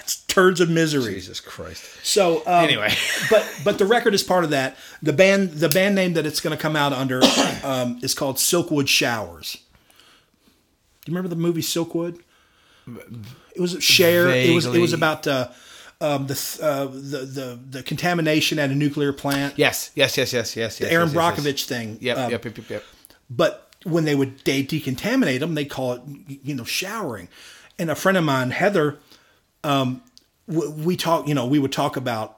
[0.00, 1.14] it's Turds of Misery.
[1.14, 1.84] Jesus Christ.
[2.04, 2.92] So um, Anyway.
[3.30, 4.76] but but the record is part of that.
[5.02, 7.20] The band the band name that it's going to come out under
[7.64, 9.56] um, is called Silkwood Showers.
[11.04, 12.20] Do you remember the movie Silkwood?
[13.58, 14.28] It was Cher.
[14.28, 15.48] It was it was about uh,
[16.00, 19.54] um, the, th- uh, the the the contamination at a nuclear plant.
[19.58, 20.80] Yes, yes, yes, yes, yes.
[20.80, 21.64] yes Erin yes, Brockovich yes.
[21.64, 21.98] thing.
[22.00, 22.84] Yep, Um, yep, yep, yep, yep.
[23.28, 27.28] But when they would they decontaminate them, they call it you know showering.
[27.80, 28.98] And a friend of mine, Heather,
[29.64, 30.02] um,
[30.48, 31.26] w- we talk.
[31.26, 32.37] You know, we would talk about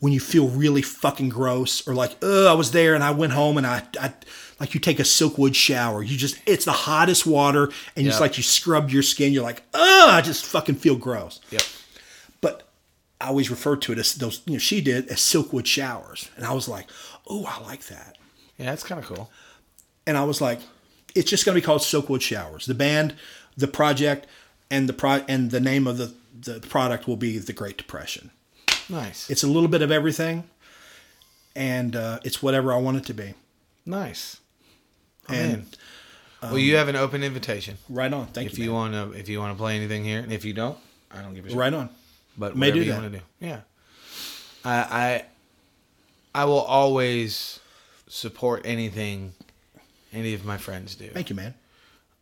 [0.00, 3.32] when you feel really fucking gross or like, oh, I was there and I went
[3.32, 4.12] home and I, I
[4.60, 6.02] like you take a silkwood shower.
[6.02, 9.32] You just it's the hottest water and it's like you scrub your skin.
[9.32, 11.40] You're like, oh, I just fucking feel gross.
[11.50, 11.62] Yep.
[12.40, 12.68] But
[13.20, 14.42] I always refer to it as those.
[14.46, 16.86] You know, she did as silkwood showers, and I was like,
[17.28, 18.16] oh, I like that.
[18.56, 19.30] Yeah, that's kind of cool.
[20.06, 20.60] and I was like,
[21.14, 22.66] it's just going to be called Silkwood Showers.
[22.66, 23.14] The band,
[23.56, 24.26] the project,
[24.70, 28.30] and the pro and the name of the the product will be the Great Depression.
[28.88, 29.28] Nice.
[29.30, 30.44] It's a little bit of everything,
[31.54, 33.34] and uh, it's whatever I want it to be.
[33.86, 34.38] nice.
[35.28, 35.66] I'm And in.
[36.42, 37.76] well, you have an open invitation.
[37.90, 38.28] right on.
[38.28, 38.64] Thank If you.
[38.64, 40.78] you want to, if you want to play anything here, and if you don't,
[41.10, 41.58] I don't give a shit.
[41.58, 41.90] right on.
[42.38, 43.24] But May whatever do you want to do.
[43.40, 43.60] Yeah.
[44.64, 45.24] I
[46.34, 47.60] I I will always
[48.08, 49.34] support anything
[50.14, 51.08] any of my friends do.
[51.08, 51.52] Thank you, man.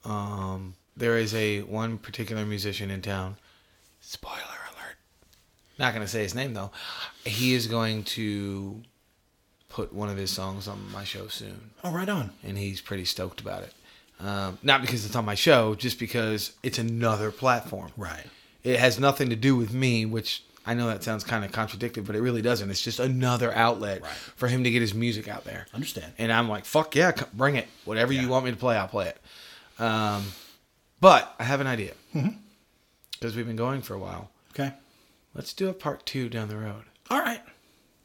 [0.05, 3.37] Um, there is a one particular musician in town.
[4.01, 4.41] Spoiler
[5.79, 6.71] Not gonna say his name though.
[7.25, 8.83] He is going to
[9.69, 12.31] put one of his songs on my show soon, Oh, right on.
[12.43, 13.75] and he's pretty stoked about it.
[14.19, 17.91] Um, not because it's on my show, just because it's another platform.
[17.97, 18.25] Right.
[18.65, 22.03] It has nothing to do with me, which I know that sounds kind of contradictory,
[22.03, 22.71] but it really doesn't.
[22.71, 24.11] It's just another outlet Right.
[24.13, 25.67] for him to get his music out there.
[25.75, 26.13] Understand.
[26.17, 27.69] And I'm like, fuck yeah, bring it.
[27.85, 29.81] Whatever you want me to play, I'll play it.
[29.83, 30.25] Um,
[31.01, 31.93] but I have an idea
[33.21, 34.31] because we've been going for a while.
[34.53, 34.73] Okay.
[35.37, 36.85] Let's do a part two down the road.
[37.11, 37.43] All right.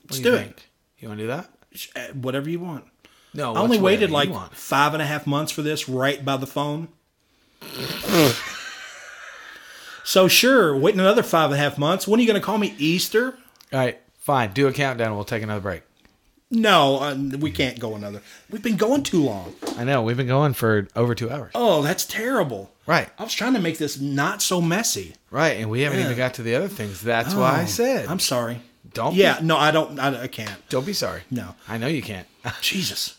[0.04, 0.40] Let's do do it.
[0.40, 0.70] think?
[1.00, 1.50] You want to do that?
[1.96, 2.84] Uh, Whatever you want.
[3.34, 6.46] No, I only waited like five and a half months for this, right by the
[6.46, 6.90] phone.
[10.04, 12.06] so sure, waiting another five and a half months.
[12.06, 13.38] When are you going to call me Easter?
[13.72, 14.52] All right, fine.
[14.52, 15.16] Do a countdown.
[15.16, 15.84] We'll take another break.
[16.54, 18.22] No, uh, we can't go another.
[18.50, 19.56] We've been going too long.
[19.78, 21.54] I know we've been going for over two hours.
[21.56, 22.74] Oh, that's terrible.
[22.88, 25.14] Right, I was trying to make this not so messy.
[25.30, 27.02] right, and we haven't even got to the other things.
[27.02, 28.62] That's why I Oh, said I'm sorry.
[28.94, 29.14] don't.
[29.16, 30.00] Yeah, be, no, I don't.
[30.00, 30.58] I, I can't.
[30.70, 31.22] don't be sorry.
[31.30, 31.56] No.
[31.68, 32.28] I know you can't.
[32.62, 33.18] Jesus.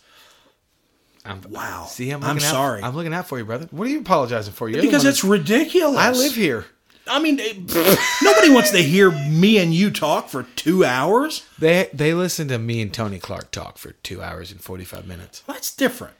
[1.25, 1.85] I'm, Wow.
[1.89, 2.23] See, I'm.
[2.25, 2.83] I'm out- sorry.
[2.83, 3.69] I'm looking out for you, brother.
[3.71, 4.69] What are you apologizing for?
[4.69, 5.97] You're Because it's ridiculous.
[5.99, 6.67] I live here.
[7.07, 7.37] I mean,
[8.23, 11.45] nobody wants to hear me and you talk for two hours.
[11.59, 15.07] They they listen to me and Tony Clark talk for two hours and forty five
[15.07, 15.43] minutes.
[15.47, 16.15] That's different.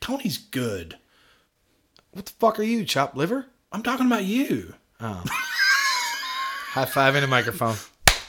[0.00, 0.96] Tony's good.
[2.14, 3.46] What the fuck are you, chopped liver?
[3.72, 4.74] I'm talking about you.
[5.00, 7.76] High five in the microphone.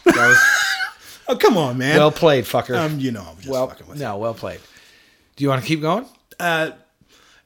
[0.05, 0.37] That was
[1.27, 1.97] Oh, come on, man.
[1.97, 2.75] well played, fucker.
[2.77, 4.03] um, you know, I'm just well, fucking with you.
[4.03, 4.59] no, well played.
[5.35, 6.03] Do you want to keep going?
[6.03, 6.09] you.
[6.39, 6.71] Uh,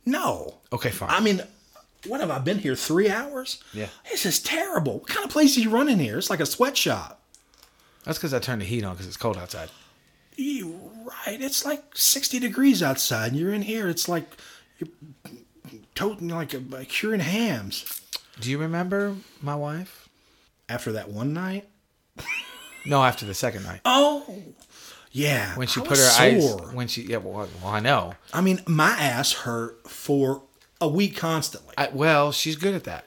[0.05, 0.55] no.
[0.73, 1.09] Okay, fine.
[1.09, 1.41] I mean,
[2.07, 2.75] what have I been here?
[2.75, 3.63] Three hours?
[3.73, 3.87] Yeah.
[4.09, 4.99] This is terrible.
[4.99, 6.17] What kind of place are you running here?
[6.17, 7.21] It's like a sweatshop.
[8.03, 9.69] That's because I turned the heat on because it's cold outside.
[10.35, 11.41] You right.
[11.41, 13.87] It's like 60 degrees outside, and you're in here.
[13.89, 14.25] It's like
[14.77, 14.89] you're
[15.99, 18.01] toting like a, a curing hams.
[18.39, 20.07] Do you remember my wife?
[20.69, 21.67] After that one night.
[22.85, 24.41] No, after the second night Oh,
[25.11, 25.55] yeah.
[25.57, 26.49] when she I put her eyes.
[26.49, 26.67] sore.
[26.67, 28.13] When she yeah, well, well I know.
[28.33, 30.43] I mean, my ass hurt for
[30.79, 31.73] a week constantly.
[31.77, 33.03] I, well, she's good at that,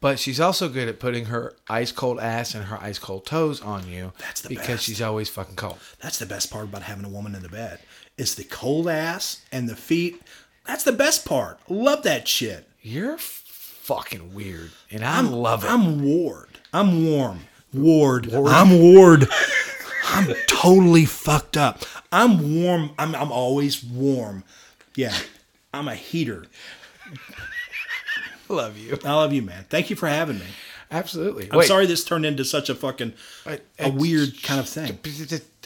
[0.00, 3.62] but she's also good at putting her ice cold ass and her ice cold toes
[3.62, 4.12] on you.
[4.18, 4.84] That's the because best.
[4.84, 5.78] she's always fucking cold.
[6.02, 7.78] That's the best part about having a woman in the bed.
[8.18, 10.20] Is the cold ass and the feet.
[10.68, 11.58] That's the best part.
[11.68, 12.68] Love that shit.
[12.82, 15.70] You're fucking weird, and I am love it.
[15.70, 16.50] I'm Ward.
[16.72, 17.40] I'm warm.
[17.72, 18.30] Ward.
[18.32, 19.26] I'm Ward.
[20.04, 21.84] I'm totally fucked up.
[22.12, 22.90] I'm warm.
[22.98, 24.44] I'm, I'm always warm.
[24.94, 25.14] Yeah.
[25.72, 26.44] I'm a heater.
[28.48, 28.98] love you.
[29.04, 29.64] I love you, man.
[29.68, 30.46] Thank you for having me.
[30.90, 31.48] Absolutely.
[31.50, 33.12] I'm sorry this turned into such a fucking
[33.46, 34.98] I- a I- weird kind of thing.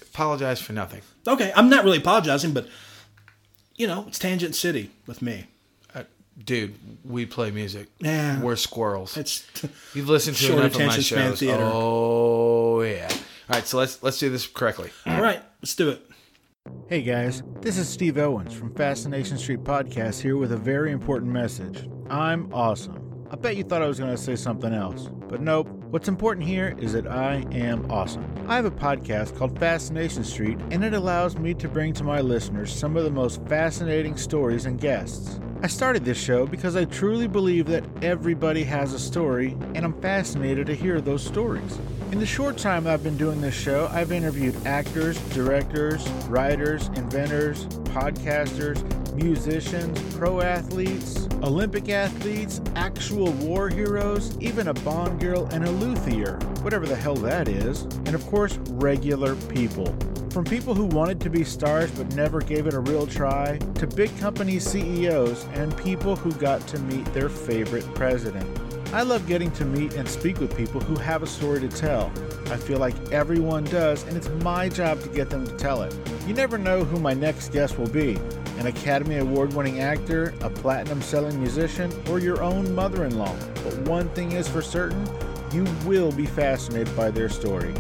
[0.00, 1.02] Apologize for nothing.
[1.26, 2.68] Okay, I'm not really apologizing, but
[3.76, 5.46] you know, it's Tangent City with me.
[5.94, 6.04] Uh,
[6.44, 6.74] dude,
[7.04, 7.88] we play music.
[8.00, 8.40] Yeah.
[8.40, 9.16] We're squirrels.
[9.16, 9.44] It's
[9.94, 11.40] You've listened to Short enough of my attention span shows.
[11.40, 11.62] theater.
[11.64, 13.08] Oh yeah.
[13.10, 14.90] All right, so let's let's do this correctly.
[15.06, 15.42] all right.
[15.60, 16.02] Let's do it.
[16.88, 21.32] Hey guys, this is Steve Owens from Fascination Street Podcast here with a very important
[21.32, 21.88] message.
[22.08, 23.26] I'm awesome.
[23.32, 25.68] I bet you thought I was going to say something else, but nope.
[25.92, 28.24] What's important here is that I am awesome.
[28.48, 32.22] I have a podcast called Fascination Street, and it allows me to bring to my
[32.22, 35.38] listeners some of the most fascinating stories and guests.
[35.62, 40.00] I started this show because I truly believe that everybody has a story, and I'm
[40.00, 41.78] fascinated to hear those stories.
[42.10, 47.66] In the short time I've been doing this show, I've interviewed actors, directors, writers, inventors,
[47.92, 48.80] podcasters,
[49.14, 56.38] musicians, pro athletes, Olympic athletes, actual war heroes, even a Bond girl and a luthier,
[56.62, 59.94] whatever the hell that is, and of course, regular people.
[60.30, 63.86] From people who wanted to be stars but never gave it a real try, to
[63.86, 68.46] big company CEOs and people who got to meet their favorite president.
[68.94, 72.12] I love getting to meet and speak with people who have a story to tell.
[72.46, 75.94] I feel like everyone does, and it's my job to get them to tell it.
[76.26, 78.18] You never know who my next guest will be
[78.58, 83.34] an Academy Award winning actor, a platinum selling musician, or your own mother in law.
[83.64, 85.08] But one thing is for certain
[85.52, 87.74] you will be fascinated by their story.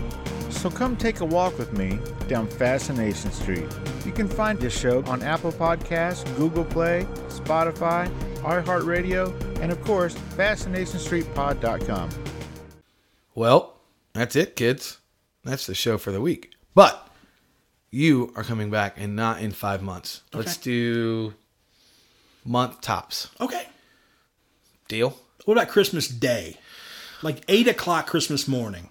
[0.50, 3.66] So come take a walk with me down Fascination Street.
[4.04, 10.14] You can find this show on Apple Podcasts, Google Play, Spotify, iHeartRadio, and of course,
[10.36, 12.10] FascinationStreetPod.com.
[13.34, 13.76] Well,
[14.12, 14.98] that's it, kids.
[15.42, 16.52] That's the show for the week.
[16.74, 17.08] But
[17.92, 20.22] you are coming back and not in five months.
[20.32, 21.34] Let's do
[22.44, 23.28] month tops.
[23.40, 23.66] Okay.
[24.88, 25.16] Deal?
[25.44, 26.56] What about Christmas Day?
[27.22, 28.88] Like eight o'clock Christmas morning.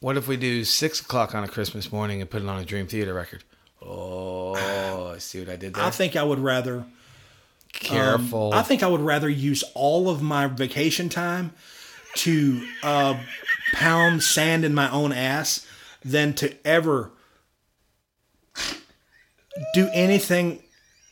[0.00, 2.64] What if we do six o'clock on a Christmas morning and put it on a
[2.64, 3.44] Dream Theater record?
[3.80, 5.84] Oh, I see what I did there?
[5.84, 6.78] I think I would rather.
[6.78, 6.86] um,
[7.72, 8.52] Careful.
[8.54, 11.52] I think I would rather use all of my vacation time
[12.16, 13.18] to uh,
[13.74, 15.66] pound sand in my own ass
[16.04, 17.10] than to ever
[19.74, 20.62] do anything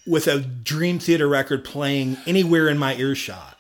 [0.06, 3.58] with a Dream Theater record playing anywhere in my earshot.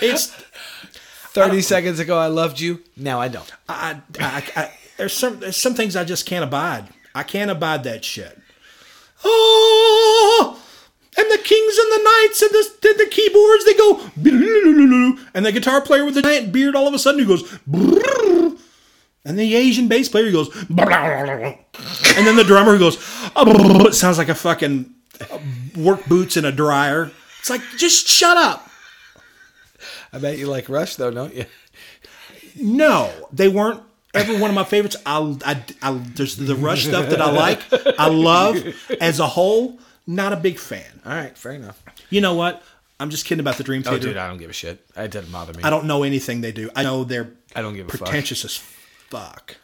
[0.00, 2.82] It's 30 seconds ago, I loved you.
[2.96, 3.50] Now I don't.
[3.68, 6.88] I, I, I, there's some there's some things I just can't abide.
[7.14, 8.38] I can't abide that shit.
[9.24, 10.62] Oh,
[11.16, 14.00] and the kings and the knights and the, the, the keyboards they go,
[15.34, 17.42] and the guitar player with the giant beard all of a sudden he goes,
[19.26, 22.96] and the Asian bass player goes, and then the drummer goes,
[23.34, 24.94] oh, it sounds like a fucking
[25.76, 27.10] work boots in a dryer.
[27.40, 28.70] It's like just shut up.
[30.12, 31.44] I bet you like Rush though, don't you?
[32.58, 33.82] No, they weren't
[34.14, 34.96] ever one of my favorites.
[35.04, 37.60] I, I, I there's the Rush stuff that I like,
[37.98, 38.64] I love.
[39.00, 41.00] As a whole, not a big fan.
[41.04, 41.82] All right, fair enough.
[42.10, 42.62] You know what?
[42.98, 43.96] I'm just kidding about the Dream Theater.
[43.96, 44.14] Oh, Theater.
[44.14, 44.86] dude, I don't give a shit.
[44.96, 45.64] It doesn't bother me.
[45.64, 46.70] I don't know anything they do.
[46.74, 48.14] I know they're I don't give a fuck.
[48.14, 48.62] as
[49.08, 49.56] fuck.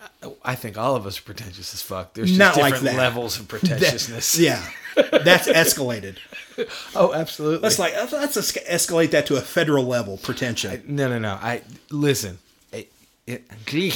[0.44, 2.14] I think all of us are pretentious as fuck.
[2.14, 3.02] There's just Not like different that.
[3.02, 4.38] levels of pretentiousness.
[4.38, 4.64] Yeah,
[4.94, 6.18] that's escalated.
[6.94, 7.60] Oh, absolutely.
[7.62, 10.82] Let's like let's escalate that to a federal level pretension.
[10.86, 11.38] no, no, no.
[11.40, 12.38] I listen.
[12.72, 12.92] It,
[13.26, 13.50] it,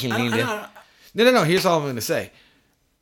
[0.08, 0.70] no, I don't-
[1.14, 1.44] no, no.
[1.44, 2.30] Here's all I'm going to say.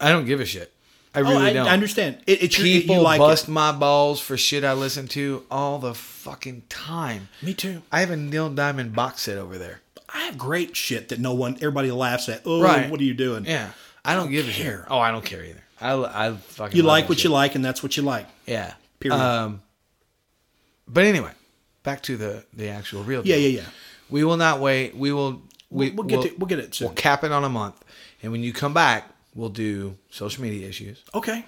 [0.00, 0.72] I don't give a shit.
[1.14, 1.66] I oh, really oh, I, don't.
[1.68, 2.18] I understand.
[2.26, 3.52] It, it's People you like bust it.
[3.52, 7.28] my balls for shit I listen to all the fucking time.
[7.40, 7.82] Me too.
[7.92, 9.80] I have a Neil Diamond box set over there.
[10.14, 12.42] I have great shit that no one, everybody laughs at.
[12.46, 12.88] Oh, Right.
[12.88, 13.44] what are you doing?
[13.44, 13.70] Yeah,
[14.04, 14.78] I don't, give a care.
[14.78, 14.86] shit.
[14.88, 15.60] Oh, I don't care either.
[15.80, 15.92] I,
[16.28, 17.24] I fucking You like what shit.
[17.24, 18.26] you like, and that's what you like.
[18.46, 18.72] Yeah.
[19.00, 19.18] Period.
[19.20, 19.60] Um,
[20.88, 21.32] but anyway,
[21.82, 23.22] back to the the actual real.
[23.26, 23.50] Yeah, deal.
[23.50, 23.66] yeah, yeah.
[24.08, 24.94] We will not wait.
[24.96, 25.42] We will.
[25.70, 26.88] We, We'll get we'll, to- we'll get it soon.
[26.88, 27.82] We'll cap it on a month,
[28.22, 31.44] and when you come back, we'll do social media issues, Okay,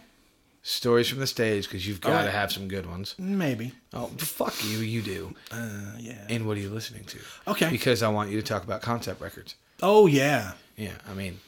[0.69, 2.35] stories from the stage because you've got to right.
[2.35, 3.15] have some good ones.
[3.19, 3.73] maybe.
[3.95, 5.35] Oh, fuck you, you do.
[5.53, 6.27] Uh, yeah.
[6.29, 7.19] And what are you listening to?
[7.47, 7.71] Okay.
[7.71, 9.55] Because I want you to talk about concept records.
[9.83, 10.53] Oh yeah.
[10.77, 11.39] Yeah, I mean,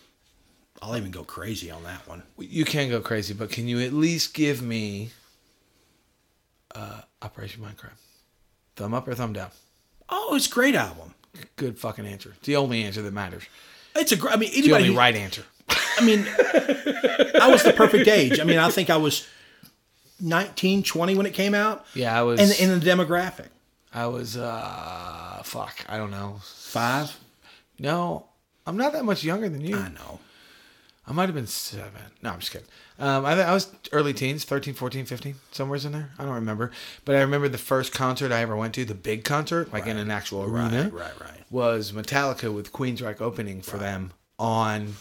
[0.80, 2.22] I'll even go crazy on that one.
[2.38, 5.10] you can go crazy, but can you at least give me
[6.74, 7.96] uh, Operation Mindcrime?
[8.76, 9.50] Thumb up or thumb down?
[10.08, 11.14] Oh, it's a great album.
[11.56, 12.32] Good fucking answer.
[12.38, 13.42] It's the only answer that matters.
[13.96, 14.34] It's a great.
[14.34, 14.82] I mean, It's the anybody.
[14.84, 15.44] only who- right answer.
[16.00, 16.26] I mean,
[17.40, 18.38] I was the perfect age.
[18.40, 19.26] I mean, I think I was
[20.20, 21.86] 19, 20 when it came out.
[21.94, 22.40] Yeah, I was.
[22.40, 23.48] And in the demographic,
[23.92, 24.36] I was.
[24.36, 26.40] uh Fuck, I don't know.
[26.44, 27.16] five.
[27.78, 28.26] No,
[28.66, 29.76] I'm not that much younger than you.
[29.76, 30.18] I know.
[31.06, 32.02] I might have been seven.
[32.22, 32.66] No, I'm just kidding.
[32.98, 36.10] Um, I, I was early teens, 13, 14, 15, somewhere's in there.
[36.18, 36.70] I don't remember.
[37.06, 39.96] But I remember the first concert I ever went to, the big concert, like in
[39.96, 41.44] an actual arena, Right, right, right.
[41.50, 44.96] was Metallica with Queensryche opening for them on.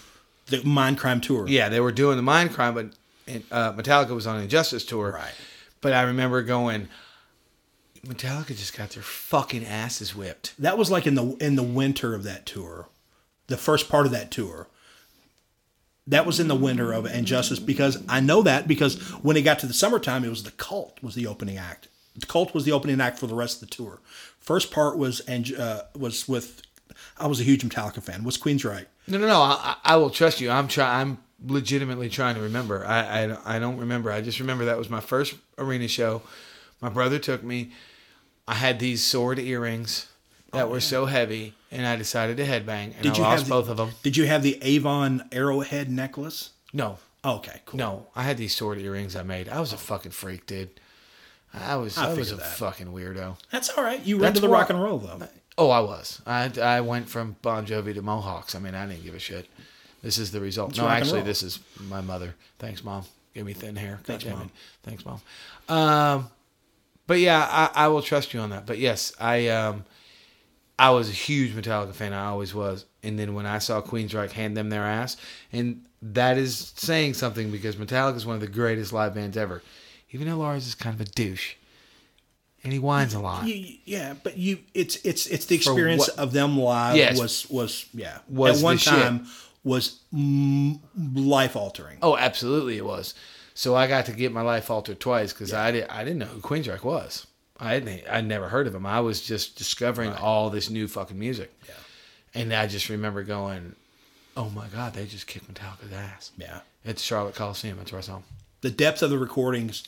[0.48, 1.48] The Mindcrime Tour.
[1.48, 2.86] Yeah, they were doing the Mindcrime, but
[3.52, 5.12] uh, Metallica was on And Justice tour.
[5.12, 5.34] Right.
[5.82, 6.88] But I remember going,
[8.06, 10.54] Metallica just got their fucking asses whipped.
[10.60, 12.88] That was like in the in the winter of that tour,
[13.48, 14.68] the first part of that tour.
[16.08, 19.42] That was in the winter of And Justice because I know that because when it
[19.42, 21.90] got to the summertime, it was the Cult was the opening act.
[22.16, 24.00] The Cult was the opening act for the rest of the tour.
[24.40, 26.62] First part was and uh, was with.
[27.18, 28.24] I was a huge Metallica fan.
[28.24, 28.86] Was Queensryche.
[29.08, 29.42] No, no, no.
[29.42, 30.50] I, I will trust you.
[30.50, 31.02] I'm try.
[31.02, 32.86] I'm legitimately trying to remember.
[32.86, 34.12] I, I I don't remember.
[34.12, 36.22] I just remember that was my first arena show.
[36.82, 37.72] My brother took me.
[38.48, 40.08] I had these sword earrings
[40.54, 43.70] that oh, were so heavy, and I decided to headbang, and I lost the, both
[43.70, 43.92] of them.
[44.04, 46.52] Did you have the Avon Arrowhead necklace?
[46.74, 47.78] No, Oh, okay, cool.
[47.78, 48.08] no.
[48.16, 49.50] I had these sword earrings I made.
[49.50, 50.70] I was a fucking freak, dude.
[51.54, 51.98] I was.
[51.98, 52.46] I I, was a that.
[52.58, 53.38] fucking weirdo.
[53.52, 54.06] That's all right.
[54.06, 55.28] You That's to the rock and roll though.
[55.58, 56.22] Oh, I was.
[56.26, 58.56] I I went from Bon Jovi to Mohawks.
[58.56, 59.48] I mean, I didn't give a shit.
[60.04, 60.78] This is the result.
[60.78, 62.36] no, actually, this is my mother.
[62.60, 63.04] Thanks, mom.
[63.34, 64.00] Give me thin hair.
[64.04, 64.52] Thanks, God Mom.
[64.84, 65.22] Thanks, mom.
[65.70, 66.30] Um,
[67.08, 68.66] but yeah, I, I will trust you on that.
[68.66, 69.86] But yes, I um,
[70.80, 72.14] I was a huge Metallica fan.
[72.14, 72.86] I always was.
[73.04, 75.18] And then when I saw Queensryche hand them their ass,
[75.52, 79.62] and that is saying something because Metallica is one of the greatest live bands ever.
[80.12, 81.56] Even though Lars is kind of a douche,
[82.68, 83.48] and he whines a lot.
[83.48, 87.18] You- yeah, but you it's it's it's the experience what- of them live Yes.
[87.18, 88.94] was was yeah Was at one the shit.
[88.94, 89.28] time
[89.64, 91.98] was life altering.
[92.02, 93.14] Oh, absolutely, it was.
[93.54, 96.42] So I got to get my life altered twice because I didn't—I didn't know who
[96.42, 97.26] Queensryche was.
[97.60, 98.86] I hadn't I'd never heard of him.
[98.86, 101.52] I was just discovering all this new fucking music.
[101.68, 101.74] Yeah.
[102.42, 103.76] And I just remember going,
[104.36, 107.78] "Oh my god, they just kicked Metallica's ass." Yeah, It's Charlotte Coliseum.
[107.78, 108.24] That's where I saw 'em.
[108.62, 109.84] the depth of the recordings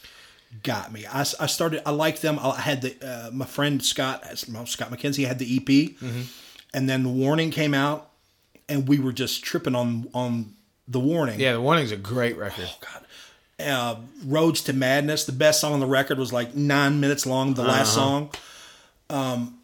[0.63, 1.05] got me.
[1.05, 1.81] I, I started.
[1.87, 2.39] I liked them.
[2.39, 6.21] I had the uh, my friend Scott Scott McKenzie had the EP, Mm-hmm.
[6.73, 8.09] and then the Warning came out,
[8.67, 10.53] and we were just tripping on on
[10.87, 11.39] the Warning.
[11.39, 12.65] Yeah, the Warning's a great record.
[12.67, 13.05] Oh God.
[13.61, 13.95] Uh,
[14.25, 17.53] Roads to Madness, the best song on the record was like nine minutes long.
[17.55, 18.29] The last song,
[19.09, 19.59] um,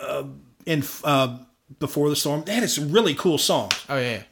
[0.00, 0.22] uh,
[0.66, 1.38] in uh,
[1.80, 3.74] Before the Storm, had some really cool songs.
[3.88, 4.22] Oh yeah,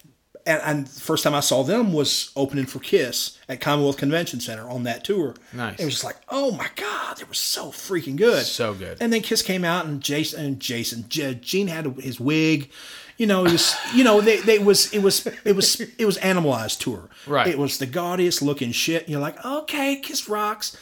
[0.49, 4.41] And, and the first time I saw them was opening for Kiss at Commonwealth Convention
[4.41, 5.35] Center on that tour.
[5.53, 5.79] Nice.
[5.79, 8.97] It was just like, oh my god, they were so freaking good, So good.
[9.01, 12.71] And then Kiss came out, and Jason and Jason, J- Gene had his wig.
[13.19, 16.17] You know, it was, you know, they, they was, it was, it was, it was
[16.19, 17.11] animalized tour.
[17.27, 17.49] Right.
[17.49, 19.03] It was the gaudiest looking shit.
[19.03, 20.77] And you're like, okay, Kiss rocks.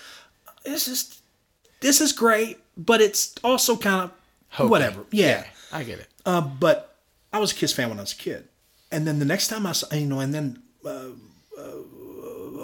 [0.64, 1.20] This is,
[1.80, 4.10] this is great, but it's also kind of
[4.50, 4.68] Hokey.
[4.70, 5.04] whatever.
[5.10, 5.44] Yeah.
[5.72, 6.08] I get it.
[6.24, 6.94] Uh, but
[7.32, 8.46] I was a Kiss fan when I was a kid,
[8.92, 10.90] and then the next time I saw, you know, and then uh,
[11.58, 11.62] uh,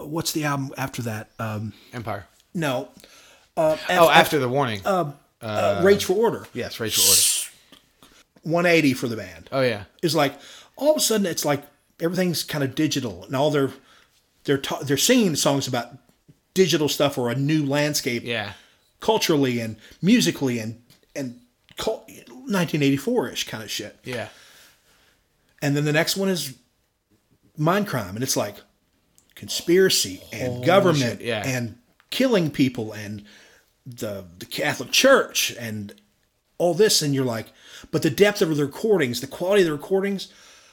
[0.06, 1.30] what's the album after that?
[1.38, 2.26] Um, Empire.
[2.54, 2.88] no,
[3.56, 4.80] Uh, oh, after the warning.
[4.86, 5.12] uh,
[5.82, 8.10] Rage for Order, yes, Rage for Order.
[8.44, 9.48] 180 for the band.
[9.52, 9.84] Oh yeah.
[10.02, 10.34] is like
[10.76, 11.62] all of a sudden it's like
[12.00, 13.70] everything's kind of digital and all their
[14.44, 15.92] they're ta- they're singing songs about
[16.54, 18.54] digital stuff or a new landscape Yeah.
[19.00, 20.82] culturally and musically and
[21.14, 21.38] and
[22.48, 23.96] 1984ish kind of shit.
[24.04, 24.28] Yeah.
[25.62, 26.54] And then the next one is
[27.58, 28.56] Mindcrime and it's like
[29.34, 31.42] conspiracy and government shit, yeah.
[31.44, 31.76] and
[32.10, 33.24] killing people and
[33.86, 35.94] the the Catholic Church and
[36.58, 37.52] all this and you're like
[37.90, 40.32] but the depth of the recordings the quality of the recordings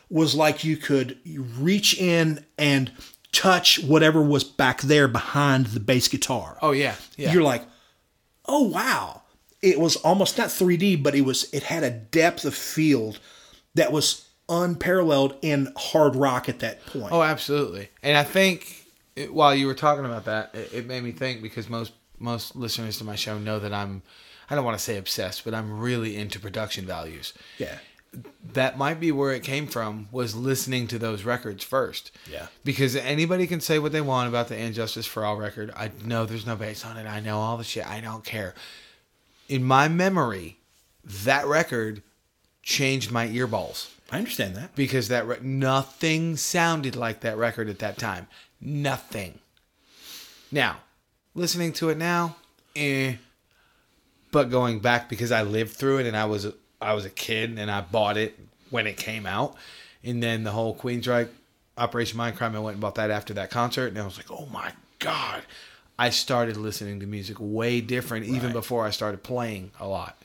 [0.10, 2.92] was like you could reach in and
[3.32, 6.96] touch whatever was back there behind the bass guitar Oh yeah.
[7.18, 7.34] Yeah.
[7.34, 7.64] you're like
[8.46, 9.24] oh wow
[9.62, 13.20] it was almost not 3d but it was it had a depth of field
[13.76, 17.90] that was unparalleled in hard rock at that point Oh, absolutely.
[18.04, 21.42] And I think it, while you were talking about that, it, it made me think
[21.42, 24.02] because most most listeners to my show know that I'm
[24.50, 27.34] I don't want to say obsessed, but I'm really into production values.
[27.58, 27.78] yeah
[28.54, 32.12] That might be where it came from was listening to those records first.
[32.30, 32.48] Yeah.
[32.64, 35.72] Because anybody can say what they want about the And Justice for All record.
[35.76, 37.06] I know there's no bass on it.
[37.06, 37.88] I know all the shit.
[37.88, 38.56] I don't care.
[39.48, 40.58] In my memory,
[41.04, 42.02] that record
[42.64, 47.80] changed my earballs i understand that because that re- nothing sounded like that record at
[47.80, 48.28] that time.
[48.62, 49.40] Nothing.
[50.52, 50.78] Now,
[51.34, 52.36] listening to it now,
[52.76, 53.16] eh.
[54.32, 57.10] But going back because I lived through it and I was a, I was a
[57.10, 58.38] kid and I bought it
[58.70, 59.56] when it came out,
[60.04, 61.30] and then the whole Queensryche
[61.78, 64.46] Operation Mindcrime, I went and bought that after that concert, and I was like, oh
[64.48, 65.44] my god.
[65.98, 70.18] I started listening to music way different even before I started playing a lot.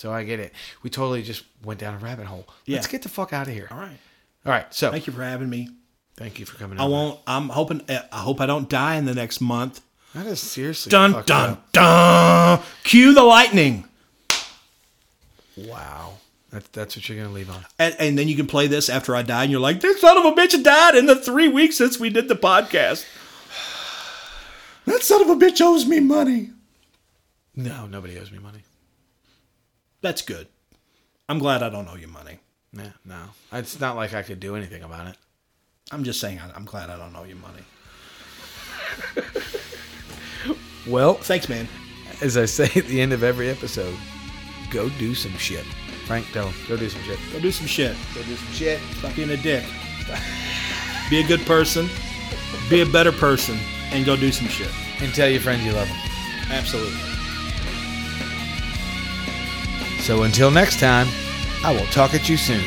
[0.00, 0.54] So I get it.
[0.82, 2.48] We totally just went down a rabbit hole.
[2.66, 3.68] Let's get the fuck out of here.
[3.70, 3.98] all right
[4.46, 4.72] All right.
[4.72, 5.68] So thank you for having me
[6.16, 6.78] thank you for coming.
[6.78, 6.92] i over.
[6.92, 9.80] won't i'm hoping eh, i hope i don't die in the next month
[10.14, 11.72] That is seriously dun dun up.
[11.72, 13.84] dun cue the lightning
[15.56, 16.14] Wow.
[16.50, 17.64] That's that's what you're gonna leave on.
[17.78, 20.16] and, and then you can play this after I die, and you're like, "This son
[20.18, 23.04] of a bitch died in the three weeks since we did the podcast."
[24.86, 26.50] That son of a bitch owes me money.
[27.54, 28.60] No, nobody owes me money.
[30.00, 30.48] That's good.
[31.28, 32.38] I'm glad I don't owe you money.
[32.72, 33.20] Yeah, no.
[33.52, 35.16] It's not like I could do anything about it.
[35.92, 37.62] I'm just saying I'm glad I don't owe you money.
[40.88, 41.68] Well, Thanks, man.
[42.22, 43.94] as I say at the end of every episode,
[44.70, 45.64] go do some shit.
[46.06, 47.18] Frank, tell him, go do some shit.
[47.32, 47.94] Go do some shit.
[48.14, 48.80] Go do some shit.
[48.98, 49.64] Stop being a dick.
[51.10, 51.88] Be a good person.
[52.70, 53.58] Be a better person,
[53.92, 54.70] and go do some shit.
[55.00, 55.96] And tell your friends you love them.
[56.50, 56.98] Absolutely.
[60.10, 61.06] So until next time,
[61.62, 62.64] I will talk at you soon.